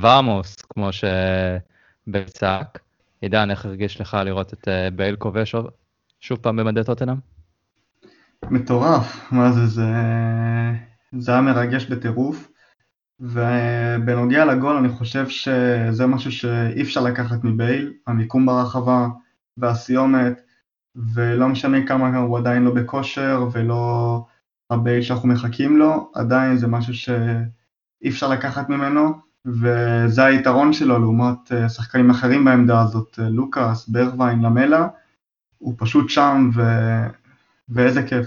וואמוס, 0.00 0.56
כמו 0.56 0.88
שבצעק. 2.06 2.78
עידן, 3.20 3.50
איך 3.50 3.64
הרגיש 3.64 4.00
לך 4.00 4.16
לראות 4.24 4.52
את 4.52 4.68
uh, 4.68 4.90
בייל 4.96 5.16
כובש 5.16 5.54
שוב 6.20 6.38
פעם 6.38 6.56
במדי 6.56 6.84
טוטנאם? 6.84 7.16
מטורף, 8.50 9.32
מה 9.32 9.52
זה, 9.52 9.66
זה, 9.66 9.86
זה 11.18 11.32
היה 11.32 11.40
מרגש 11.40 11.86
בטירוף. 11.86 12.48
ובנוגע 13.20 14.44
לגול 14.44 14.76
אני 14.76 14.88
חושב 14.88 15.28
שזה 15.28 16.06
משהו 16.06 16.32
שאי 16.32 16.82
אפשר 16.82 17.00
לקחת 17.00 17.44
מבייל, 17.44 17.92
המיקום 18.06 18.46
ברחבה 18.46 19.06
והסיומת, 19.56 20.40
ולא 20.96 21.48
משנה 21.48 21.86
כמה 21.86 22.18
הוא 22.18 22.38
עדיין 22.38 22.62
לא 22.62 22.74
בכושר 22.74 23.48
ולא 23.52 24.24
הבייל 24.70 25.02
שאנחנו 25.02 25.28
מחכים 25.28 25.76
לו, 25.76 26.10
עדיין 26.14 26.56
זה 26.56 26.66
משהו 26.66 26.94
שאי 26.94 28.08
אפשר 28.08 28.28
לקחת 28.28 28.68
ממנו, 28.68 29.12
וזה 29.46 30.24
היתרון 30.24 30.72
שלו 30.72 30.98
לעומת 30.98 31.52
אה, 31.52 31.68
שחקנים 31.68 32.10
אחרים 32.10 32.44
בעמדה 32.44 32.82
הזאת, 32.82 33.18
אה, 33.22 33.28
לוקאס, 33.28 33.88
ברווין, 33.88 34.40
למלה, 34.42 34.88
הוא 35.58 35.74
פשוט 35.78 36.08
שם 36.10 36.50
ו... 36.54 36.62
ואיזה 37.68 38.02
כיף. 38.02 38.26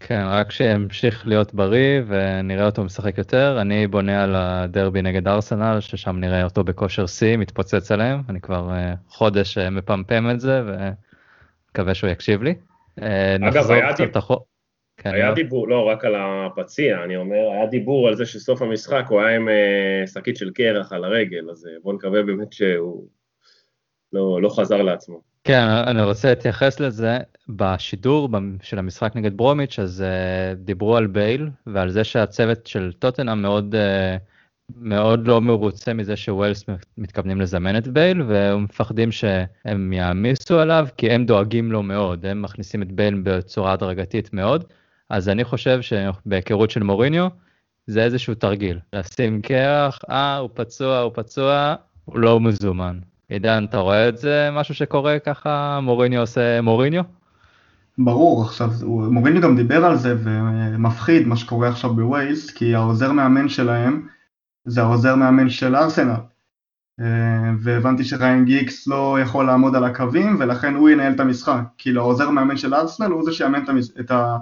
כן, 0.00 0.22
רק 0.26 0.50
שימשיך 0.50 1.26
להיות 1.26 1.54
בריא 1.54 2.02
ונראה 2.06 2.66
אותו 2.66 2.84
משחק 2.84 3.18
יותר. 3.18 3.58
אני 3.60 3.86
בונה 3.86 4.24
על 4.24 4.34
הדרבי 4.36 5.02
נגד 5.02 5.28
ארסנל, 5.28 5.80
ששם 5.80 6.16
נראה 6.16 6.44
אותו 6.44 6.64
בכושר 6.64 7.06
שיא, 7.06 7.36
מתפוצץ 7.36 7.92
עליהם. 7.92 8.20
אני 8.28 8.40
כבר 8.40 8.70
uh, 8.70 8.96
חודש 9.08 9.58
uh, 9.58 9.70
מפמפם 9.70 10.30
את 10.30 10.40
זה, 10.40 10.62
ומקווה 10.66 11.94
שהוא 11.94 12.10
יקשיב 12.10 12.42
לי. 12.42 12.54
Uh, 13.00 13.02
אגב, 13.48 13.70
היה, 13.70 13.92
דיב... 13.92 14.10
תח... 14.10 14.30
כן, 14.96 15.10
היה 15.14 15.32
דיבור, 15.32 15.68
לא 15.68 15.88
רק 15.88 16.04
על 16.04 16.14
הפציע, 16.18 17.04
אני 17.04 17.16
אומר, 17.16 17.50
היה 17.52 17.66
דיבור 17.66 18.08
על 18.08 18.16
זה 18.16 18.26
שסוף 18.26 18.62
המשחק 18.62 19.04
הוא 19.08 19.20
היה 19.20 19.36
עם 19.36 19.48
שקית 20.14 20.36
של 20.36 20.50
קרח 20.50 20.92
על 20.92 21.04
הרגל, 21.04 21.50
אז 21.50 21.68
בואו 21.82 21.94
נקווה 21.94 22.22
באמת 22.22 22.52
שהוא 22.52 23.06
לא, 24.12 24.42
לא 24.42 24.48
חזר 24.48 24.82
לעצמו. 24.82 25.35
כן, 25.46 25.68
אני 25.68 26.02
רוצה 26.02 26.28
להתייחס 26.28 26.80
לזה. 26.80 27.18
בשידור 27.48 28.28
של 28.62 28.78
המשחק 28.78 29.12
נגד 29.16 29.36
ברומיץ', 29.36 29.78
אז 29.78 30.04
uh, 30.04 30.54
דיברו 30.64 30.96
על 30.96 31.06
בייל 31.06 31.50
ועל 31.66 31.90
זה 31.90 32.04
שהצוות 32.04 32.66
של 32.66 32.92
טוטנאם 32.98 33.42
מאוד, 33.42 33.74
uh, 33.74 34.18
מאוד 34.76 35.26
לא 35.26 35.40
מרוצה 35.40 35.94
מזה 35.94 36.16
שווילס 36.16 36.64
מתכוונים 36.98 37.40
לזמן 37.40 37.78
את 37.78 37.88
בייל, 37.88 38.22
ומפחדים 38.26 39.12
שהם 39.12 39.92
יעמיסו 39.92 40.58
עליו, 40.58 40.88
כי 40.96 41.10
הם 41.10 41.26
דואגים 41.26 41.72
לו 41.72 41.82
מאוד, 41.82 42.26
הם 42.26 42.42
מכניסים 42.42 42.82
את 42.82 42.92
בייל 42.92 43.20
בצורה 43.22 43.72
הדרגתית 43.72 44.32
מאוד. 44.32 44.64
אז 45.10 45.28
אני 45.28 45.44
חושב 45.44 45.80
שבהיכרות 45.82 46.70
של 46.70 46.82
מוריניו, 46.82 47.28
זה 47.86 48.04
איזשהו 48.04 48.34
תרגיל. 48.34 48.78
לשים 48.92 49.42
קרח, 49.42 49.98
אה, 50.10 50.36
הוא 50.36 50.50
פצוע, 50.54 50.98
הוא 50.98 51.12
פצוע, 51.14 51.74
הוא 52.04 52.18
לא 52.18 52.40
מזומן. 52.40 52.98
עידן, 53.28 53.64
אתה 53.68 53.78
רואה 53.78 54.08
את 54.08 54.18
זה 54.18 54.48
משהו 54.52 54.74
שקורה 54.74 55.18
ככה, 55.18 55.80
מוריניו 55.82 56.20
עושה 56.20 56.60
מוריניו? 56.60 57.02
ברור, 57.98 58.44
עכשיו, 58.44 58.70
מוריניו 59.10 59.42
גם 59.42 59.56
דיבר 59.56 59.84
על 59.84 59.96
זה 59.96 60.14
ומפחיד 60.18 61.26
מה 61.26 61.36
שקורה 61.36 61.68
עכשיו 61.68 61.94
בווייס, 61.94 62.50
כי 62.50 62.74
העוזר 62.74 63.12
מאמן 63.12 63.48
שלהם 63.48 64.08
זה 64.64 64.82
העוזר 64.82 65.14
מאמן 65.14 65.50
של 65.50 65.76
ארסנל. 65.76 66.14
אה, 67.00 67.50
והבנתי 67.58 68.04
שריין 68.04 68.44
גיקס 68.44 68.86
לא 68.86 69.18
יכול 69.20 69.46
לעמוד 69.46 69.76
על 69.76 69.84
הקווים 69.84 70.36
ולכן 70.38 70.74
הוא 70.74 70.88
ינהל 70.88 71.12
את 71.12 71.20
המשחק. 71.20 71.62
כאילו 71.78 72.00
העוזר 72.00 72.30
מאמן 72.30 72.56
של 72.56 72.74
ארסנל 72.74 73.10
הוא 73.10 73.24
זה 73.24 73.32
שיאמן 73.32 73.64
את, 73.64 73.68
המש... 73.68 73.90
את 74.00 74.10
ה... 74.10 74.36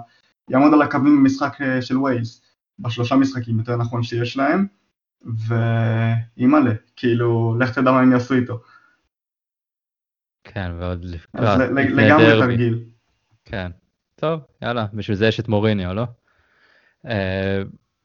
יעמוד 0.49 0.73
על 0.73 0.81
הקווים 0.81 1.17
במשחק 1.17 1.61
אה, 1.61 1.81
של 1.81 1.97
ווייס, 1.97 2.41
בשלושה 2.79 3.15
משחקים 3.15 3.59
יותר 3.59 3.77
נכון 3.77 4.03
שיש 4.03 4.37
להם, 4.37 4.65
ואימא'לה, 5.21 6.71
כאילו, 6.95 7.55
לך 7.59 7.71
תדע 7.71 7.91
מה 7.91 8.01
הם 8.01 8.11
יעשו 8.11 8.33
איתו. 8.33 8.59
כן, 10.55 10.71
ועוד 10.79 11.05
לקראת... 11.05 11.59
לגמרי 11.75 12.39
תרגיל. 12.39 12.79
כן. 13.45 13.71
טוב, 14.15 14.39
יאללה, 14.61 14.85
בשביל 14.93 15.17
זה 15.17 15.27
יש 15.27 15.39
את 15.39 15.47
מוריניו, 15.47 15.93
לא? 15.93 16.05
Uh, 17.05 17.09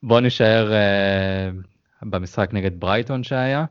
בוא 0.02 0.20
נשאר 0.20 0.72
uh, 0.72 2.06
במשחק 2.06 2.50
נגד 2.52 2.80
ברייטון 2.80 3.22
שהיה. 3.22 3.64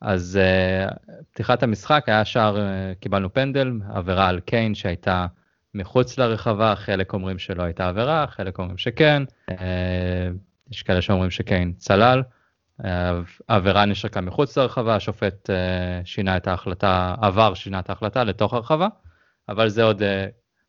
אז 0.00 0.38
uh, 0.40 0.94
פתיחת 1.32 1.62
המשחק 1.62 2.04
היה 2.06 2.24
שער, 2.24 2.56
uh, 2.56 3.00
קיבלנו 3.00 3.32
פנדל, 3.32 3.72
עבירה 3.94 4.28
על 4.28 4.40
קיין 4.40 4.74
שהייתה 4.74 5.26
מחוץ 5.74 6.18
לרחבה, 6.18 6.74
חלק 6.76 7.12
אומרים 7.12 7.38
שלא 7.38 7.62
הייתה 7.62 7.88
עבירה, 7.88 8.26
חלק 8.26 8.58
אומרים 8.58 8.78
שכן, 8.78 9.22
יש 10.70 10.82
כאלה 10.82 11.02
שאומרים 11.02 11.30
שקיין 11.30 11.72
צלל, 11.72 12.22
העבירה 13.48 13.84
נשרקה 13.84 14.20
מחוץ 14.20 14.58
לרחבה, 14.58 14.96
השופט 14.96 15.50
שינה 16.04 16.36
את 16.36 16.48
ההחלטה, 16.48 17.14
עבר 17.20 17.54
שינה 17.54 17.78
את 17.78 17.90
ההחלטה 17.90 18.24
לתוך 18.24 18.54
הרחבה, 18.54 18.88
אבל 19.48 19.68
זה 19.68 19.82
עוד 19.82 20.02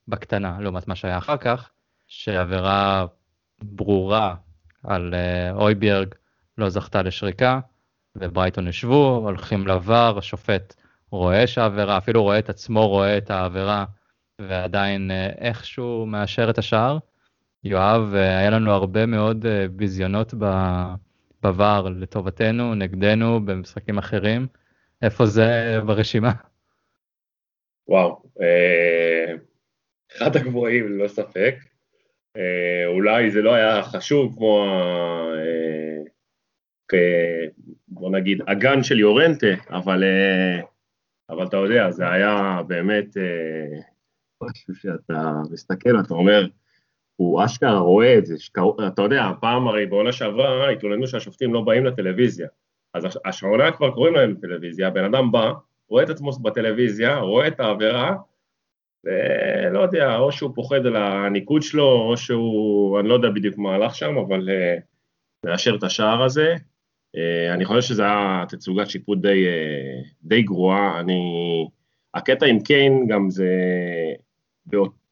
בקטנה 0.08 0.58
לעומת 0.60 0.88
מה 0.88 0.96
שהיה 0.96 1.18
אחר 1.18 1.38
כך, 1.38 1.70
שעבירה 2.08 3.06
ברורה 3.62 4.36
על 4.84 5.14
אויביארג 5.52 6.16
לא 6.58 6.70
זכתה 6.70 7.02
לשריקה, 7.02 7.60
וברייטון 8.16 8.68
ישבו, 8.68 9.22
הולכים 9.24 9.68
לעבר, 9.68 10.18
השופט 10.18 10.76
רואה 11.12 11.48
שהעבירה, 11.48 11.98
אפילו 11.98 12.24
רואה 12.24 12.40
את 12.40 12.50
עצמו 12.50 12.88
רואה 12.88 13.18
את 13.18 13.32
העבירה, 13.32 13.86
ועדיין 14.42 15.12
אה, 15.12 15.30
איכשהו 15.38 16.06
מאשר 16.06 16.50
את 16.50 16.58
השער. 16.58 16.98
יואב, 17.64 18.14
אה, 18.16 18.38
היה 18.38 18.50
לנו 18.50 18.72
הרבה 18.72 19.06
מאוד 19.06 19.46
אה, 19.46 19.68
ביזיונות 19.68 20.34
בVAR 21.46 21.90
לטובתנו, 21.90 22.76
נגדנו, 22.76 23.46
במשחקים 23.46 23.98
אחרים. 23.98 24.48
איפה 25.02 25.26
זה 25.26 25.78
ברשימה? 25.86 26.32
וואו, 27.88 28.24
אחד 30.18 30.36
הגבוהים 30.36 30.88
ללא 30.88 31.08
ספק. 31.08 31.56
אולי 32.88 33.32
זה 33.32 33.42
לא 33.42 33.54
היה 33.54 33.84
חשוב 33.84 34.36
כמו 34.38 34.66
בוא 37.88 38.10
נגיד, 38.10 38.42
אגן 38.46 38.84
של 38.84 39.00
יורנטה, 39.00 39.48
אבל, 39.70 40.04
אה, 40.04 40.62
אבל 41.30 41.48
אתה 41.48 41.58
יודע, 41.58 41.92
זה 41.92 42.10
היה 42.12 42.62
באמת 42.68 43.18
אה, 43.18 43.80
משהו 44.44 44.76
שאתה 44.76 45.32
מסתכל, 45.52 46.00
אתה 46.00 46.14
אומר, 46.14 46.48
הוא 47.16 47.46
אשכרה 47.46 47.80
רואה 47.80 48.18
את 48.18 48.26
זה, 48.26 48.40
שקר... 48.40 48.64
אתה 48.88 49.02
יודע, 49.02 49.32
פעם 49.42 49.68
הרי 49.68 49.86
בעונה 49.86 50.12
שעברה 50.12 50.70
התלוננו 50.70 51.08
שהשופטים 51.08 51.54
לא 51.54 51.62
באים 51.62 51.86
לטלוויזיה, 51.86 52.48
אז 52.94 53.20
השעונה 53.26 53.72
כבר 53.72 53.92
קוראים 53.92 54.14
להם 54.14 54.32
לטלוויזיה, 54.32 54.88
הבן 54.88 55.04
אדם 55.04 55.32
בא, 55.32 55.52
רואה 55.90 56.04
את 56.04 56.10
עצמו 56.10 56.32
בטלוויזיה, 56.32 57.18
רואה 57.18 57.48
את 57.48 57.60
העבירה, 57.60 58.16
ולא 59.04 59.80
יודע, 59.80 60.18
או 60.18 60.32
שהוא 60.32 60.52
פוחד 60.56 60.86
על 60.86 60.96
הניקוד 60.96 61.62
שלו, 61.62 61.92
או 61.92 62.18
שהוא, 62.18 63.00
אני 63.00 63.08
לא 63.08 63.14
יודע 63.14 63.30
בדיוק 63.30 63.58
מה 63.58 63.76
הלך 63.76 63.96
שם, 63.96 64.18
אבל 64.18 64.50
uh, 64.50 64.82
מאשר 65.46 65.76
את 65.76 65.84
השער 65.84 66.24
הזה, 66.24 66.56
אה, 67.18 67.54
אני 67.54 67.66
חושב 67.66 67.82
שזו 67.82 68.04
הייתה 68.04 68.44
תצוגת 68.50 68.90
שיפוט 68.90 69.22
די, 69.22 69.48
אה, 69.48 70.02
די 70.24 70.42
גרועה. 70.42 71.00
אני... 71.00 71.22
הקטע 72.14 72.46
עם 72.46 72.60
קיין 72.60 73.08
גם 73.08 73.30
זה... 73.30 73.50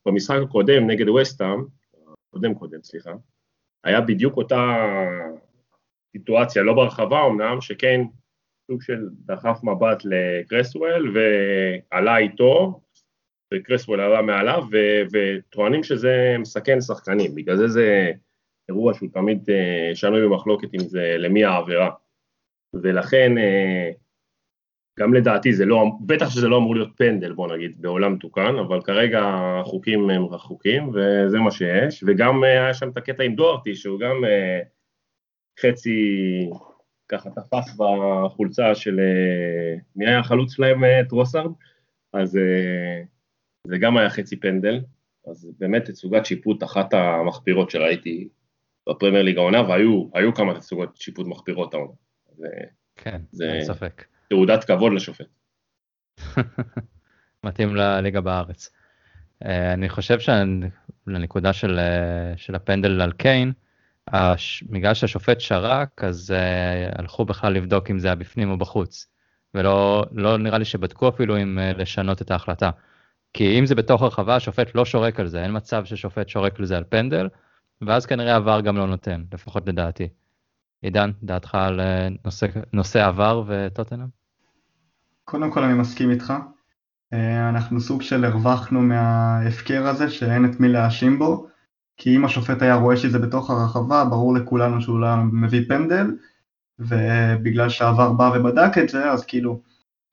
במשחק 0.06 0.38
הקודם 0.44 0.88
נגד 0.88 1.10
וסטאם, 1.10 1.64
קודם 2.34 2.54
קודם, 2.54 2.84
סליחה, 2.84 3.14
היה 3.84 4.02
בדיוק 4.02 4.38
אותה 4.38 4.76
סיטואציה, 6.12 6.64
לא 6.64 6.74
ברחבה 6.74 7.26
אמנם, 7.28 7.62
שקיין 7.62 8.08
סוג 8.72 8.82
של 8.82 9.10
דחף 9.26 9.60
מבט 9.64 10.02
לקרסוול 10.06 11.14
ועלה 11.18 12.18
איתו, 12.18 12.82
וקרסוול 13.54 14.00
עלה 14.00 14.22
מעליו, 14.22 14.64
וטוענים 15.14 15.84
שזה 15.84 16.36
מסכן 16.40 16.82
שחקנים, 16.82 17.36
בגלל 17.36 17.58
זה 17.58 17.68
זה 17.68 18.12
אירוע 18.70 18.94
שהוא 18.94 19.10
תמיד 19.14 19.50
אה, 19.50 19.96
שנוי 19.96 20.22
במחלוקת 20.22 20.74
אם 20.74 20.80
זה 20.80 21.16
למי 21.18 21.44
העבירה. 21.44 21.90
ולכן 22.74 23.38
אה, 23.38 23.92
גם 25.00 25.14
לדעתי 25.14 25.54
זה 25.54 25.66
לא, 25.66 25.86
בטח 26.06 26.30
שזה 26.30 26.48
לא 26.48 26.58
אמור 26.58 26.76
להיות 26.76 26.92
פנדל 26.98 27.34
בוא 27.34 27.56
נגיד 27.56 27.82
בעולם 27.82 28.18
תוקן, 28.18 28.56
אבל 28.68 28.82
כרגע 28.82 29.22
החוקים 29.26 30.10
הם 30.10 30.26
רחוקים 30.26 30.90
וזה 30.90 31.40
מה 31.40 31.52
שיש, 31.52 32.04
וגם 32.08 32.44
אה, 32.44 32.50
היה 32.50 32.74
שם 32.74 32.90
את 32.90 32.98
הקטע 32.98 33.24
עם 33.24 33.36
דוארטי 33.36 33.76
שהוא 33.76 34.00
גם 34.00 34.16
חצי 35.60 36.00
ככה 37.08 37.30
תפס 37.30 37.78
בחולצה 37.78 38.76
של, 38.76 39.00
מי 39.96 40.08
היה 40.08 40.20
החלוץ 40.20 40.54
שלהם 40.54 40.84
טרוסארד? 41.10 41.52
אז 42.14 42.40
זה 43.68 43.78
גם 43.78 43.98
היה 43.98 44.10
חצי 44.10 44.36
פנדל, 44.40 44.82
אז 45.28 45.52
באמת 45.60 45.86
תצוגת 45.86 46.26
שיפוט 46.26 46.64
אחת 46.64 46.94
המחפירות 46.94 47.70
שראיתי 47.70 48.28
בפרמייר 48.90 49.24
ליג 49.24 49.38
העונה, 49.38 49.62
והיו 49.70 50.34
כמה 50.36 50.60
תצוגות 50.60 50.98
שיפוט 50.98 51.28
מחפירות 51.28 51.74
העונה. 51.74 51.94
כן, 52.96 53.22
זה 53.32 53.54
אין 53.54 53.64
ספק. 53.64 54.13
תעודת 54.34 54.64
כבוד 54.64 54.94
לשופט. 54.94 55.26
מתאים 57.44 57.76
לליגה 57.76 58.22
בארץ. 58.22 58.70
אה, 59.46 59.74
אני 59.74 59.90
חושב 59.90 60.18
שלנקודה 60.20 61.54
של, 61.54 61.80
אה, 61.80 62.38
של 62.38 62.56
הפנדל 62.56 63.02
על 63.02 63.12
קיין, 63.12 63.52
הש... 64.08 64.64
בגלל 64.64 64.94
שהשופט 64.94 65.40
שרק, 65.40 66.04
אז 66.04 66.34
uh, 66.34 67.00
הלכו 67.00 67.26
בכלל 67.26 67.54
לבדוק 67.54 67.92
אם 67.92 68.00
זה 68.00 68.08
היה 68.08 68.16
בפנים 68.16 68.52
או 68.52 68.58
בחוץ. 68.58 69.08
ולא 69.54 70.06
לא 70.12 70.38
נראה 70.38 70.58
לי 70.58 70.66
שבדקו 70.66 71.10
אפילו 71.10 71.38
אם 71.38 71.60
uh, 71.60 71.78
לשנות 71.78 72.22
את 72.22 72.32
ההחלטה. 72.32 72.70
כי 73.34 73.60
אם 73.60 73.66
זה 73.66 73.76
בתוך 73.76 74.02
הרחבה, 74.02 74.36
השופט 74.36 74.76
לא 74.76 74.86
שורק 74.86 75.20
על 75.20 75.28
זה, 75.28 75.44
אין 75.44 75.56
מצב 75.56 75.86
ששופט 75.86 76.30
שורק 76.30 76.60
על 76.60 76.66
זה 76.66 76.78
על 76.78 76.84
פנדל, 76.90 77.30
ואז 77.82 78.06
כנראה 78.06 78.36
עבר 78.36 78.62
גם 78.62 78.78
לא 78.78 78.88
נותן, 78.88 79.24
לפחות 79.34 79.68
לדעתי. 79.68 80.08
עידן, 80.82 81.12
דעתך 81.24 81.56
על 81.56 81.82
נושא, 82.26 82.48
נושא 82.74 83.06
עבר 83.06 83.44
וטוטנאם? 83.48 84.23
קודם 85.26 85.52
כל 85.52 85.64
אני 85.64 85.74
מסכים 85.74 86.10
איתך. 86.10 86.34
אה, 87.14 87.50
אנחנו 87.50 87.82
סוג 87.82 88.02
של 88.02 88.26
הרווחנו 88.26 88.82
מההפקר 88.82 89.88
הזה 89.88 90.10
שאין 90.10 90.46
את 90.46 90.60
מי 90.60 90.70
להאשים 90.70 91.20
בו, 91.20 91.48
כי 91.98 92.16
אם 92.16 92.26
השופט 92.26 92.62
היה 92.62 92.76
רואה 92.76 92.98
שזה 92.98 93.20
בתוך 93.20 93.50
הרחבה, 93.50 94.06
ברור 94.06 94.34
לכולנו 94.34 94.82
שהוא 94.82 95.00
לא 95.00 95.16
מביא 95.16 95.68
פנדל, 95.68 96.16
ובגלל 96.80 97.70
שהעבר 97.70 98.14
בא 98.14 98.32
ובדק 98.36 98.78
את 98.78 98.90
זה, 98.90 99.12
אז 99.12 99.26
כאילו 99.26 99.62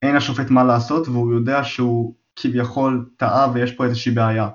אין 0.02 0.16
השופט 0.16 0.50
מה 0.50 0.64
לעשות, 0.64 1.08
והוא 1.08 1.32
יודע 1.32 1.64
שהוא 1.64 2.14
כביכול 2.36 3.10
טעה 3.16 3.50
ויש 3.54 3.72
פה 3.72 3.84
איזושהי 3.84 4.12
בעיה. 4.12 4.48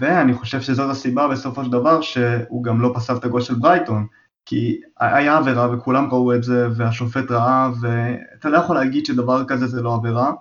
ואני 0.00 0.34
חושב 0.34 0.60
שזאת 0.60 0.90
הסיבה 0.90 1.28
בסופו 1.28 1.64
של 1.64 1.70
דבר 1.70 2.00
שהוא 2.00 2.64
גם 2.64 2.80
לא 2.80 2.92
פסל 2.94 3.16
את 3.16 3.24
הגול 3.24 3.40
של 3.40 3.54
ברייטון, 3.54 4.06
כי 4.48 4.80
היה 5.00 5.36
עבירה 5.36 5.74
וכולם 5.74 6.08
ראו 6.10 6.34
את 6.34 6.42
זה 6.42 6.68
והשופט 6.76 7.30
ראה 7.30 7.68
ואתה 7.80 8.48
לא 8.48 8.58
יכול 8.58 8.76
להגיד 8.76 9.06
שדבר 9.06 9.44
כזה 9.48 9.66
זה 9.66 9.82
לא 9.82 9.94
עבירה 9.94 10.32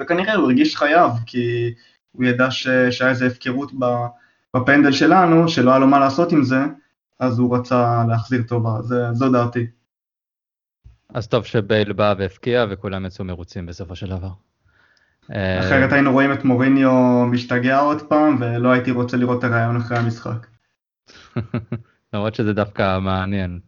וכנראה 0.00 0.34
הוא 0.34 0.44
הרגיש 0.44 0.76
חייב 0.76 1.10
כי 1.26 1.74
הוא 2.12 2.24
ידע 2.24 2.50
ש... 2.50 2.68
שהיה 2.68 3.10
איזה 3.10 3.26
הפקרות 3.26 3.72
בפנדל 4.54 4.92
שלנו 4.92 5.48
שלא 5.48 5.70
היה 5.70 5.78
לו 5.78 5.86
מה 5.86 5.98
לעשות 5.98 6.32
עם 6.32 6.44
זה 6.44 6.64
אז 7.20 7.38
הוא 7.38 7.56
רצה 7.56 8.04
להחזיר 8.08 8.42
טובה, 8.42 8.82
זה, 8.82 9.12
זו 9.12 9.32
דעתי. 9.32 9.66
אז 11.14 11.28
טוב 11.28 11.44
שבייל 11.44 11.92
בא 11.92 12.14
והפקיע 12.18 12.66
וכולם 12.70 13.06
יצאו 13.06 13.24
מרוצים 13.24 13.66
בסופו 13.66 13.96
של 13.96 14.06
דבר. 14.06 14.30
אחרת 15.60 15.92
היינו 15.92 16.12
רואים 16.12 16.32
את 16.32 16.44
מוריניו 16.44 17.26
משתגע 17.26 17.78
עוד 17.78 18.02
פעם 18.08 18.36
ולא 18.40 18.72
הייתי 18.72 18.90
רוצה 18.90 19.16
לראות 19.16 19.38
את 19.38 19.44
הרעיון 19.44 19.76
אחרי 19.76 19.98
המשחק. 19.98 20.46
למרות 22.14 22.34
שזה 22.34 22.52
דווקא 22.52 22.98
מעניין, 22.98 23.58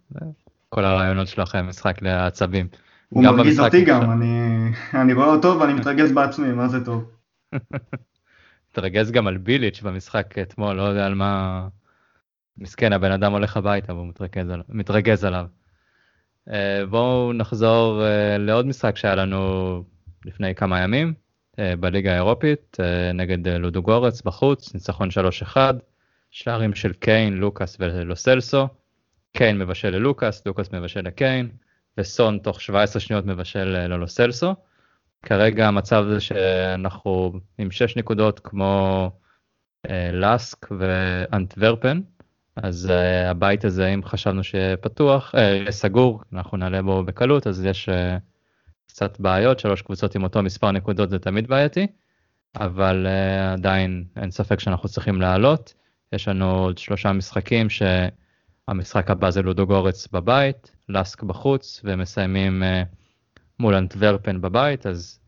כל 0.68 0.84
הרעיונות 0.84 1.28
שלו 1.28 1.44
אחרי 1.44 1.60
המשחק 1.60 2.02
לעצבים. 2.02 2.68
הוא 3.08 3.22
מרגיז 3.22 3.60
אותי 3.60 3.84
גם, 3.84 4.10
אני, 4.10 4.50
אני 4.94 5.12
רואה 5.12 5.26
אותו 5.26 5.60
ואני 5.60 5.74
מתרגז 5.74 6.12
בעצמי, 6.12 6.52
מה 6.52 6.68
זה 6.68 6.84
טוב. 6.84 7.10
מתרגז 8.70 9.10
גם 9.10 9.26
על 9.26 9.36
ביליץ' 9.36 9.82
במשחק 9.82 10.38
אתמול, 10.38 10.76
לא 10.76 10.82
יודע 10.82 11.06
על 11.06 11.14
מה... 11.14 11.68
מסכן, 12.58 12.92
הבן 12.92 13.12
אדם 13.12 13.32
הולך 13.32 13.56
הביתה 13.56 13.94
והוא 13.94 14.06
מתרגז, 14.06 14.50
על... 14.50 14.62
מתרגז 14.68 15.24
עליו. 15.24 15.46
Uh, 16.48 16.52
בואו 16.90 17.32
נחזור 17.32 18.02
uh, 18.02 18.38
לעוד 18.38 18.66
משחק 18.66 18.96
שהיה 18.96 19.14
לנו 19.14 19.82
לפני 20.24 20.54
כמה 20.54 20.80
ימים 20.80 21.14
uh, 21.52 21.58
בליגה 21.80 22.12
האירופית 22.12 22.76
uh, 22.80 23.12
נגד 23.12 23.48
לודוגורץ 23.48 24.22
בחוץ, 24.22 24.74
ניצחון 24.74 25.08
3-1. 25.54 25.56
שערים 26.36 26.74
של 26.74 26.92
קיין, 26.92 27.34
לוקאס 27.36 27.76
ולוסלסו. 27.80 28.68
קיין 29.36 29.58
מבשל 29.58 29.90
ללוקאס, 29.90 30.46
לוקאס 30.46 30.72
מבשל 30.72 31.00
לקיין, 31.00 31.48
וסון 31.98 32.38
תוך 32.38 32.60
17 32.60 33.00
שניות 33.00 33.26
מבשל 33.26 33.64
ללוסלסו. 33.64 34.54
כרגע 35.22 35.68
המצב 35.68 36.04
זה 36.08 36.20
שאנחנו 36.20 37.32
עם 37.58 37.70
6 37.70 37.96
נקודות 37.96 38.40
כמו 38.40 39.10
אה, 39.90 40.10
לסק 40.12 40.66
ואנטוורפן, 40.78 42.00
אז 42.56 42.90
אה, 42.90 43.30
הבית 43.30 43.64
הזה 43.64 43.86
אם 43.86 44.04
חשבנו 44.04 44.44
שפתוח, 44.44 45.34
אה, 45.34 45.72
סגור, 45.72 46.22
אנחנו 46.32 46.56
נעלה 46.56 46.82
בו 46.82 47.04
בקלות, 47.04 47.46
אז 47.46 47.64
יש 47.64 47.88
אה, 47.88 48.16
קצת 48.88 49.20
בעיות, 49.20 49.58
שלוש 49.58 49.82
קבוצות 49.82 50.14
עם 50.14 50.22
אותו 50.22 50.42
מספר 50.42 50.70
נקודות 50.70 51.10
זה 51.10 51.18
תמיד 51.18 51.46
בעייתי, 51.48 51.86
אבל 52.56 53.06
אה, 53.06 53.52
עדיין 53.52 54.04
אין 54.16 54.30
ספק 54.30 54.60
שאנחנו 54.60 54.88
צריכים 54.88 55.20
לעלות. 55.20 55.74
יש 56.12 56.28
לנו 56.28 56.50
עוד 56.50 56.78
שלושה 56.78 57.12
משחקים 57.12 57.66
שהמשחק 57.70 59.10
הבא 59.10 59.30
זה 59.30 59.42
לודוגורץ 59.42 60.08
בבית, 60.08 60.70
לסק 60.88 61.22
בחוץ, 61.22 61.80
ומסיימים 61.84 62.62
uh, 62.62 62.86
מול 63.58 63.74
אנטוורפן 63.74 64.40
בבית, 64.40 64.86
אז 64.86 65.20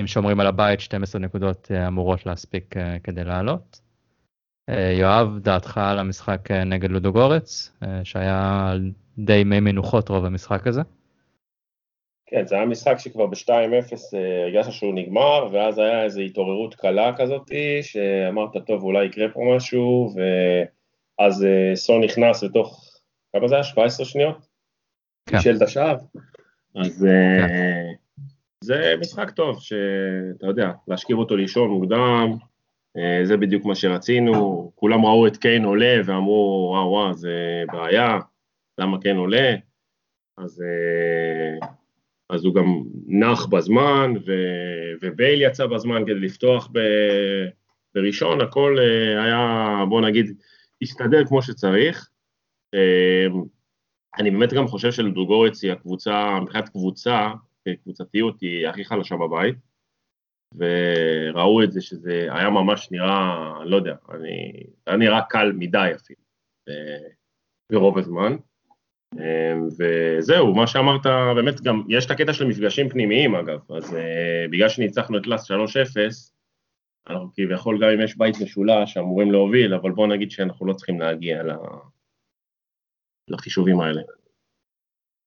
אם 0.00 0.06
שומרים 0.06 0.40
על 0.40 0.46
הבית 0.46 0.80
12 0.80 1.20
נקודות 1.20 1.70
uh, 1.70 1.88
אמורות 1.88 2.26
להספיק 2.26 2.76
uh, 2.76 2.80
כדי 3.04 3.24
לעלות. 3.24 3.80
יואב, 4.98 5.38
דעתך 5.38 5.78
על 5.78 5.98
המשחק 5.98 6.50
נגד 6.50 6.90
לודוגורץ, 6.90 7.72
שהיה 8.04 8.72
די 9.18 9.44
מי 9.44 9.60
מנוחות 9.60 10.08
רוב 10.08 10.24
המשחק 10.24 10.66
הזה? 10.66 10.82
כן, 12.26 12.46
זה 12.46 12.54
היה 12.54 12.66
משחק 12.66 12.98
שכבר 12.98 13.26
ב-2-0 13.26 14.16
הרגשת 14.44 14.72
שהוא 14.72 14.94
נגמר, 14.94 15.48
ואז 15.52 15.78
היה 15.78 16.04
איזו 16.04 16.20
התעוררות 16.20 16.74
קלה 16.74 17.16
כזאת, 17.16 17.50
שאמרת, 17.82 18.50
טוב, 18.66 18.82
אולי 18.82 19.04
יקרה 19.04 19.28
פה 19.28 19.40
משהו, 19.56 20.14
ואז 21.18 21.46
סון 21.74 22.04
נכנס 22.04 22.42
לתוך, 22.42 22.84
כמה 23.32 23.48
זה 23.48 23.54
היה? 23.54 23.64
17 23.64 24.06
שניות? 24.06 24.46
כן. 25.28 25.40
של 25.40 25.64
השער. 25.64 25.96
אז 26.74 27.06
כן. 27.40 27.92
זה 28.64 28.94
משחק 29.00 29.30
טוב, 29.30 29.60
שאתה 29.60 30.46
יודע, 30.46 30.70
להשכיב 30.88 31.18
אותו 31.18 31.36
לישון 31.36 31.70
מוקדם, 31.70 32.32
זה 33.24 33.36
בדיוק 33.36 33.64
מה 33.64 33.74
שרצינו, 33.74 34.72
כולם 34.74 35.06
ראו 35.06 35.26
את 35.26 35.36
קיין 35.36 35.64
עולה 35.64 36.00
ואמרו, 36.04 36.68
וואו 36.72 36.90
וואו, 36.90 37.14
זה 37.14 37.62
בעיה, 37.72 38.18
למה 38.78 39.00
קיין 39.00 39.16
עולה? 39.16 39.54
אז, 40.38 40.62
אז 42.30 42.44
הוא 42.44 42.54
גם 42.54 42.82
נח 43.06 43.46
בזמן, 43.46 44.12
ו, 44.26 44.32
ובייל 45.02 45.42
יצא 45.42 45.66
בזמן 45.66 46.02
כדי 46.02 46.14
לפתוח 46.14 46.68
ב, 46.72 46.78
בראשון, 47.94 48.40
הכל 48.40 48.76
היה, 49.24 49.84
בוא 49.88 50.00
נגיד, 50.00 50.36
הסתדר 50.82 51.26
כמו 51.26 51.42
שצריך. 51.42 52.10
אני 54.18 54.30
באמת 54.30 54.52
גם 54.52 54.66
חושב 54.66 54.92
שלדוגורץ 54.92 55.64
היא 55.64 55.72
הקבוצה, 55.72 56.40
מבחינת 56.42 56.68
קבוצה, 56.68 57.28
קבוצתיות 57.82 58.40
היא 58.40 58.68
הכי 58.68 58.84
חלשה 58.84 59.16
בבית, 59.16 59.56
וראו 60.54 61.62
את 61.62 61.72
זה 61.72 61.80
שזה 61.80 62.28
היה 62.30 62.50
ממש 62.50 62.88
נראה, 62.90 63.54
לא 63.64 63.76
יודע, 63.76 63.94
אני, 64.10 64.62
היה 64.86 64.96
נראה 64.96 65.22
קל 65.28 65.52
מדי 65.52 65.90
אפילו, 65.96 66.20
ברוב 67.72 67.98
הזמן. 67.98 68.36
וזהו, 69.78 70.54
מה 70.54 70.66
שאמרת, 70.66 71.06
באמת 71.34 71.60
גם, 71.60 71.82
יש 71.88 72.06
את 72.06 72.10
הקטע 72.10 72.32
של 72.32 72.46
מפגשים 72.46 72.88
פנימיים 72.88 73.34
אגב, 73.34 73.58
אז 73.76 73.92
uh, 73.92 73.96
בגלל 74.50 74.68
שניצחנו 74.68 75.18
את 75.18 75.26
לאס 75.26 75.50
3-0, 75.50 75.54
אנחנו 77.10 77.30
כביכול 77.34 77.82
גם 77.82 77.88
אם 77.88 78.00
יש 78.00 78.18
בית 78.18 78.40
משולש 78.40 78.96
אמורים 78.96 79.32
להוביל, 79.32 79.74
אבל 79.74 79.90
בואו 79.90 80.06
נגיד 80.06 80.30
שאנחנו 80.30 80.66
לא 80.66 80.72
צריכים 80.72 81.00
להגיע 81.00 81.42
לחישובים 83.28 83.80
האלה. 83.80 84.02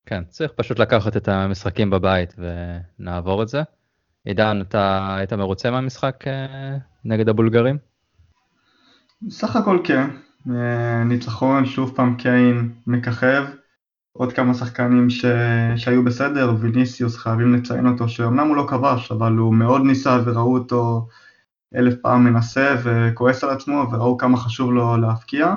כן, 0.06 0.24
צריך 0.24 0.52
פשוט 0.56 0.80
לקחת 0.80 1.18
את 1.18 1.28
המשחקים 1.28 1.90
בבית 1.90 2.36
ונעבור 2.38 3.44
את 3.44 3.48
זה. 3.48 3.62
עידן, 4.26 4.62
אתה 4.62 5.16
היית 5.18 5.34
מרוצה 5.34 5.72
מהמשחק 5.72 6.28
אה, 6.28 6.78
נגד 7.06 7.30
הבולגרים? 7.30 7.78
סך 9.30 9.56
הכל 9.56 9.80
כן. 9.84 10.10
אה, 10.50 11.04
ניצחון, 11.04 11.66
שוב 11.66 11.96
פעם 11.96 12.16
קיין 12.18 12.74
מככב. 12.88 13.44
עוד 14.20 14.34
כמה 14.34 14.54
שחקנים 14.54 15.10
ש... 15.10 15.26
שהיו 15.76 16.04
בסדר, 16.04 16.54
ויניסיוס 16.60 17.18
חייבים 17.18 17.56
לציין 17.56 17.88
אותו, 17.88 18.10
שאומנם 18.10 18.48
הוא 18.48 18.56
לא 18.56 18.66
כבש, 18.70 19.12
אבל 19.12 19.34
הוא 19.34 19.54
מאוד 19.54 19.82
ניסה 19.82 20.18
וראו 20.26 20.54
אותו 20.54 21.08
אלף 21.76 21.94
פעם 22.02 22.24
מנסה 22.24 22.76
וכועס 22.84 23.44
על 23.44 23.50
עצמו, 23.50 23.88
וראו 23.92 24.18
כמה 24.18 24.38
חשוב 24.38 24.72
לו 24.72 24.98
להפקיע. 24.98 25.56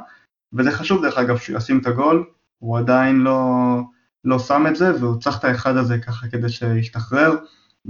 וזה 0.53 0.71
חשוב 0.71 1.03
דרך 1.03 1.19
אגב 1.19 1.37
שהוא 1.37 1.57
ישים 1.57 1.79
את 1.79 1.87
הגול, 1.87 2.25
הוא 2.59 2.79
עדיין 2.79 3.21
לא, 3.21 3.77
לא 4.25 4.39
שם 4.39 4.67
את 4.69 4.77
זה, 4.77 5.01
והוא 5.01 5.21
צריך 5.21 5.39
את 5.39 5.45
האחד 5.45 5.77
הזה 5.77 5.99
ככה 5.99 6.29
כדי 6.29 6.49
שישתחרר. 6.49 7.37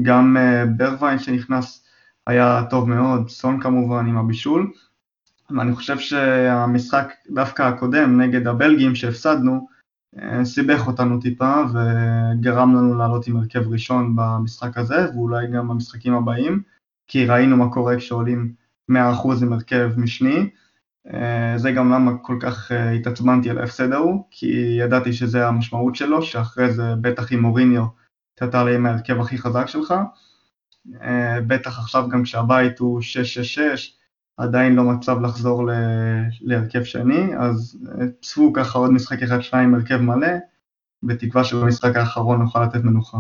גם 0.03 0.37
uh, 0.37 0.69
ברווין 0.77 1.19
שנכנס 1.19 1.85
היה 2.27 2.63
טוב 2.71 2.89
מאוד, 2.89 3.29
סון 3.29 3.61
כמובן 3.61 4.07
עם 4.07 4.19
הבישול. 4.19 4.71
ואני 5.51 5.75
חושב 5.75 5.99
שהמשחק 5.99 7.13
דווקא 7.31 7.63
הקודם 7.63 8.21
נגד 8.21 8.47
הבלגים 8.47 8.95
שהפסדנו, 8.95 9.72
סיבך 10.45 10.87
אותנו 10.87 11.21
טיפה 11.21 11.63
וגרם 11.73 12.75
לנו 12.75 12.95
לעלות 12.95 13.27
עם 13.27 13.37
הרכב 13.37 13.69
ראשון 13.69 14.17
במשחק 14.17 14.79
הזה, 14.79 15.11
ואולי 15.15 15.47
גם 15.47 15.69
במשחקים 15.69 16.15
הבאים, 16.15 16.63
כי 17.07 17.27
ראינו 17.27 17.57
מה 17.57 17.73
קורה 17.73 17.97
כשעולים 17.97 18.53
100% 18.91 18.95
עם 19.43 19.53
הרכב 19.53 19.91
משני. 19.97 20.51
אה, 21.15 21.55
זה 21.57 21.73
גם 21.73 21.93
למה 21.93 22.13
כל 22.23 22.39
כך 22.41 22.73
אה, 22.73 22.91
התעצבנתי 22.91 23.51
על 23.51 23.59
ההפסד 23.59 23.93
ההוא, 23.93 24.25
כי 24.31 24.77
ידעתי 24.81 25.13
שזה 25.13 25.49
המשמעות 25.49 25.97
שלו, 25.97 26.23
שאחרי 26.23 26.73
זה 26.73 26.95
בטח 27.01 27.33
עם 27.33 27.41
מוריניו 27.41 27.85
אתה 28.35 28.49
תעלה 28.49 28.75
עם 28.75 28.87
ההרכב 28.87 29.21
הכי 29.21 29.39
חזק 29.39 29.67
שלך. 29.67 29.95
אה, 31.03 31.41
בטח 31.47 31.79
עכשיו 31.79 32.09
גם 32.09 32.23
כשהבית 32.23 32.79
הוא 32.79 33.01
6-6-6, 33.01 34.02
עדיין 34.43 34.75
לא 34.75 34.85
מצב 34.85 35.21
לחזור 35.21 35.71
להרכב 36.41 36.85
שני, 36.85 37.37
אז 37.39 37.79
צפו 38.21 38.53
ככה 38.53 38.79
עוד 38.79 38.91
משחק 38.91 39.23
אחד 39.23 39.41
שניים 39.41 39.69
עם 39.69 39.75
הרכב 39.75 39.97
מלא, 39.97 40.29
בתקווה 41.03 41.45
שבמשחק 41.45 41.97
האחרון 41.97 42.41
נוכל 42.41 42.65
לתת 42.65 42.85
מנוחה. 42.85 43.19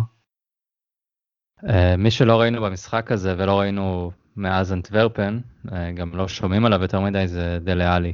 מי 1.99 2.11
שלא 2.11 2.41
ראינו 2.41 2.63
במשחק 2.63 3.13
הזה 3.13 3.35
ולא 3.39 3.61
ראינו 3.61 4.11
מאז 4.37 4.73
אנטוורפן, 4.73 5.39
אה, 5.73 5.93
גם 5.93 6.11
לא 6.15 6.29
שומעים 6.29 6.65
עליו 6.65 6.83
יותר 6.83 7.01
מדי, 7.01 7.29
זה 7.29 7.59
דלה-עלי. 7.65 8.13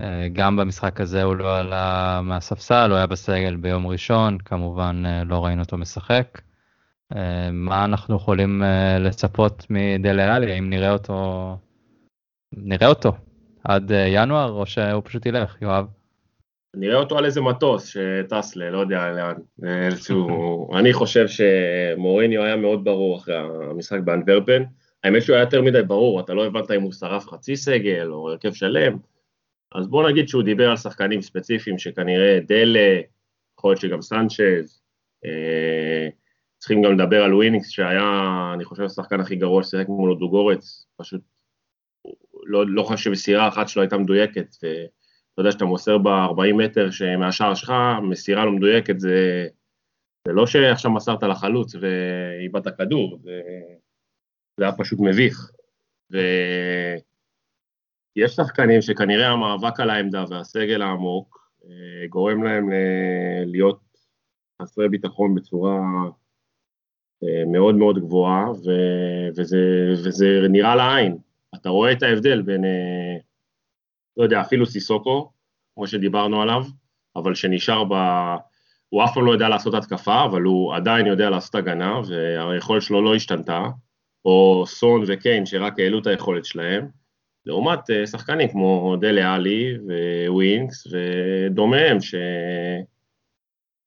אה, 0.00 0.28
גם 0.32 0.56
במשחק 0.56 1.00
הזה 1.00 1.22
הוא 1.22 1.36
לא 1.36 1.58
עלה 1.58 2.20
מהספסל, 2.22 2.90
הוא 2.90 2.96
היה 2.96 3.06
בסגל 3.06 3.56
ביום 3.56 3.86
ראשון, 3.86 4.38
כמובן 4.38 5.02
אה, 5.06 5.24
לא 5.24 5.44
ראינו 5.44 5.62
אותו 5.62 5.78
משחק. 5.78 6.40
מה 7.52 7.84
אנחנו 7.84 8.16
יכולים 8.16 8.62
לצפות 9.00 9.66
מדלה-עלי, 9.70 10.52
האם 10.52 10.70
נראה 10.70 10.92
אותו, 10.92 11.56
נראה 12.52 12.88
אותו 12.88 13.12
עד 13.64 13.92
ינואר, 14.06 14.52
או 14.52 14.66
שהוא 14.66 15.02
פשוט 15.04 15.26
ילך, 15.26 15.62
יואב? 15.62 15.86
נראה 16.76 16.96
אותו 16.96 17.18
על 17.18 17.24
איזה 17.24 17.40
מטוס 17.40 17.86
שטס 17.86 18.56
ל... 18.56 18.68
לא 18.70 18.78
יודע 18.78 19.10
לאן. 19.10 19.34
אני 20.78 20.92
חושב 20.92 21.26
שמוריניו 21.28 22.42
היה 22.42 22.56
מאוד 22.56 22.84
ברור 22.84 23.16
אחרי 23.16 23.36
המשחק 23.70 23.98
באנטוורפן. 24.04 24.62
האמת 25.04 25.22
שהוא 25.22 25.36
היה 25.36 25.42
יותר 25.42 25.62
מדי 25.62 25.82
ברור, 25.82 26.20
אתה 26.20 26.34
לא 26.34 26.46
הבנת 26.46 26.70
אם 26.70 26.82
הוא 26.82 26.92
שרף 26.92 27.26
חצי 27.26 27.56
סגל 27.56 28.08
או 28.10 28.30
הרכב 28.30 28.52
שלם, 28.52 28.98
אז 29.74 29.88
בוא 29.88 30.10
נגיד 30.10 30.28
שהוא 30.28 30.42
דיבר 30.42 30.70
על 30.70 30.76
שחקנים 30.76 31.22
ספציפיים 31.22 31.78
שכנראה 31.78 32.38
דלה, 32.46 33.00
יכול 33.58 33.70
להיות 33.70 33.80
שגם 33.80 34.02
סנצ'ז, 34.02 34.82
אה, 35.24 36.08
צריכים 36.58 36.82
גם 36.82 36.98
לדבר 36.98 37.22
על 37.22 37.34
וויניקס 37.34 37.68
שהיה, 37.68 38.50
אני 38.54 38.64
חושב, 38.64 38.82
השחקן 38.82 39.20
הכי 39.20 39.36
גרוע 39.36 39.62
ששיחק 39.62 39.88
מולו 39.88 40.14
דוגורץ, 40.14 40.86
פשוט 40.96 41.20
לא, 42.48 42.66
לא 42.66 42.82
חושב 42.82 43.04
שמסירה 43.04 43.48
אחת 43.48 43.68
שלו 43.68 43.82
הייתה 43.82 43.98
מדויקת, 43.98 44.56
ואתה 44.62 45.38
יודע 45.38 45.52
שאתה 45.52 45.64
מוסר 45.64 45.98
ב-40 45.98 46.54
מטר 46.54 46.88
מהשער 47.18 47.54
שלך, 47.54 47.72
מסירה 48.02 48.44
לא 48.44 48.52
מדויקת, 48.52 49.00
זה, 49.00 49.46
זה 50.26 50.32
לא 50.32 50.46
שעכשיו 50.46 50.90
מסרת 50.90 51.22
לחלוץ 51.22 51.74
ואיבדת 51.74 52.78
כדור, 52.78 53.18
זה... 53.22 53.40
זה 54.58 54.64
היה 54.64 54.72
פשוט 54.72 54.98
מביך. 55.02 55.50
ויש 56.10 56.30
שחקנים 58.30 58.82
שכנראה 58.82 59.28
המאבק 59.28 59.80
על 59.80 59.90
העמדה 59.90 60.24
והסגל 60.30 60.82
העמוק 60.82 61.50
אה, 61.64 62.06
גורם 62.08 62.42
להם 62.42 62.70
להיות 63.46 63.80
חסרי 64.62 64.88
ביטחון 64.88 65.34
בצורה 65.34 65.80
אה, 67.24 67.44
מאוד 67.52 67.74
מאוד 67.74 67.98
גבוהה, 67.98 68.50
ו... 68.50 68.70
וזה, 69.36 69.58
וזה 69.92 70.26
נראה 70.48 70.76
לעין. 70.76 71.18
אתה 71.54 71.68
רואה 71.68 71.92
את 71.92 72.02
ההבדל 72.02 72.42
בין, 72.42 72.64
אה, 72.64 73.16
לא 74.16 74.22
יודע, 74.22 74.40
אפילו 74.40 74.66
סיסוקו, 74.66 75.32
כמו 75.74 75.86
שדיברנו 75.86 76.42
עליו, 76.42 76.64
אבל 77.16 77.34
שנשאר 77.34 77.84
ב... 77.84 77.94
הוא 78.88 79.04
אף 79.04 79.14
פעם 79.14 79.26
לא 79.26 79.32
יודע 79.32 79.48
לעשות 79.48 79.74
התקפה, 79.74 80.24
אבל 80.24 80.42
הוא 80.42 80.74
עדיין 80.74 81.06
יודע 81.06 81.30
לעשות 81.30 81.54
הגנה, 81.54 82.00
והיכולת 82.08 82.82
שלו 82.82 83.02
לא 83.02 83.14
השתנתה. 83.14 83.64
או 84.24 84.64
סון 84.66 85.04
וקיין 85.06 85.46
שרק 85.46 85.78
העלו 85.78 85.98
את 85.98 86.06
היכולת 86.06 86.44
שלהם, 86.44 86.88
לעומת 87.46 87.90
אה, 87.90 88.06
שחקנים 88.06 88.48
כמו 88.48 88.96
דלה 89.00 89.34
עלי 89.34 89.76
ווינקס 90.28 90.86
ודומיהם, 90.86 92.00
ש... 92.00 92.14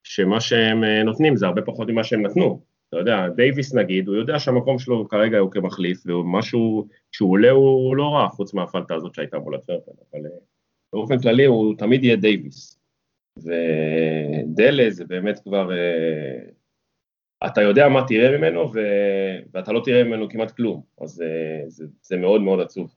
שמה 0.03 0.41
שהם 0.41 0.83
אה, 0.83 1.03
נותנים 1.03 1.35
זה 1.35 1.45
הרבה 1.45 1.61
פחות 1.61 1.87
ממה 1.89 2.03
שהם 2.03 2.25
נתנו. 2.25 2.70
אתה 2.91 2.99
יודע, 2.99 3.29
דייוויס 3.35 3.75
נגיד, 3.75 4.07
הוא 4.07 4.15
יודע 4.15 4.39
שהמקום 4.39 4.79
שלו 4.79 5.07
כרגע 5.07 5.37
הוא 5.37 5.51
כמחליף, 5.51 6.05
ומשהו, 6.05 6.87
כשהוא 7.11 7.31
עולה 7.31 7.51
הוא 7.51 7.95
לא 7.95 8.09
רע, 8.09 8.29
חוץ 8.29 8.53
מהפלטה 8.53 8.95
הזאת 8.95 9.15
שהייתה 9.15 9.39
מול 9.39 9.55
אנטוורפן, 9.55 9.91
אבל 9.91 10.25
אה, 10.25 10.31
באופן 10.93 11.19
כללי 11.19 11.45
הוא 11.45 11.75
תמיד 11.77 12.03
יהיה 12.03 12.15
דייוויס. 12.15 12.79
ודלה 13.37 14.89
זה 14.89 15.05
באמת 15.05 15.39
כבר 15.39 15.69
אתה 17.45 17.61
יודע 17.61 17.89
מה 17.89 18.03
תראה 18.07 18.37
ממנו 18.37 18.73
ו... 18.73 18.79
ואתה 19.53 19.71
לא 19.71 19.81
תראה 19.85 20.03
ממנו 20.03 20.29
כמעט 20.29 20.51
כלום, 20.51 20.81
אז 21.01 21.09
זה, 21.09 21.63
זה, 21.67 21.85
זה 22.01 22.17
מאוד 22.17 22.41
מאוד 22.41 22.59
עצוב, 22.59 22.95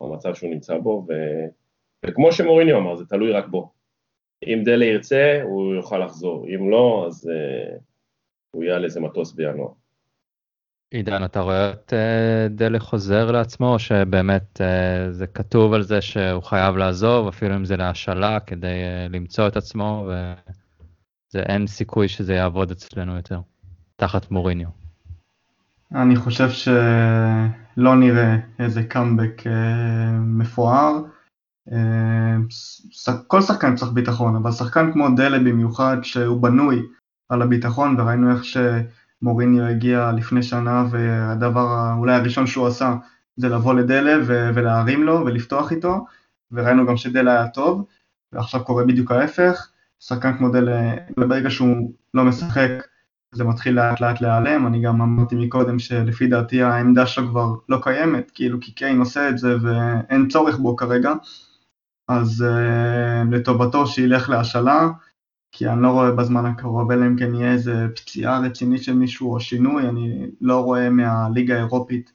המצב 0.00 0.34
שהוא 0.34 0.50
נמצא 0.50 0.78
בו, 0.78 1.06
ו... 1.08 1.12
וכמו 2.06 2.32
שמוריניו 2.32 2.78
אמר, 2.78 2.96
זה 2.96 3.06
תלוי 3.06 3.32
רק 3.32 3.48
בו. 3.48 3.72
אם 4.46 4.62
דלה 4.64 4.84
ירצה, 4.84 5.40
הוא 5.42 5.74
יוכל 5.74 6.04
לחזור, 6.04 6.46
אם 6.54 6.70
לא, 6.70 7.04
אז 7.06 7.30
uh, 7.30 7.78
הוא 8.50 8.64
יהיה 8.64 8.76
על 8.76 8.84
איזה 8.84 9.00
מטוס 9.00 9.32
בינואר. 9.32 9.68
עידן, 10.90 11.24
אתה 11.24 11.40
רואה 11.40 11.70
את 11.70 11.92
uh, 11.92 12.52
דלה 12.52 12.80
חוזר 12.80 13.30
לעצמו, 13.30 13.72
או 13.72 13.78
שבאמת 13.78 14.60
uh, 14.60 15.12
זה 15.12 15.26
כתוב 15.26 15.72
על 15.72 15.82
זה 15.82 16.00
שהוא 16.00 16.42
חייב 16.42 16.76
לעזוב, 16.76 17.28
אפילו 17.28 17.56
אם 17.56 17.64
זה 17.64 17.76
להשאלה, 17.76 18.40
כדי 18.40 18.66
uh, 18.66 19.12
למצוא 19.12 19.48
את 19.48 19.56
עצמו, 19.56 20.10
ואין 21.34 21.66
סיכוי 21.66 22.08
שזה 22.08 22.34
יעבוד 22.34 22.70
אצלנו 22.70 23.16
יותר, 23.16 23.40
תחת 23.96 24.30
מוריניו. 24.30 24.68
אני 25.94 26.16
חושב 26.16 26.50
שלא 26.50 27.96
נראה 27.96 28.36
איזה 28.58 28.82
קאמבק 28.82 29.42
מפואר. 30.20 30.92
כל 33.26 33.40
שחקן 33.40 33.76
צריך 33.76 33.92
ביטחון, 33.92 34.36
אבל 34.36 34.52
שחקן 34.52 34.92
כמו 34.92 35.06
דלה 35.16 35.38
במיוחד, 35.38 35.96
שהוא 36.02 36.42
בנוי 36.42 36.82
על 37.28 37.42
הביטחון, 37.42 38.00
וראינו 38.00 38.32
איך 38.32 38.44
ש... 38.44 38.56
מוריניו 39.22 39.64
הגיע 39.64 40.12
לפני 40.12 40.42
שנה 40.42 40.84
והדבר 40.90 41.92
אולי 41.98 42.14
הראשון 42.14 42.46
שהוא 42.46 42.66
עשה 42.66 42.96
זה 43.36 43.48
לבוא 43.48 43.74
לדלה 43.74 44.14
ולהרים 44.26 45.02
לו 45.02 45.22
ולפתוח 45.26 45.72
איתו 45.72 46.06
וראינו 46.52 46.86
גם 46.86 46.96
שדלה 46.96 47.32
היה 47.32 47.48
טוב 47.48 47.84
ועכשיו 48.32 48.64
קורה 48.64 48.84
בדיוק 48.84 49.10
ההפך, 49.10 49.68
שחקן 50.00 50.38
כמו 50.38 50.48
דלה 50.48 50.94
ברגע 51.16 51.50
שהוא 51.50 51.92
לא 52.14 52.24
משחק 52.24 52.70
זה 53.32 53.44
מתחיל 53.44 53.74
לאט 53.74 54.00
לאט 54.00 54.20
להיעלם, 54.20 54.66
אני 54.66 54.82
גם 54.82 55.02
אמרתי 55.02 55.34
מקודם 55.34 55.78
שלפי 55.78 56.26
דעתי 56.26 56.62
העמדה 56.62 57.06
שלו 57.06 57.28
כבר 57.28 57.54
לא 57.68 57.78
קיימת, 57.82 58.30
כאילו 58.34 58.60
כי 58.60 58.72
קיין 58.72 58.98
עושה 58.98 59.28
את 59.28 59.38
זה 59.38 59.56
ואין 59.62 60.28
צורך 60.28 60.56
בו 60.56 60.76
כרגע. 60.76 61.12
אז 62.08 62.44
uh, 62.48 63.34
לטובתו 63.34 63.86
שילך 63.86 64.28
להשאלה 64.28 64.88
כי 65.52 65.68
אני 65.68 65.82
לא 65.82 65.88
רואה 65.88 66.12
בזמן 66.12 66.46
הקרוב, 66.46 66.90
אלא 66.90 67.06
אם 67.06 67.16
כן 67.16 67.34
יהיה 67.34 67.52
איזה 67.52 67.86
פציעה 67.96 68.40
רצינית 68.40 68.82
של 68.82 68.94
מישהו 68.94 69.34
או 69.34 69.40
שינוי, 69.40 69.88
אני 69.88 70.26
לא 70.40 70.60
רואה 70.60 70.90
מהליגה 70.90 71.54
האירופית, 71.54 72.12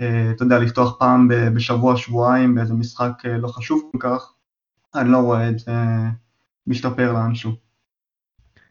אה, 0.00 0.30
אתה 0.30 0.42
יודע, 0.42 0.58
לפתוח 0.58 0.96
פעם 0.98 1.28
בשבוע, 1.28 1.96
שבועיים 1.96 2.54
באיזה 2.54 2.74
משחק 2.74 3.12
אה, 3.24 3.38
לא 3.38 3.48
חשוב 3.48 3.90
כל 3.92 3.98
כך, 4.00 4.32
אני 4.94 5.12
לא 5.12 5.18
רואה 5.18 5.48
את 5.48 5.58
זה 5.58 5.72
משתפר 6.66 7.12
לאנשהו. 7.12 7.52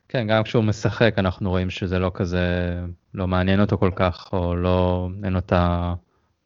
כן, 0.10 0.28
גם 0.28 0.44
כשהוא 0.44 0.64
משחק 0.64 1.14
אנחנו 1.18 1.50
רואים 1.50 1.70
שזה 1.70 2.00
לא 2.00 2.12
כזה, 2.14 2.76
לא 3.14 3.28
מעניין 3.28 3.62
אותו 3.62 3.78
כל 3.78 3.92
כך, 3.96 4.30
או 4.34 4.56
לא, 4.56 5.10
אין 5.24 5.34
לו 5.34 5.40
את 5.40 5.54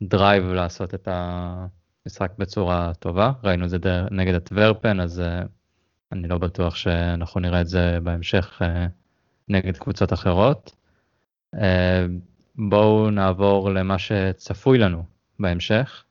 הדרייב 0.01 0.43
לעשות 0.45 0.93
את 0.93 1.07
המשחק 1.11 2.31
בצורה 2.37 2.91
טובה. 2.99 3.31
ראינו 3.43 3.65
את 3.65 3.69
זה 3.69 3.77
נגד 4.11 4.33
הטוורפן, 4.33 4.99
אז 4.99 5.19
אה, 5.19 5.43
אני 6.11 6.27
לא 6.27 6.37
בטוח 6.37 6.75
שאנחנו 6.75 7.39
נראה 7.39 7.61
את 7.61 7.67
זה 7.67 7.97
בהמשך 8.03 8.61
אה, 8.61 8.87
נגד 9.49 9.77
קבוצות 9.77 10.13
אחרות. 10.13 10.75
אה, 11.55 12.05
בואו 12.55 13.09
נעבור 13.09 13.69
למה 13.69 13.99
שצפוי 13.99 14.77
לנו 14.77 15.03
בהמשך. 15.39 16.03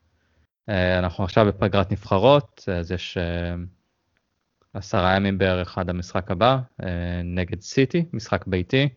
אה, 0.69 0.99
אנחנו 0.99 1.25
עכשיו 1.25 1.47
בפגרת 1.47 1.93
נבחרות, 1.93 2.69
אז 2.79 2.93
יש 2.93 3.19
עשרה 4.75 5.17
ימים 5.17 5.39
בערך 5.39 5.79
עד 5.79 5.91
המשחק 5.91 6.31
הבא, 6.31 6.59
נגד 7.25 7.61
סיטי, 7.61 8.05
משחק 8.13 8.47
ביתי. 8.47 8.89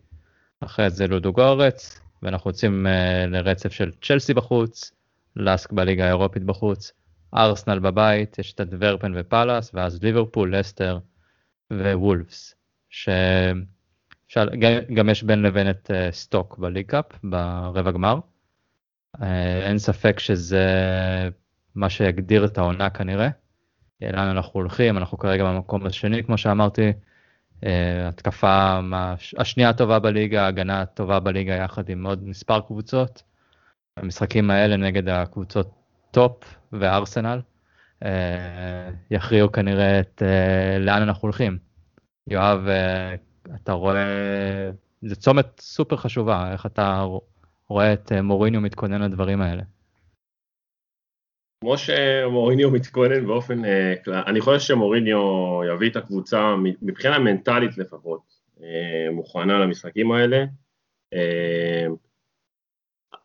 אחרי 0.60 0.90
זה 0.90 1.06
לודו 1.06 1.32
גורץ, 1.32 2.00
ואנחנו 2.22 2.50
יוצאים 2.50 2.86
לרצף 3.28 3.72
של 3.72 3.92
צ'לסי 4.02 4.34
בחוץ, 4.34 4.92
לאסק 5.36 5.72
בליגה 5.72 6.04
האירופית 6.04 6.42
בחוץ, 6.42 6.92
ארסנל 7.36 7.78
בבית, 7.78 8.38
יש 8.38 8.52
את 8.52 8.60
הדוורפן 8.60 9.12
ופאלאס, 9.16 9.70
ואז 9.74 10.02
ליברפול, 10.02 10.56
לסטר 10.56 10.98
ווולפס, 11.72 12.54
שגם 14.28 15.08
יש 15.10 15.22
בין 15.22 15.42
לבין 15.42 15.70
את 15.70 15.90
uh, 15.90 16.14
סטוק 16.14 16.58
ב 16.58 16.62
League 16.62 16.86
Cup 16.86 17.04
ברבע 17.24 17.90
גמר. 17.90 18.18
Uh, 19.16 19.20
אין 19.62 19.78
ספק 19.78 20.18
שזה 20.18 20.68
מה 21.74 21.90
שיגדיר 21.90 22.44
את 22.44 22.58
העונה 22.58 22.90
כנראה. 22.90 23.28
לאן 24.00 24.28
אנחנו 24.28 24.60
הולכים, 24.60 24.98
אנחנו 24.98 25.18
כרגע 25.18 25.44
במקום 25.44 25.86
השני 25.86 26.24
כמו 26.24 26.38
שאמרתי. 26.38 26.92
Uh, 27.60 27.66
התקפה 28.08 28.80
השנייה 29.38 29.68
הטובה 29.68 29.98
בליגה, 29.98 30.46
הגנה 30.46 30.80
הטובה 30.80 31.20
בליגה 31.20 31.54
יחד 31.54 31.88
עם 31.88 32.06
עוד 32.06 32.28
מספר 32.28 32.60
קבוצות. 32.60 33.22
המשחקים 33.96 34.50
האלה 34.50 34.76
נגד 34.76 35.08
הקבוצות 35.08 35.83
טופ 36.14 36.56
וארסנל 36.72 37.40
אה, 38.04 38.90
יכריעו 39.10 39.52
כנראה 39.52 40.00
את 40.00 40.22
אה, 40.22 40.78
לאן 40.78 41.02
אנחנו 41.02 41.22
הולכים. 41.22 41.58
יואב, 42.30 42.68
אה, 42.68 43.14
אתה 43.54 43.72
רואה, 43.72 44.70
זה 45.02 45.16
צומת 45.16 45.60
סופר 45.60 45.96
חשובה, 45.96 46.52
איך 46.52 46.66
אתה 46.66 47.04
רואה 47.68 47.92
את 47.92 48.12
מוריניו 48.12 48.60
מתכונן 48.60 49.02
לדברים 49.02 49.40
האלה? 49.40 49.62
כמו 51.60 51.78
שמוריניו 51.78 52.70
מתכונן 52.70 53.26
באופן 53.26 53.62
כלל, 54.04 54.22
אני 54.26 54.40
חושב 54.40 54.60
שמוריניו 54.60 55.18
יביא 55.74 55.90
את 55.90 55.96
הקבוצה 55.96 56.54
מבחינה 56.82 57.18
מנטלית 57.18 57.78
לפחות 57.78 58.20
מוכנה 59.12 59.58
למשחקים 59.58 60.12
האלה. 60.12 60.44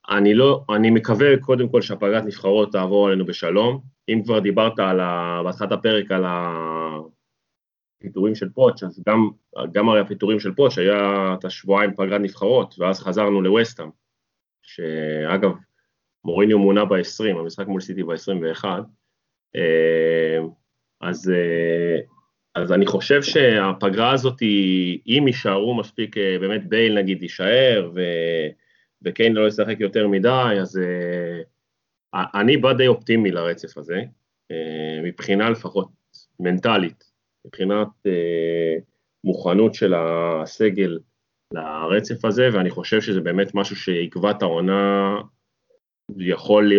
אני 0.09 0.33
לא, 0.33 0.63
אני 0.75 0.89
מקווה 0.89 1.37
קודם 1.37 1.69
כל 1.69 1.81
שהפגרת 1.81 2.23
נבחרות 2.23 2.71
תעבור 2.71 3.07
עלינו 3.07 3.25
בשלום. 3.25 3.81
אם 4.09 4.21
כבר 4.23 4.39
דיברת 4.39 4.79
על 4.79 4.99
ה... 4.99 5.41
בהתחלת 5.43 5.71
הפרק 5.71 6.11
על 6.11 6.25
הפיטורים 8.01 8.35
של 8.35 8.49
פוטש, 8.49 8.83
אז 8.83 9.03
גם, 9.09 9.29
גם 9.71 9.89
הרי 9.89 9.99
הפיטורים 9.99 10.39
של 10.39 10.53
פוטש 10.55 10.77
היה 10.77 11.33
את 11.39 11.45
השבועיים 11.45 11.93
פגרת 11.95 12.21
נבחרות, 12.21 12.75
ואז 12.79 12.99
חזרנו 12.99 13.41
לווסטהאם, 13.41 13.89
שאגב, 14.63 15.51
מוריניו 16.25 16.59
מונה 16.59 16.85
ב-20, 16.85 17.39
המשחק 17.39 17.67
מול 17.67 17.81
סיטי 17.81 18.03
ב-21, 18.03 18.65
אה, 19.55 20.39
אז, 21.01 21.31
אה, 21.35 21.97
אז 22.55 22.71
אני 22.71 22.85
חושב 22.85 23.21
שהפגרה 23.21 24.11
הזאת, 24.11 24.41
אם 25.07 25.23
יישארו 25.27 25.77
מספיק, 25.77 26.17
אה, 26.17 26.37
באמת 26.39 26.69
בייל 26.69 26.97
נגיד 26.97 27.23
יישאר, 27.23 27.91
ו... 27.95 28.01
וקיין 29.05 29.33
לא 29.33 29.47
ישחק 29.47 29.75
יותר 29.79 30.07
מדי, 30.07 30.57
אז 30.61 30.79
uh, 32.15 32.17
אני 32.35 32.57
בא 32.57 32.73
די 32.73 32.87
אופטימי 32.87 33.31
לרצף 33.31 33.77
הזה, 33.77 34.01
uh, 34.51 34.55
מבחינה 35.03 35.49
לפחות 35.49 35.89
מנטלית, 36.39 37.03
מבחינת 37.45 37.87
uh, 38.07 38.81
מוכנות 39.23 39.73
של 39.73 39.93
הסגל 39.97 40.99
לרצף 41.53 42.25
הזה, 42.25 42.49
ואני 42.53 42.69
חושב 42.69 43.01
שזה 43.01 43.21
באמת 43.21 43.55
משהו 43.55 43.75
שיקבע 43.75 44.31
את 44.31 44.41
העונה, 44.41 45.15
יכול, 46.17 46.73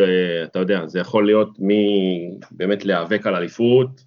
אתה 0.44 0.58
יודע, 0.58 0.86
זה 0.86 0.98
יכול 0.98 1.26
להיות 1.26 1.56
מבאמת 1.58 2.84
להיאבק 2.84 3.26
על 3.26 3.34
אליפות, 3.34 4.04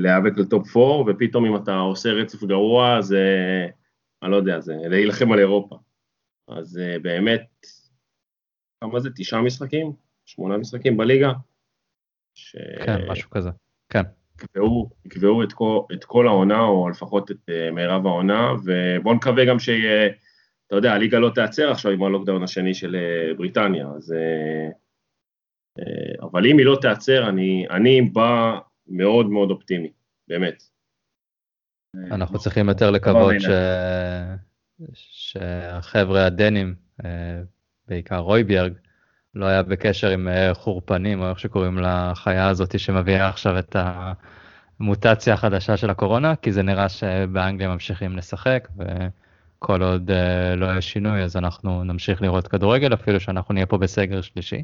להיאבק 0.00 0.38
על 0.38 0.44
טופ 0.44 0.76
4, 0.76 1.12
ופתאום 1.12 1.44
אם 1.44 1.56
אתה 1.56 1.76
עושה 1.76 2.12
רצף 2.12 2.44
גרוע, 2.44 3.00
זה, 3.00 3.26
אני 4.22 4.30
לא 4.30 4.36
יודע, 4.36 4.60
זה 4.60 4.74
להילחם 4.88 5.32
על 5.32 5.38
אירופה. 5.38 5.76
אז 6.50 6.76
uh, 6.76 7.02
באמת, 7.02 7.66
כמה 8.80 9.00
זה? 9.00 9.10
תשעה 9.16 9.42
משחקים? 9.42 9.92
שמונה 10.26 10.56
משחקים 10.56 10.96
בליגה? 10.96 11.32
ש... 12.34 12.56
כן, 12.86 12.96
משהו 13.08 13.30
כזה, 13.30 13.50
כן. 13.88 14.02
יקבעו, 14.34 14.90
יקבעו 15.04 15.42
את, 15.42 15.52
כל, 15.52 15.80
את 15.92 16.04
כל 16.04 16.26
העונה, 16.26 16.60
או 16.60 16.88
לפחות 16.88 17.30
את 17.30 17.36
uh, 17.36 17.74
מירב 17.74 18.06
העונה, 18.06 18.52
ובואו 18.64 19.14
נקווה 19.14 19.44
גם 19.44 19.58
שיהיה, 19.58 20.10
אתה 20.66 20.76
יודע, 20.76 20.92
הליגה 20.92 21.18
לא 21.18 21.30
תיעצר 21.34 21.70
עכשיו 21.70 21.92
עם 21.92 22.02
הלוקדאון 22.02 22.42
השני 22.42 22.74
של 22.74 22.96
uh, 22.96 23.36
בריטניה, 23.36 23.86
אז... 23.96 24.12
Uh, 24.12 24.72
uh, 25.80 26.26
אבל 26.26 26.46
אם 26.46 26.58
היא 26.58 26.66
לא 26.66 26.78
תיעצר, 26.80 27.28
אני, 27.28 27.66
אני 27.70 28.02
בא 28.02 28.58
מאוד 28.86 29.26
מאוד 29.26 29.50
אופטימי, 29.50 29.92
באמת. 30.28 30.62
אנחנו 32.10 32.38
צריכים 32.38 32.68
יותר 32.68 32.90
לקוות 32.90 33.34
ש... 33.38 33.46
שהחבר'ה 34.92 36.26
הדנים, 36.26 36.74
אה, 37.04 37.10
בעיקר 37.88 38.18
רויביארג, 38.18 38.72
לא 39.34 39.46
היה 39.46 39.62
בקשר 39.62 40.10
עם 40.10 40.28
אה, 40.28 40.54
חורפנים, 40.54 41.20
או 41.20 41.30
איך 41.30 41.38
שקוראים 41.38 41.78
לחיה 41.78 42.48
הזאת 42.48 42.80
שמביאה 42.80 43.28
עכשיו 43.28 43.58
את 43.58 43.76
המוטציה 44.80 45.34
החדשה 45.34 45.76
של 45.76 45.90
הקורונה, 45.90 46.36
כי 46.36 46.52
זה 46.52 46.62
נראה 46.62 46.88
שבאנגליה 46.88 47.68
ממשיכים 47.68 48.16
לשחק, 48.16 48.68
וכל 48.76 49.82
עוד 49.82 50.10
אה, 50.10 50.56
לא 50.56 50.66
יהיה 50.66 50.80
שינוי, 50.80 51.22
אז 51.22 51.36
אנחנו 51.36 51.84
נמשיך 51.84 52.22
לראות 52.22 52.48
כדורגל, 52.48 52.94
אפילו 52.94 53.20
שאנחנו 53.20 53.54
נהיה 53.54 53.66
פה 53.66 53.78
בסגר 53.78 54.20
שלישי. 54.20 54.62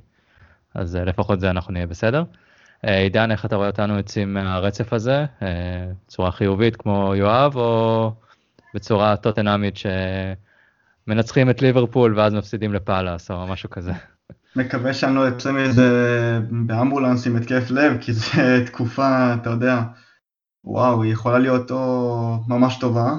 אז 0.74 0.96
לפחות 0.96 1.40
זה 1.40 1.50
אנחנו 1.50 1.72
נהיה 1.72 1.86
בסדר. 1.86 2.24
עידן, 2.82 3.30
איך 3.30 3.44
אתה 3.44 3.56
רואה 3.56 3.68
אותנו 3.68 3.96
יוצאים 3.96 4.34
מהרצף 4.34 4.92
הזה? 4.92 5.26
צורה 6.06 6.32
חיובית 6.32 6.76
כמו 6.76 7.14
יואב, 7.14 7.56
או 7.56 8.12
בצורה 8.76 9.16
טוטנאמית 9.16 9.74
שמנצחים 11.06 11.50
את 11.50 11.62
ליברפול 11.62 12.18
ואז 12.18 12.34
מפסידים 12.34 12.72
לפאלאס 12.72 13.30
או 13.30 13.46
משהו 13.46 13.70
כזה. 13.70 13.92
מקווה 14.56 14.94
שאני 14.94 15.14
לא 15.14 15.28
אצא 15.28 15.52
מזה 15.52 16.40
באמבולנס 16.50 17.26
עם 17.26 17.36
התקף 17.36 17.70
לב, 17.70 17.98
כי 18.00 18.12
זו 18.12 18.30
תקופה, 18.66 19.34
אתה 19.34 19.50
יודע, 19.50 19.82
וואו, 20.64 21.02
היא 21.02 21.12
יכולה 21.12 21.38
להיות 21.38 21.70
או 21.70 22.38
ממש 22.48 22.78
טובה, 22.80 23.14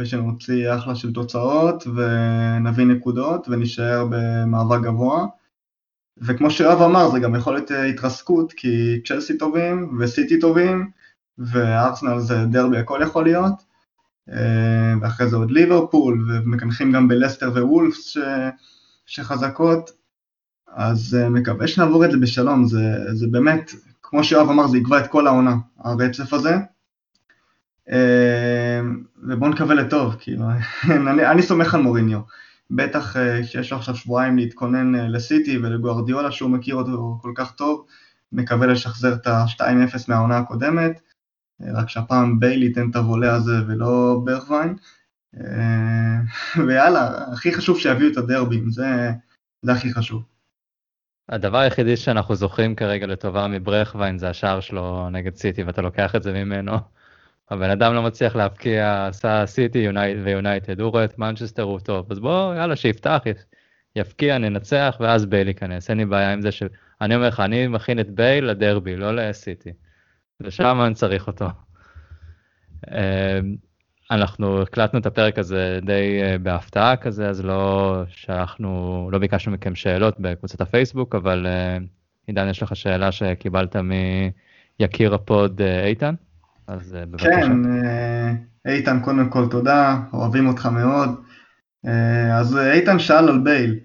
ושנוציא 0.00 0.74
אחלה 0.74 0.94
של 0.94 1.12
תוצאות 1.12 1.86
ונביא 1.86 2.84
נקודות 2.84 3.48
ונשאר 3.48 4.06
במאבק 4.10 4.80
גבוה. 4.82 5.26
וכמו 6.22 6.50
שיואב 6.50 6.82
אמר, 6.82 7.10
זה 7.10 7.20
גם 7.20 7.34
יכול 7.34 7.54
להיות 7.54 7.70
התרסקות, 7.70 8.52
כי 8.52 9.00
צ'לסי 9.06 9.38
טובים 9.38 9.98
וסיטי 10.00 10.40
טובים, 10.40 10.90
וארסנל 11.38 12.18
זה 12.18 12.44
דרבי, 12.44 12.78
הכל 12.78 13.00
יכול 13.02 13.24
להיות. 13.24 13.69
ואחרי 15.00 15.28
זה 15.28 15.36
עוד 15.36 15.50
ליברפול, 15.50 16.26
ומקנחים 16.28 16.92
גם 16.92 17.08
בלסטר 17.08 17.50
ווולפס 17.52 18.08
ש... 18.08 18.18
שחזקות, 19.06 19.90
אז 20.74 21.18
מקווה 21.30 21.68
שנעבור 21.68 22.04
את 22.04 22.10
זה 22.10 22.16
בשלום, 22.16 22.66
זה, 22.66 23.14
זה 23.14 23.26
באמת, 23.30 23.70
כמו 24.02 24.24
שיואב 24.24 24.50
אמר, 24.50 24.66
זה 24.66 24.78
יקבע 24.78 24.98
את 24.98 25.06
כל 25.06 25.26
העונה, 25.26 25.56
הרצף 25.78 26.32
הזה. 26.32 26.56
ובואו 29.22 29.50
נקווה 29.50 29.74
לטוב, 29.74 30.16
כאילו, 30.18 30.44
אני, 31.10 31.26
אני 31.26 31.42
סומך 31.42 31.74
על 31.74 31.80
מוריניו. 31.80 32.20
בטח 32.70 33.16
שיש 33.42 33.72
לו 33.72 33.78
עכשיו 33.78 33.96
שבועיים 33.96 34.36
להתכונן 34.36 34.94
לסיטי 34.94 35.58
ולגוארדיולה 35.58 36.30
שהוא 36.30 36.50
מכיר 36.50 36.74
אותו 36.74 37.18
כל 37.22 37.32
כך 37.34 37.52
טוב, 37.52 37.86
מקווה 38.32 38.66
לשחזר 38.66 39.14
את 39.14 39.26
ה-2-0 39.26 39.98
מהעונה 40.08 40.38
הקודמת, 40.38 41.00
רק 41.74 41.88
שהפעם 41.88 42.40
ביילי 42.40 42.66
ייתן 42.66 42.90
את 42.90 42.96
הוולה 42.96 43.34
הזה 43.34 43.52
ולא 43.68 44.20
ברכווין, 44.24 44.76
ויאללה, 46.66 47.32
הכי 47.32 47.52
חשוב 47.52 47.78
שיביאו 47.78 48.12
את 48.12 48.16
הדרבים, 48.16 48.70
זה, 48.70 49.10
זה 49.62 49.72
הכי 49.72 49.92
חשוב. 49.92 50.24
הדבר 51.28 51.58
היחידי 51.58 51.96
שאנחנו 51.96 52.34
זוכרים 52.34 52.74
כרגע 52.74 53.06
לטובה 53.06 53.48
מברכווין 53.48 54.18
זה 54.18 54.28
השער 54.28 54.60
שלו 54.60 55.10
נגד 55.10 55.36
סיטי 55.36 55.62
ואתה 55.62 55.82
לוקח 55.82 56.16
את 56.16 56.22
זה 56.22 56.32
ממנו. 56.32 56.72
הבן 57.50 57.70
אדם 57.70 57.94
לא 57.94 58.02
מצליח 58.02 58.36
להבקיע, 58.36 59.06
עשה 59.06 59.46
סיטי 59.46 59.86
ויונייטד, 60.24 60.80
הוא 60.80 60.90
רואה 60.90 61.04
את 61.04 61.18
מנצ'סטר 61.18 61.62
הוא 61.62 61.80
טוב, 61.80 62.12
אז 62.12 62.18
בוא 62.18 62.54
יאללה 62.54 62.76
שיפתח, 62.76 63.18
יבקיע, 63.96 64.38
ננצח 64.38 64.96
ואז 65.00 65.26
בייל 65.26 65.48
ייכנס, 65.48 65.90
אין 65.90 65.98
לי 65.98 66.04
בעיה 66.04 66.32
עם 66.32 66.42
זה 66.42 66.52
ש... 66.52 66.62
אני 67.00 67.14
אומר 67.14 67.28
לך, 67.28 67.40
אני 67.40 67.66
מכין 67.66 68.00
את 68.00 68.10
בייל 68.10 68.44
לדרבי, 68.44 68.96
לא 68.96 69.16
לסיטי. 69.16 69.70
ושם 70.40 70.80
אני 70.86 70.94
צריך 70.94 71.26
אותו. 71.26 71.48
אמ, 72.90 73.56
אנחנו 74.10 74.62
הקלטנו 74.62 74.98
את 74.98 75.06
הפרק 75.06 75.38
הזה 75.38 75.78
די 75.82 76.20
אה, 76.22 76.38
בהפתעה 76.38 76.96
כזה, 76.96 77.28
אז 77.28 77.44
לא 77.44 78.02
שלחנו, 78.08 79.08
לא 79.12 79.18
ביקשנו 79.18 79.52
מכם 79.52 79.74
שאלות 79.74 80.20
בקבוצת 80.20 80.60
הפייסבוק, 80.60 81.14
אבל 81.14 81.46
אה, 81.46 81.78
עידן, 82.26 82.48
יש 82.48 82.62
לך 82.62 82.76
שאלה 82.76 83.12
שקיבלת 83.12 83.76
מיקיר 84.80 85.14
ה 85.14 85.25
pod 85.25 85.60
אה, 85.60 85.86
איתן? 85.86 86.14
אז 86.66 86.96
בבקשה. 87.10 87.28
כן, 87.30 87.52
איתן, 88.66 89.00
קודם 89.00 89.28
כל 89.28 89.48
תודה, 89.50 90.00
אוהבים 90.12 90.48
אותך 90.48 90.66
מאוד. 90.66 91.08
אז 92.32 92.56
איתן 92.56 92.98
שאל 92.98 93.28
על 93.28 93.38
בייל, 93.38 93.78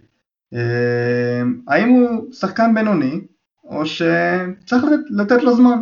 האם 1.67 1.89
הוא 1.89 2.33
שחקן 2.33 2.73
בינוני, 2.73 3.21
או 3.63 3.85
שצריך 3.85 4.85
לתת 5.09 5.43
לו 5.43 5.55
זמן? 5.55 5.79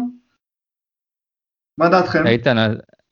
מה 1.78 1.90
דעתכם? 1.90 2.28
איתן, 2.28 2.58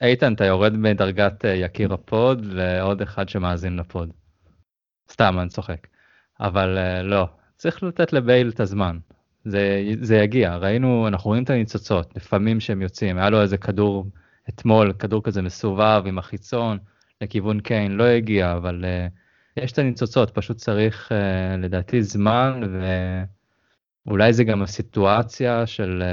איתן, 0.02 0.34
אתה 0.34 0.46
יורד 0.46 0.78
מדרגת 0.78 1.46
אה, 1.46 1.50
יקיר 1.50 1.94
ה 1.94 2.07
pod 2.07 2.46
לעוד 2.46 3.02
אחד 3.02 3.30
שמאזין 3.30 3.76
ל 3.78 3.84
pod. 3.84 4.10
סתם, 5.12 5.40
אני 5.40 5.50
צוחק. 5.50 5.88
אבל 6.40 6.78
אה, 6.78 7.02
לא, 7.04 7.28
צריך 7.58 7.84
לתת 7.84 8.14
לבייל 8.14 8.50
את 8.50 8.60
הזמן. 8.60 8.98
זה, 9.46 9.84
זה 10.02 10.18
יגיע, 10.18 10.56
ראינו, 10.56 11.08
אנחנו 11.08 11.28
רואים 11.28 11.44
את 11.44 11.50
הניצוצות, 11.50 12.16
לפעמים 12.16 12.60
שהם 12.60 12.82
יוצאים, 12.82 13.18
היה 13.18 13.30
לו 13.30 13.42
איזה 13.42 13.58
כדור 13.58 14.06
אתמול, 14.50 14.94
כדור 14.94 15.24
כזה 15.24 15.42
מסובב 15.42 16.04
עם 16.06 16.18
החיצון 16.18 16.78
לכיוון 17.22 17.60
קיין, 17.60 17.92
לא 17.92 18.04
הגיע, 18.04 18.54
אבל 18.54 18.86
uh, 18.86 19.62
יש 19.64 19.72
את 19.72 19.80
הניצוצות, 19.80 20.32
פשוט 20.32 20.58
צריך 20.58 21.12
uh, 21.12 21.58
לדעתי 21.58 22.04
זמן, 22.04 22.62
ואולי 24.06 24.34
זה 24.34 24.44
גם 24.44 24.62
הסיטואציה 24.62 25.68
של... 25.68 26.04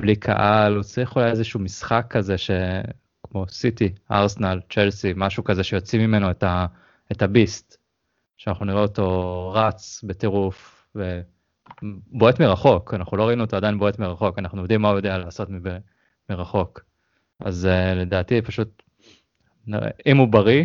בלי 0.00 0.16
קהל, 0.16 0.74
הוא 0.74 0.82
צריך 0.82 1.16
אולי 1.16 1.30
איזשהו 1.30 1.60
משחק 1.60 2.06
כזה 2.10 2.38
שכמו 2.38 3.48
סיטי, 3.48 3.94
ארסנל, 4.10 4.60
צ'לסי, 4.70 5.12
משהו 5.16 5.44
כזה 5.44 5.64
שיוצאים 5.64 6.02
ממנו 6.02 6.30
את, 6.30 6.42
ה, 6.42 6.66
את 7.12 7.22
הביסט, 7.22 7.76
שאנחנו 8.36 8.64
נראה 8.64 8.82
אותו 8.82 9.50
רץ 9.54 10.04
בטירוף 10.06 10.86
ובועט 10.94 12.40
מרחוק, 12.40 12.94
אנחנו 12.94 13.16
לא 13.16 13.28
ראינו 13.28 13.44
אותו 13.44 13.56
עדיין 13.56 13.78
בועט 13.78 13.98
מרחוק, 13.98 14.38
אנחנו 14.38 14.62
יודעים 14.62 14.82
מה 14.82 14.88
הוא 14.88 14.96
יודע 14.96 15.18
לעשות 15.18 15.50
מב, 15.50 15.78
מרחוק. 16.30 16.80
אז 17.40 17.68
uh, 17.70 17.94
לדעתי 17.94 18.42
פשוט, 18.42 18.82
אם 20.06 20.16
הוא 20.16 20.28
בריא, 20.28 20.64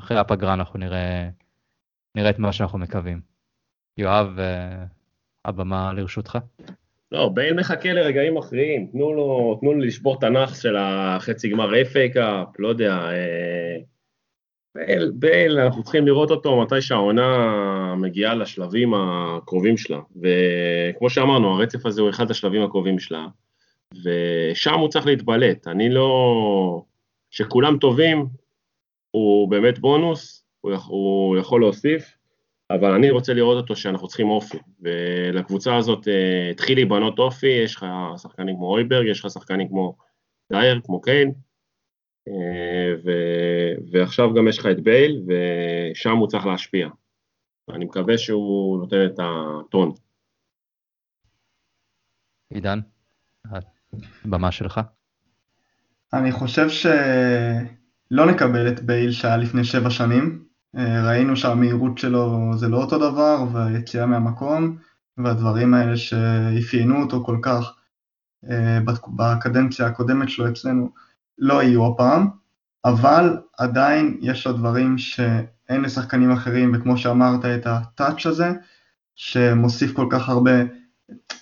אחרי 0.00 0.18
הפגרה 0.18 0.54
אנחנו 0.54 0.78
נראה, 0.78 1.28
נראה 2.14 2.30
את 2.30 2.38
מה 2.38 2.52
שאנחנו 2.52 2.78
מקווים. 2.78 3.20
יואב, 3.96 4.38
uh, 4.38 4.88
הבמה 5.44 5.92
לרשותך. 5.92 6.38
לא, 7.12 7.28
בייל 7.28 7.54
מחכה 7.54 7.92
לרגעים 7.92 8.34
מכריעים, 8.34 8.86
תנו 8.92 9.12
לו, 9.12 9.58
תנו 9.60 9.72
לו 9.72 9.80
לשבור 9.80 10.14
את 10.18 10.22
הנאחס 10.22 10.62
של 10.62 10.76
החצי 10.78 11.48
גמר 11.48 11.70
FA 11.72 12.14
קאפ, 12.14 12.48
לא 12.58 12.68
יודע. 12.68 12.94
אה, 12.94 13.76
בייל, 14.74 15.12
בייל, 15.14 15.58
אנחנו 15.58 15.82
צריכים 15.82 16.06
לראות 16.06 16.30
אותו 16.30 16.60
מתי 16.60 16.82
שהעונה 16.82 17.94
מגיעה 17.96 18.34
לשלבים 18.34 18.94
הקרובים 18.94 19.76
שלה. 19.76 20.00
וכמו 20.22 21.10
שאמרנו, 21.10 21.54
הרצף 21.54 21.86
הזה 21.86 22.02
הוא 22.02 22.10
אחד 22.10 22.30
השלבים 22.30 22.62
הקרובים 22.62 22.98
שלה, 22.98 23.26
ושם 24.04 24.74
הוא 24.74 24.88
צריך 24.88 25.06
להתבלט. 25.06 25.66
אני 25.66 25.90
לא... 25.90 26.82
שכולם 27.30 27.78
טובים, 27.78 28.26
הוא 29.10 29.50
באמת 29.50 29.78
בונוס, 29.78 30.44
הוא 30.60 30.72
הוא 30.86 31.36
יכול 31.36 31.60
להוסיף, 31.60 32.17
אבל 32.70 32.92
אני 32.92 33.10
רוצה 33.10 33.34
לראות 33.34 33.56
אותו 33.56 33.76
שאנחנו 33.76 34.08
צריכים 34.08 34.28
אופי, 34.28 34.58
ולקבוצה 34.80 35.76
הזאת 35.76 36.04
uh, 36.04 36.50
התחיל 36.50 36.78
להיבנות 36.78 37.18
אופי, 37.18 37.46
יש 37.46 37.76
לך 37.76 37.86
שחקנים 38.22 38.56
כמו 38.56 38.66
אויברג, 38.66 39.06
יש 39.06 39.24
לך 39.24 39.30
שחקנים 39.30 39.68
כמו 39.68 39.96
דייר, 40.52 40.80
כמו 40.84 41.00
קיין, 41.00 41.32
uh, 42.28 42.32
ו... 43.04 43.10
ועכשיו 43.92 44.34
גם 44.34 44.48
יש 44.48 44.58
לך 44.58 44.66
את 44.66 44.80
בייל, 44.80 45.22
ושם 45.26 46.16
הוא 46.16 46.28
צריך 46.28 46.46
להשפיע. 46.46 46.88
אני 47.70 47.84
מקווה 47.84 48.18
שהוא 48.18 48.78
נותן 48.78 49.06
את 49.06 49.18
הטון. 49.18 49.92
עידן, 52.50 52.78
הבמה 54.24 54.52
שלך. 54.52 54.80
אני 56.12 56.32
חושב 56.32 56.68
שלא 56.68 58.30
נקבל 58.30 58.68
את 58.68 58.80
בייל 58.80 59.12
שהיה 59.12 59.36
לפני 59.36 59.64
שבע 59.64 59.90
שנים, 59.90 60.44
אה, 60.44 60.47
ראינו 60.74 61.36
שהמהירות 61.36 61.98
שלו 61.98 62.52
זה 62.56 62.68
לא 62.68 62.76
אותו 62.76 62.98
דבר, 62.98 63.44
והיציאה 63.52 64.06
מהמקום, 64.06 64.76
והדברים 65.18 65.74
האלה 65.74 65.96
שאפיינו 65.96 67.02
אותו 67.02 67.24
כל 67.24 67.38
כך 67.42 67.74
אה, 68.50 68.78
בקדנציה 69.08 69.86
הקודמת 69.86 70.28
שלו 70.28 70.48
אצלנו 70.48 70.90
לא 71.38 71.62
יהיו 71.62 71.86
הפעם, 71.86 72.28
אבל 72.84 73.36
עדיין 73.58 74.18
יש 74.20 74.46
לו 74.46 74.52
דברים 74.52 74.98
שאין 74.98 75.80
לשחקנים 75.82 76.30
אחרים, 76.30 76.72
וכמו 76.74 76.96
שאמרת 76.96 77.44
את 77.44 77.66
ה 77.66 77.76
touch 77.76 78.26
הזה, 78.26 78.52
שמוסיף 79.16 79.92
כל 79.92 80.06
כך 80.10 80.28
הרבה. 80.28 80.52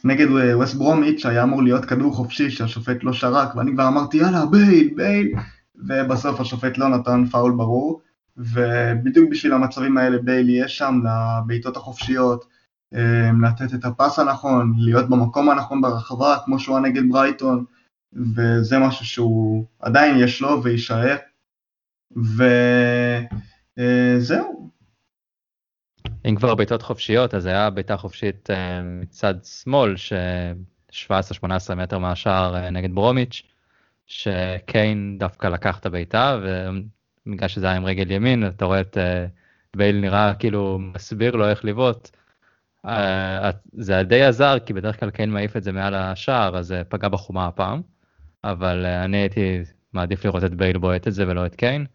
נגד 0.04 0.26
ווסט 0.54 0.74
ברומיץ' 0.74 1.26
היה 1.26 1.42
אמור 1.42 1.62
להיות 1.62 1.84
כדור 1.84 2.14
חופשי 2.14 2.50
שהשופט 2.50 2.96
לא 3.02 3.12
שרק, 3.12 3.56
ואני 3.56 3.72
כבר 3.72 3.88
אמרתי 3.88 4.16
יאללה 4.16 4.46
בייל, 4.46 4.90
בייל, 4.96 5.32
ובסוף 5.74 6.40
השופט 6.40 6.78
לא 6.78 6.88
נתן 6.88 7.26
פאול 7.26 7.52
ברור. 7.52 8.00
ובדיוק 8.36 9.30
בשביל 9.30 9.52
המצבים 9.52 9.98
האלה 9.98 10.18
בייל 10.18 10.52
יש 10.52 10.78
שם, 10.78 11.00
לבעיטות 11.04 11.76
החופשיות, 11.76 12.44
אמ, 12.94 13.44
לתת 13.44 13.74
את 13.74 13.84
הפס 13.84 14.18
הנכון, 14.18 14.74
להיות 14.78 15.08
במקום 15.08 15.50
הנכון 15.50 15.80
ברחבה, 15.80 16.36
כמו 16.44 16.58
שהוא 16.58 16.76
היה 16.76 16.86
נגד 16.86 17.02
ברייטון, 17.10 17.64
וזה 18.12 18.78
משהו 18.78 19.04
שהוא 19.04 19.66
עדיין 19.80 20.18
יש 20.18 20.40
לו 20.40 20.62
ויישאר, 20.62 21.16
וזהו. 23.76 24.70
אם 26.28 26.36
כבר 26.36 26.54
בעיטות 26.54 26.82
חופשיות, 26.82 27.34
אז 27.34 27.46
היה 27.46 27.70
בעיטה 27.70 27.96
חופשית 27.96 28.50
אה, 28.50 28.82
מצד 28.82 29.34
שמאל, 29.44 29.96
ש-17-18 29.96 31.74
מטר 31.74 31.98
מהשער 31.98 32.56
אה, 32.56 32.70
נגד 32.70 32.94
ברומיץ', 32.94 33.42
שקיין 34.06 35.16
דווקא 35.18 35.46
לקח 35.46 35.78
את 35.78 35.86
הבעיטה, 35.86 36.38
בגלל 37.26 37.48
שזה 37.48 37.66
היה 37.66 37.76
עם 37.76 37.84
רגל 37.84 38.10
ימין, 38.10 38.46
אתה 38.46 38.64
רואה 38.64 38.80
את 38.80 38.98
אה, 38.98 39.26
בייל 39.76 40.00
נראה 40.00 40.34
כאילו 40.34 40.78
מסביר 40.78 41.36
לו 41.36 41.48
איך 41.48 41.64
לבעוט. 41.64 42.10
אה, 42.86 43.50
זה 43.72 44.02
די 44.02 44.22
עזר, 44.22 44.58
כי 44.66 44.72
בדרך 44.72 45.00
כלל 45.00 45.10
קיין 45.10 45.30
מעיף 45.30 45.56
את 45.56 45.62
זה 45.62 45.72
מעל 45.72 45.94
השער, 45.94 46.58
אז 46.58 46.66
זה 46.66 46.82
פגע 46.88 47.08
בחומה 47.08 47.46
הפעם. 47.46 47.82
אבל 48.44 48.86
אה, 48.86 49.04
אני 49.04 49.16
הייתי 49.16 49.62
מעדיף 49.92 50.24
לראות 50.24 50.44
את 50.44 50.54
בייל 50.54 50.78
בועט 50.78 51.08
את 51.08 51.12
זה 51.12 51.28
ולא 51.28 51.46
את 51.46 51.54
קיין. 51.54 51.86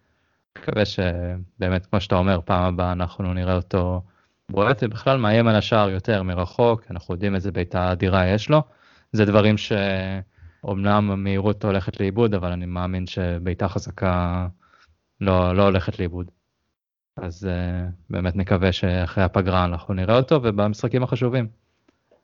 מקווה 0.58 0.86
שבאמת, 0.86 1.86
כמו 1.86 2.02
שאתה 2.02 2.16
אומר, 2.16 2.40
פעם 2.46 2.64
הבאה 2.64 2.92
אנחנו 2.92 3.34
נראה 3.34 3.56
אותו 3.56 4.02
בועט, 4.50 4.84
ובכלל 4.84 5.18
מאיים 5.18 5.48
על 5.48 5.56
השער 5.56 5.90
יותר 5.90 6.24
מרחוק, 6.24 6.84
אנחנו 6.92 7.14
יודעים 7.14 7.36
איזה 7.36 7.52
בעיטה 7.52 7.92
אדירה 7.92 8.28
יש 8.28 8.50
לו. 8.50 8.64
זה 9.12 9.26
דברים 9.26 9.56
שאומנם 9.58 11.12
המהירות 11.12 11.66
הולכת 11.66 12.00
לאיבוד, 12.00 12.34
אבל 12.34 12.52
אני 12.52 12.66
מאמין 12.66 13.08
שבעיטה 13.08 13.68
חזקה 13.68 14.48
לא, 15.22 15.56
לא 15.56 15.64
הולכת 15.64 16.00
לאיבוד. 16.00 16.32
אז 17.18 17.48
uh, 17.48 17.92
באמת 18.10 18.36
נקווה 18.36 18.72
שאחרי 18.72 19.24
הפגרה 19.24 19.66
אנחנו 19.66 19.94
נראה 19.94 20.18
אותו 20.18 20.40
ובמשחקים 20.44 21.04
החשובים. 21.04 21.48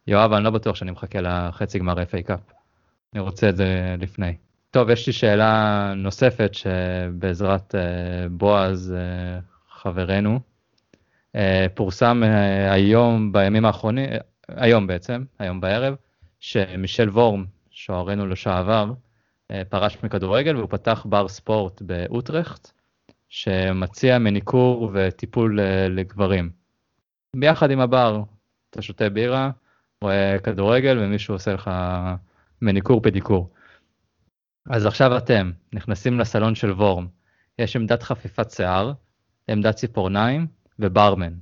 יואב, 0.07 0.33
אני 0.33 0.43
לא 0.43 0.49
בטוח 0.49 0.75
שאני 0.75 0.91
מחכה 0.91 1.21
לחצי 1.21 1.79
גמר 1.79 1.93
FA 1.93 2.21
קאפ. 2.25 2.39
אני 3.13 3.21
רוצה 3.21 3.49
את 3.49 3.57
זה 3.57 3.95
לפני. 3.99 4.35
טוב, 4.71 4.89
יש 4.89 5.07
לי 5.07 5.13
שאלה 5.13 5.93
נוספת 5.95 6.51
שבעזרת 6.53 7.75
uh, 7.75 7.77
בועז, 8.31 8.93
uh, 8.95 9.43
חברנו, 9.69 10.39
uh, 11.35 11.39
פורסם 11.73 12.23
uh, 12.23 12.73
היום, 12.73 13.31
בימים 13.31 13.65
האחרונים, 13.65 14.09
uh, 14.09 14.13
היום 14.47 14.87
בעצם, 14.87 15.23
היום 15.39 15.61
בערב, 15.61 15.95
שמישל 16.39 17.09
וורם, 17.09 17.45
שוערנו 17.69 18.27
לשעבר, 18.27 18.91
uh, 18.91 19.55
פרש 19.69 19.97
מכדורגל 20.03 20.55
והוא 20.55 20.69
פתח 20.69 21.05
בר 21.09 21.27
ספורט 21.27 21.81
באוטרכט, 21.81 22.71
שמציע 23.29 24.17
מניקור 24.17 24.91
וטיפול 24.93 25.59
uh, 25.59 25.89
לגברים. 25.89 26.49
ביחד 27.35 27.71
עם 27.71 27.79
הבר, 27.79 28.21
אתה 28.69 28.81
שותה 28.81 29.09
בירה, 29.09 29.51
רואה 30.01 30.39
כדורגל 30.43 30.97
ומישהו 31.01 31.35
עושה 31.35 31.53
לך 31.53 31.71
מניקור 32.61 33.01
פדיקור. 33.01 33.49
אז 34.69 34.85
עכשיו 34.85 35.17
אתם 35.17 35.51
נכנסים 35.73 36.19
לסלון 36.19 36.55
של 36.55 36.71
וורם, 36.71 37.07
יש 37.59 37.75
עמדת 37.75 38.03
חפיפת 38.03 38.51
שיער, 38.51 38.93
עמדת 39.47 39.75
ציפורניים 39.75 40.47
וברמן. 40.79 41.33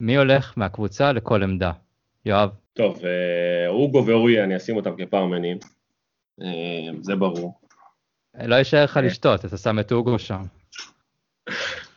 מי 0.00 0.16
הולך 0.16 0.52
מהקבוצה 0.56 1.12
לכל 1.12 1.42
עמדה? 1.42 1.72
יואב. 2.24 2.50
טוב, 2.72 3.04
אה, 3.04 3.68
אוגו 3.68 4.06
ואורי, 4.06 4.44
אני 4.44 4.56
אשים 4.56 4.76
אותם 4.76 4.96
כפרמנים, 4.98 5.58
אה, 6.42 6.46
זה 7.00 7.16
ברור. 7.16 7.60
לא 8.44 8.54
יישאר 8.54 8.84
לך 8.84 9.00
לשתות, 9.02 9.44
אתה 9.44 9.56
שם 9.56 9.78
את 9.78 9.92
אוגו 9.92 10.18
שם. 10.18 10.42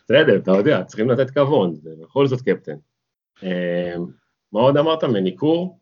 בסדר, 0.10 0.36
אתה 0.38 0.51
יודע, 0.51 0.84
צריכים 0.84 1.10
לתת 1.10 1.30
כבוד, 1.30 1.74
זה 1.74 1.89
בכל 2.03 2.28
זאת 2.28 2.41
קפטן. 2.41 2.76
אה, 3.43 3.93
מה 4.51 4.60
עוד 4.60 4.78
אמרת? 4.78 5.03
מניקור? 5.03 5.80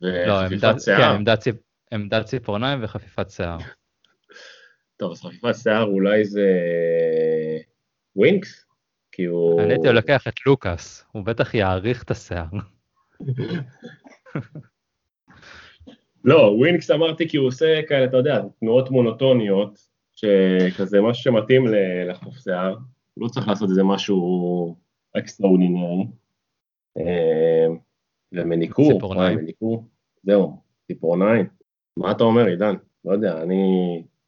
לא, 0.00 0.40
עמדת, 0.40 0.80
שיער? 0.80 0.98
כן, 0.98 1.04
עמדת, 1.04 1.44
עמדת 1.92 2.24
ציפורניים 2.24 2.84
וחפיפת 2.84 3.30
שיער. 3.30 3.58
טוב, 4.96 5.12
אז 5.12 5.22
חפיפת 5.22 5.54
שיער 5.62 5.82
אולי 5.82 6.24
זה 6.24 6.48
ווינקס? 8.16 8.64
כי 9.12 9.24
הוא... 9.24 9.60
אני 9.60 9.72
הייתי 9.72 9.88
לוקח 9.88 10.28
את 10.28 10.46
לוקאס, 10.46 11.04
הוא 11.12 11.24
בטח 11.24 11.54
יעריך 11.54 12.02
את 12.02 12.10
השיער. 12.10 12.46
לא, 16.24 16.54
ווינקס 16.58 16.90
אמרתי 16.90 17.28
כי 17.28 17.36
הוא 17.36 17.46
עושה 17.46 17.80
כאלה, 17.88 18.04
אתה 18.04 18.16
יודע, 18.16 18.42
תנועות 18.60 18.90
מונוטוניות, 18.90 19.78
שכזה 20.14 21.00
משהו 21.00 21.22
שמתאים 21.22 21.66
לחוף 22.08 22.38
שיער, 22.38 22.76
לא 23.18 23.28
צריך 23.28 23.48
לעשות 23.48 23.70
איזה 23.70 23.84
משהו 23.84 24.76
extraordinary. 25.18 26.06
אה, 26.98 27.66
ומניקור, 28.32 28.92
ציפורניים. 28.92 29.38
מניקור, 29.38 29.88
זהו, 30.22 30.60
ציפורניים. 30.86 31.46
מה 31.96 32.10
אתה 32.10 32.24
אומר, 32.24 32.46
עידן? 32.46 32.74
לא 33.04 33.12
יודע, 33.12 33.42
אני... 33.42 33.56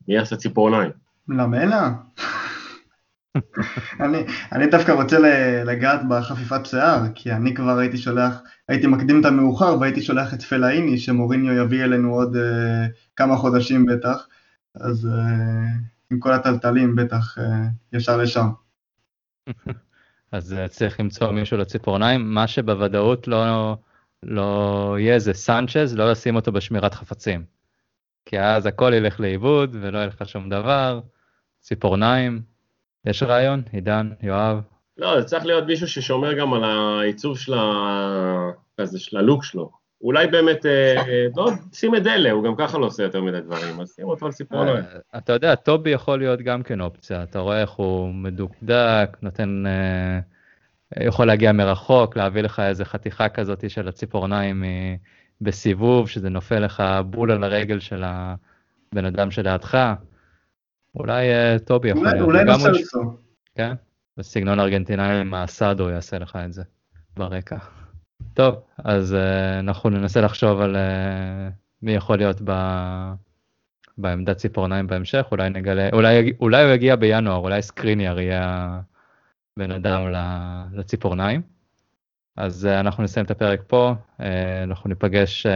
מי 0.09 0.15
יעשה 0.15 0.37
ציפורניים? 0.37 0.91
למלה? 1.29 1.89
אני, 4.01 4.19
אני 4.53 4.67
דווקא 4.67 4.93
רוצה 4.93 5.19
לגעת 5.65 6.01
בחפיפת 6.09 6.67
שיער, 6.67 7.03
כי 7.15 7.33
אני 7.33 7.55
כבר 7.55 7.79
הייתי 7.79 7.97
שולח, 7.97 8.43
הייתי 8.69 8.87
מקדים 8.87 9.21
את 9.21 9.25
המאוחר 9.25 9.81
והייתי 9.81 10.03
שולח 10.03 10.35
את 10.35 10.43
פלאיני, 10.43 10.99
שמוריניו 10.99 11.53
יביא 11.53 11.85
אלינו 11.85 12.15
עוד 12.15 12.37
uh, 12.37 12.39
כמה 13.17 13.37
חודשים 13.37 13.87
בטח, 13.87 14.29
אז 14.75 15.05
uh, 15.05 16.13
עם 16.13 16.19
כל 16.19 16.33
הטלטלים 16.33 16.97
בטח 16.97 17.39
uh, 17.39 17.43
ישר 17.93 18.17
לשם. 18.17 18.49
אז 20.33 20.57
צריך 20.69 21.01
למצוא 21.01 21.31
מישהו 21.31 21.59
לציפורניים, 21.59 22.35
מה 22.35 22.47
שבוודאות 22.47 23.29
לא, 23.29 23.77
לא 24.23 24.97
יהיה 24.99 25.19
זה 25.19 25.33
סנצ'ז, 25.33 25.97
לא 25.97 26.11
לשים 26.11 26.37
אותו 26.37 26.53
בשמירת 26.53 26.95
חפצים. 26.95 27.45
כי 28.27 28.41
אז 28.41 28.67
הכל 28.67 28.93
ילך 28.95 29.21
לאיבוד 29.21 29.77
ולא 29.81 29.99
יהיה 29.99 30.07
לך 30.07 30.29
שום 30.29 30.49
דבר, 30.49 31.01
ציפורניים. 31.61 32.43
יש 33.05 33.23
רעיון? 33.23 33.63
עידן, 33.73 34.11
יואב? 34.23 34.61
לא, 34.97 35.21
זה 35.21 35.27
צריך 35.27 35.47
להיות 35.47 35.67
מישהו 35.67 35.89
ששומר 35.89 36.33
גם 36.33 36.53
על 36.55 36.65
העיצוב 36.65 37.39
של, 37.39 37.55
ה... 37.55 38.51
כזה, 38.81 38.99
של 38.99 39.17
הלוק 39.17 39.45
שלו. 39.45 39.80
אולי 40.03 40.27
באמת, 40.27 40.67
אה, 40.67 41.27
לא, 41.37 41.51
שים 41.73 41.97
את 41.97 42.07
אלה, 42.07 42.31
הוא 42.31 42.45
גם 42.45 42.57
ככה 42.57 42.79
לא 42.79 42.87
עושה 42.87 43.03
יותר 43.03 43.23
מדי 43.23 43.41
דברים, 43.41 43.81
אז 43.81 43.93
שים 43.97 44.09
אותו 44.09 44.27
על 44.27 44.33
ציפורניים. 44.33 44.77
אה, 44.77 45.19
אתה 45.19 45.33
יודע, 45.33 45.55
טובי 45.55 45.91
יכול 45.91 46.19
להיות 46.19 46.41
גם 46.41 46.63
כן 46.63 46.81
אופציה, 46.81 47.23
אתה 47.23 47.39
רואה 47.39 47.61
איך 47.61 47.71
הוא 47.71 48.15
מדוקדק, 48.15 49.17
נותן... 49.23 49.65
אה, 49.67 50.21
יכול 51.05 51.27
להגיע 51.27 51.53
מרחוק, 51.53 52.17
להביא 52.17 52.43
לך 52.43 52.61
איזה 52.61 52.85
חתיכה 52.85 53.29
כזאת 53.29 53.71
של 53.71 53.89
הציפורניים 53.89 54.65
בסיבוב, 55.41 56.09
שזה 56.09 56.29
נופל 56.29 56.59
לך 56.59 56.83
בול 57.07 57.31
על 57.31 57.45
הרגל 57.45 57.81
של 57.81 58.03
הבן 58.05 59.05
אדם 59.05 59.31
שלידך. 59.31 59.95
אולי 60.95 61.27
טובי 61.65 61.89
יכול 61.91 62.07
להיות. 62.07 62.21
אולי 62.21 62.45
נוסלסו. 62.45 63.19
כן, 63.55 63.73
בסגנון 64.17 64.61
ארגנטינאי 64.61 65.21
עם 65.21 65.35
הסאדו 65.35 65.91
יעשה 65.91 66.19
לך 66.19 66.39
את 66.45 66.53
זה 66.53 66.63
ברקע. 67.17 67.57
טוב, 68.35 68.55
אז 68.79 69.13
uh, 69.13 69.61
אנחנו 69.61 69.91
ננסה 69.91 70.21
לחשוב 70.21 70.61
על 70.61 70.77
uh, 70.77 71.53
מי 71.83 71.93
יכול 71.93 72.19
להיות 72.19 72.41
ב... 72.45 72.53
בעמדת 73.99 74.37
ציפורניים 74.37 74.87
בהמשך, 74.87 75.27
אולי 75.31 75.51
נגלה, 75.51 75.89
אולי, 75.93 76.33
אולי 76.41 76.65
הוא 76.65 76.73
יגיע 76.73 76.97
בינואר, 76.97 77.37
אולי 77.37 77.63
סקריניאר 77.63 78.21
יהיה 78.21 78.81
הבן 79.57 79.71
אדם 79.71 80.13
לציפורניים. 80.73 81.43
אז 82.37 82.69
uh, 82.71 82.81
אנחנו 82.81 83.03
נסיים 83.03 83.27
את 83.27 83.31
הפרק 83.31 83.61
פה, 83.67 83.95
uh, 84.19 84.23
אנחנו 84.63 84.89
ניפגש, 84.89 85.47
uh, 85.47 85.51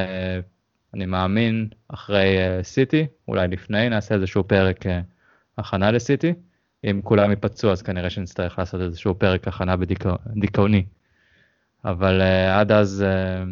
אני 0.94 1.06
מאמין, 1.06 1.68
אחרי 1.88 2.36
סיטי, 2.62 3.02
uh, 3.02 3.28
אולי 3.28 3.48
לפני, 3.48 3.88
נעשה 3.88 4.14
איזשהו 4.14 4.48
פרק 4.48 4.86
uh, 4.86 4.88
הכנה 5.58 5.90
לסיטי. 5.90 6.34
אם 6.90 7.00
כולם 7.04 7.30
ייפצעו 7.30 7.70
אז 7.70 7.82
כנראה 7.82 8.10
שנצטרך 8.10 8.58
לעשות 8.58 8.80
איזשהו 8.80 9.18
פרק 9.18 9.48
הכנה 9.48 9.76
בדיכאוני. 9.76 10.84
אבל 11.84 12.20
uh, 12.20 12.58
עד 12.60 12.72
אז 12.72 13.04
uh, 13.06 13.48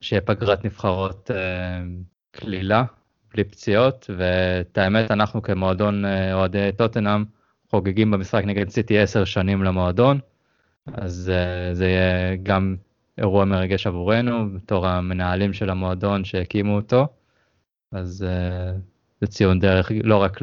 שיהיה 0.00 0.20
פגרת 0.20 0.64
נבחרות 0.64 1.30
קלילה, 2.30 2.84
בלי 3.34 3.44
פציעות, 3.44 4.10
ואת 4.18 4.78
האמת 4.78 5.10
אנחנו 5.10 5.42
כמועדון 5.42 6.04
אוהדי 6.32 6.70
טוטנאם 6.76 7.24
חוגגים 7.70 8.10
במשחק 8.10 8.44
נגד 8.44 8.68
סיטי 8.68 8.98
10 8.98 9.24
שנים 9.24 9.62
למועדון. 9.62 10.18
אז 10.86 11.32
uh, 11.34 11.74
זה 11.74 11.86
יהיה 11.86 12.36
גם 12.36 12.76
אירוע 13.18 13.44
מרגש 13.44 13.86
עבורנו, 13.86 14.54
בתור 14.54 14.86
המנהלים 14.86 15.52
של 15.52 15.70
המועדון 15.70 16.24
שהקימו 16.24 16.76
אותו. 16.76 17.06
אז 17.92 18.26
uh, 18.28 18.80
זה 19.20 19.26
ציון 19.26 19.58
דרך 19.58 19.92
לא 20.04 20.16
רק 20.16 20.38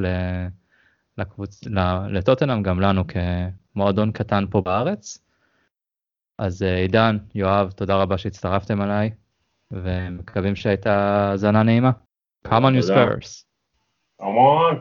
לקבוצ... 1.17 1.63
לטוטנאם, 2.09 2.63
גם 2.63 2.79
לנו 2.79 3.03
כמועדון 3.07 4.11
קטן 4.11 4.45
פה 4.49 4.61
בארץ. 4.61 5.28
אז 6.39 6.61
uh, 6.61 6.65
עידן, 6.65 7.17
יואב, 7.35 7.71
תודה 7.71 7.95
רבה 7.95 8.17
שהצטרפתם 8.17 8.81
אליי, 8.81 9.11
ומקווים 9.71 10.55
שהייתה 10.55 10.93
האזנה 11.31 11.63
נעימה. 11.63 11.91
Come 12.47 12.51
on 12.51 12.73
you 12.73 12.81
Spurs. 12.81 13.45
Come 14.21 14.37
on. 14.37 14.79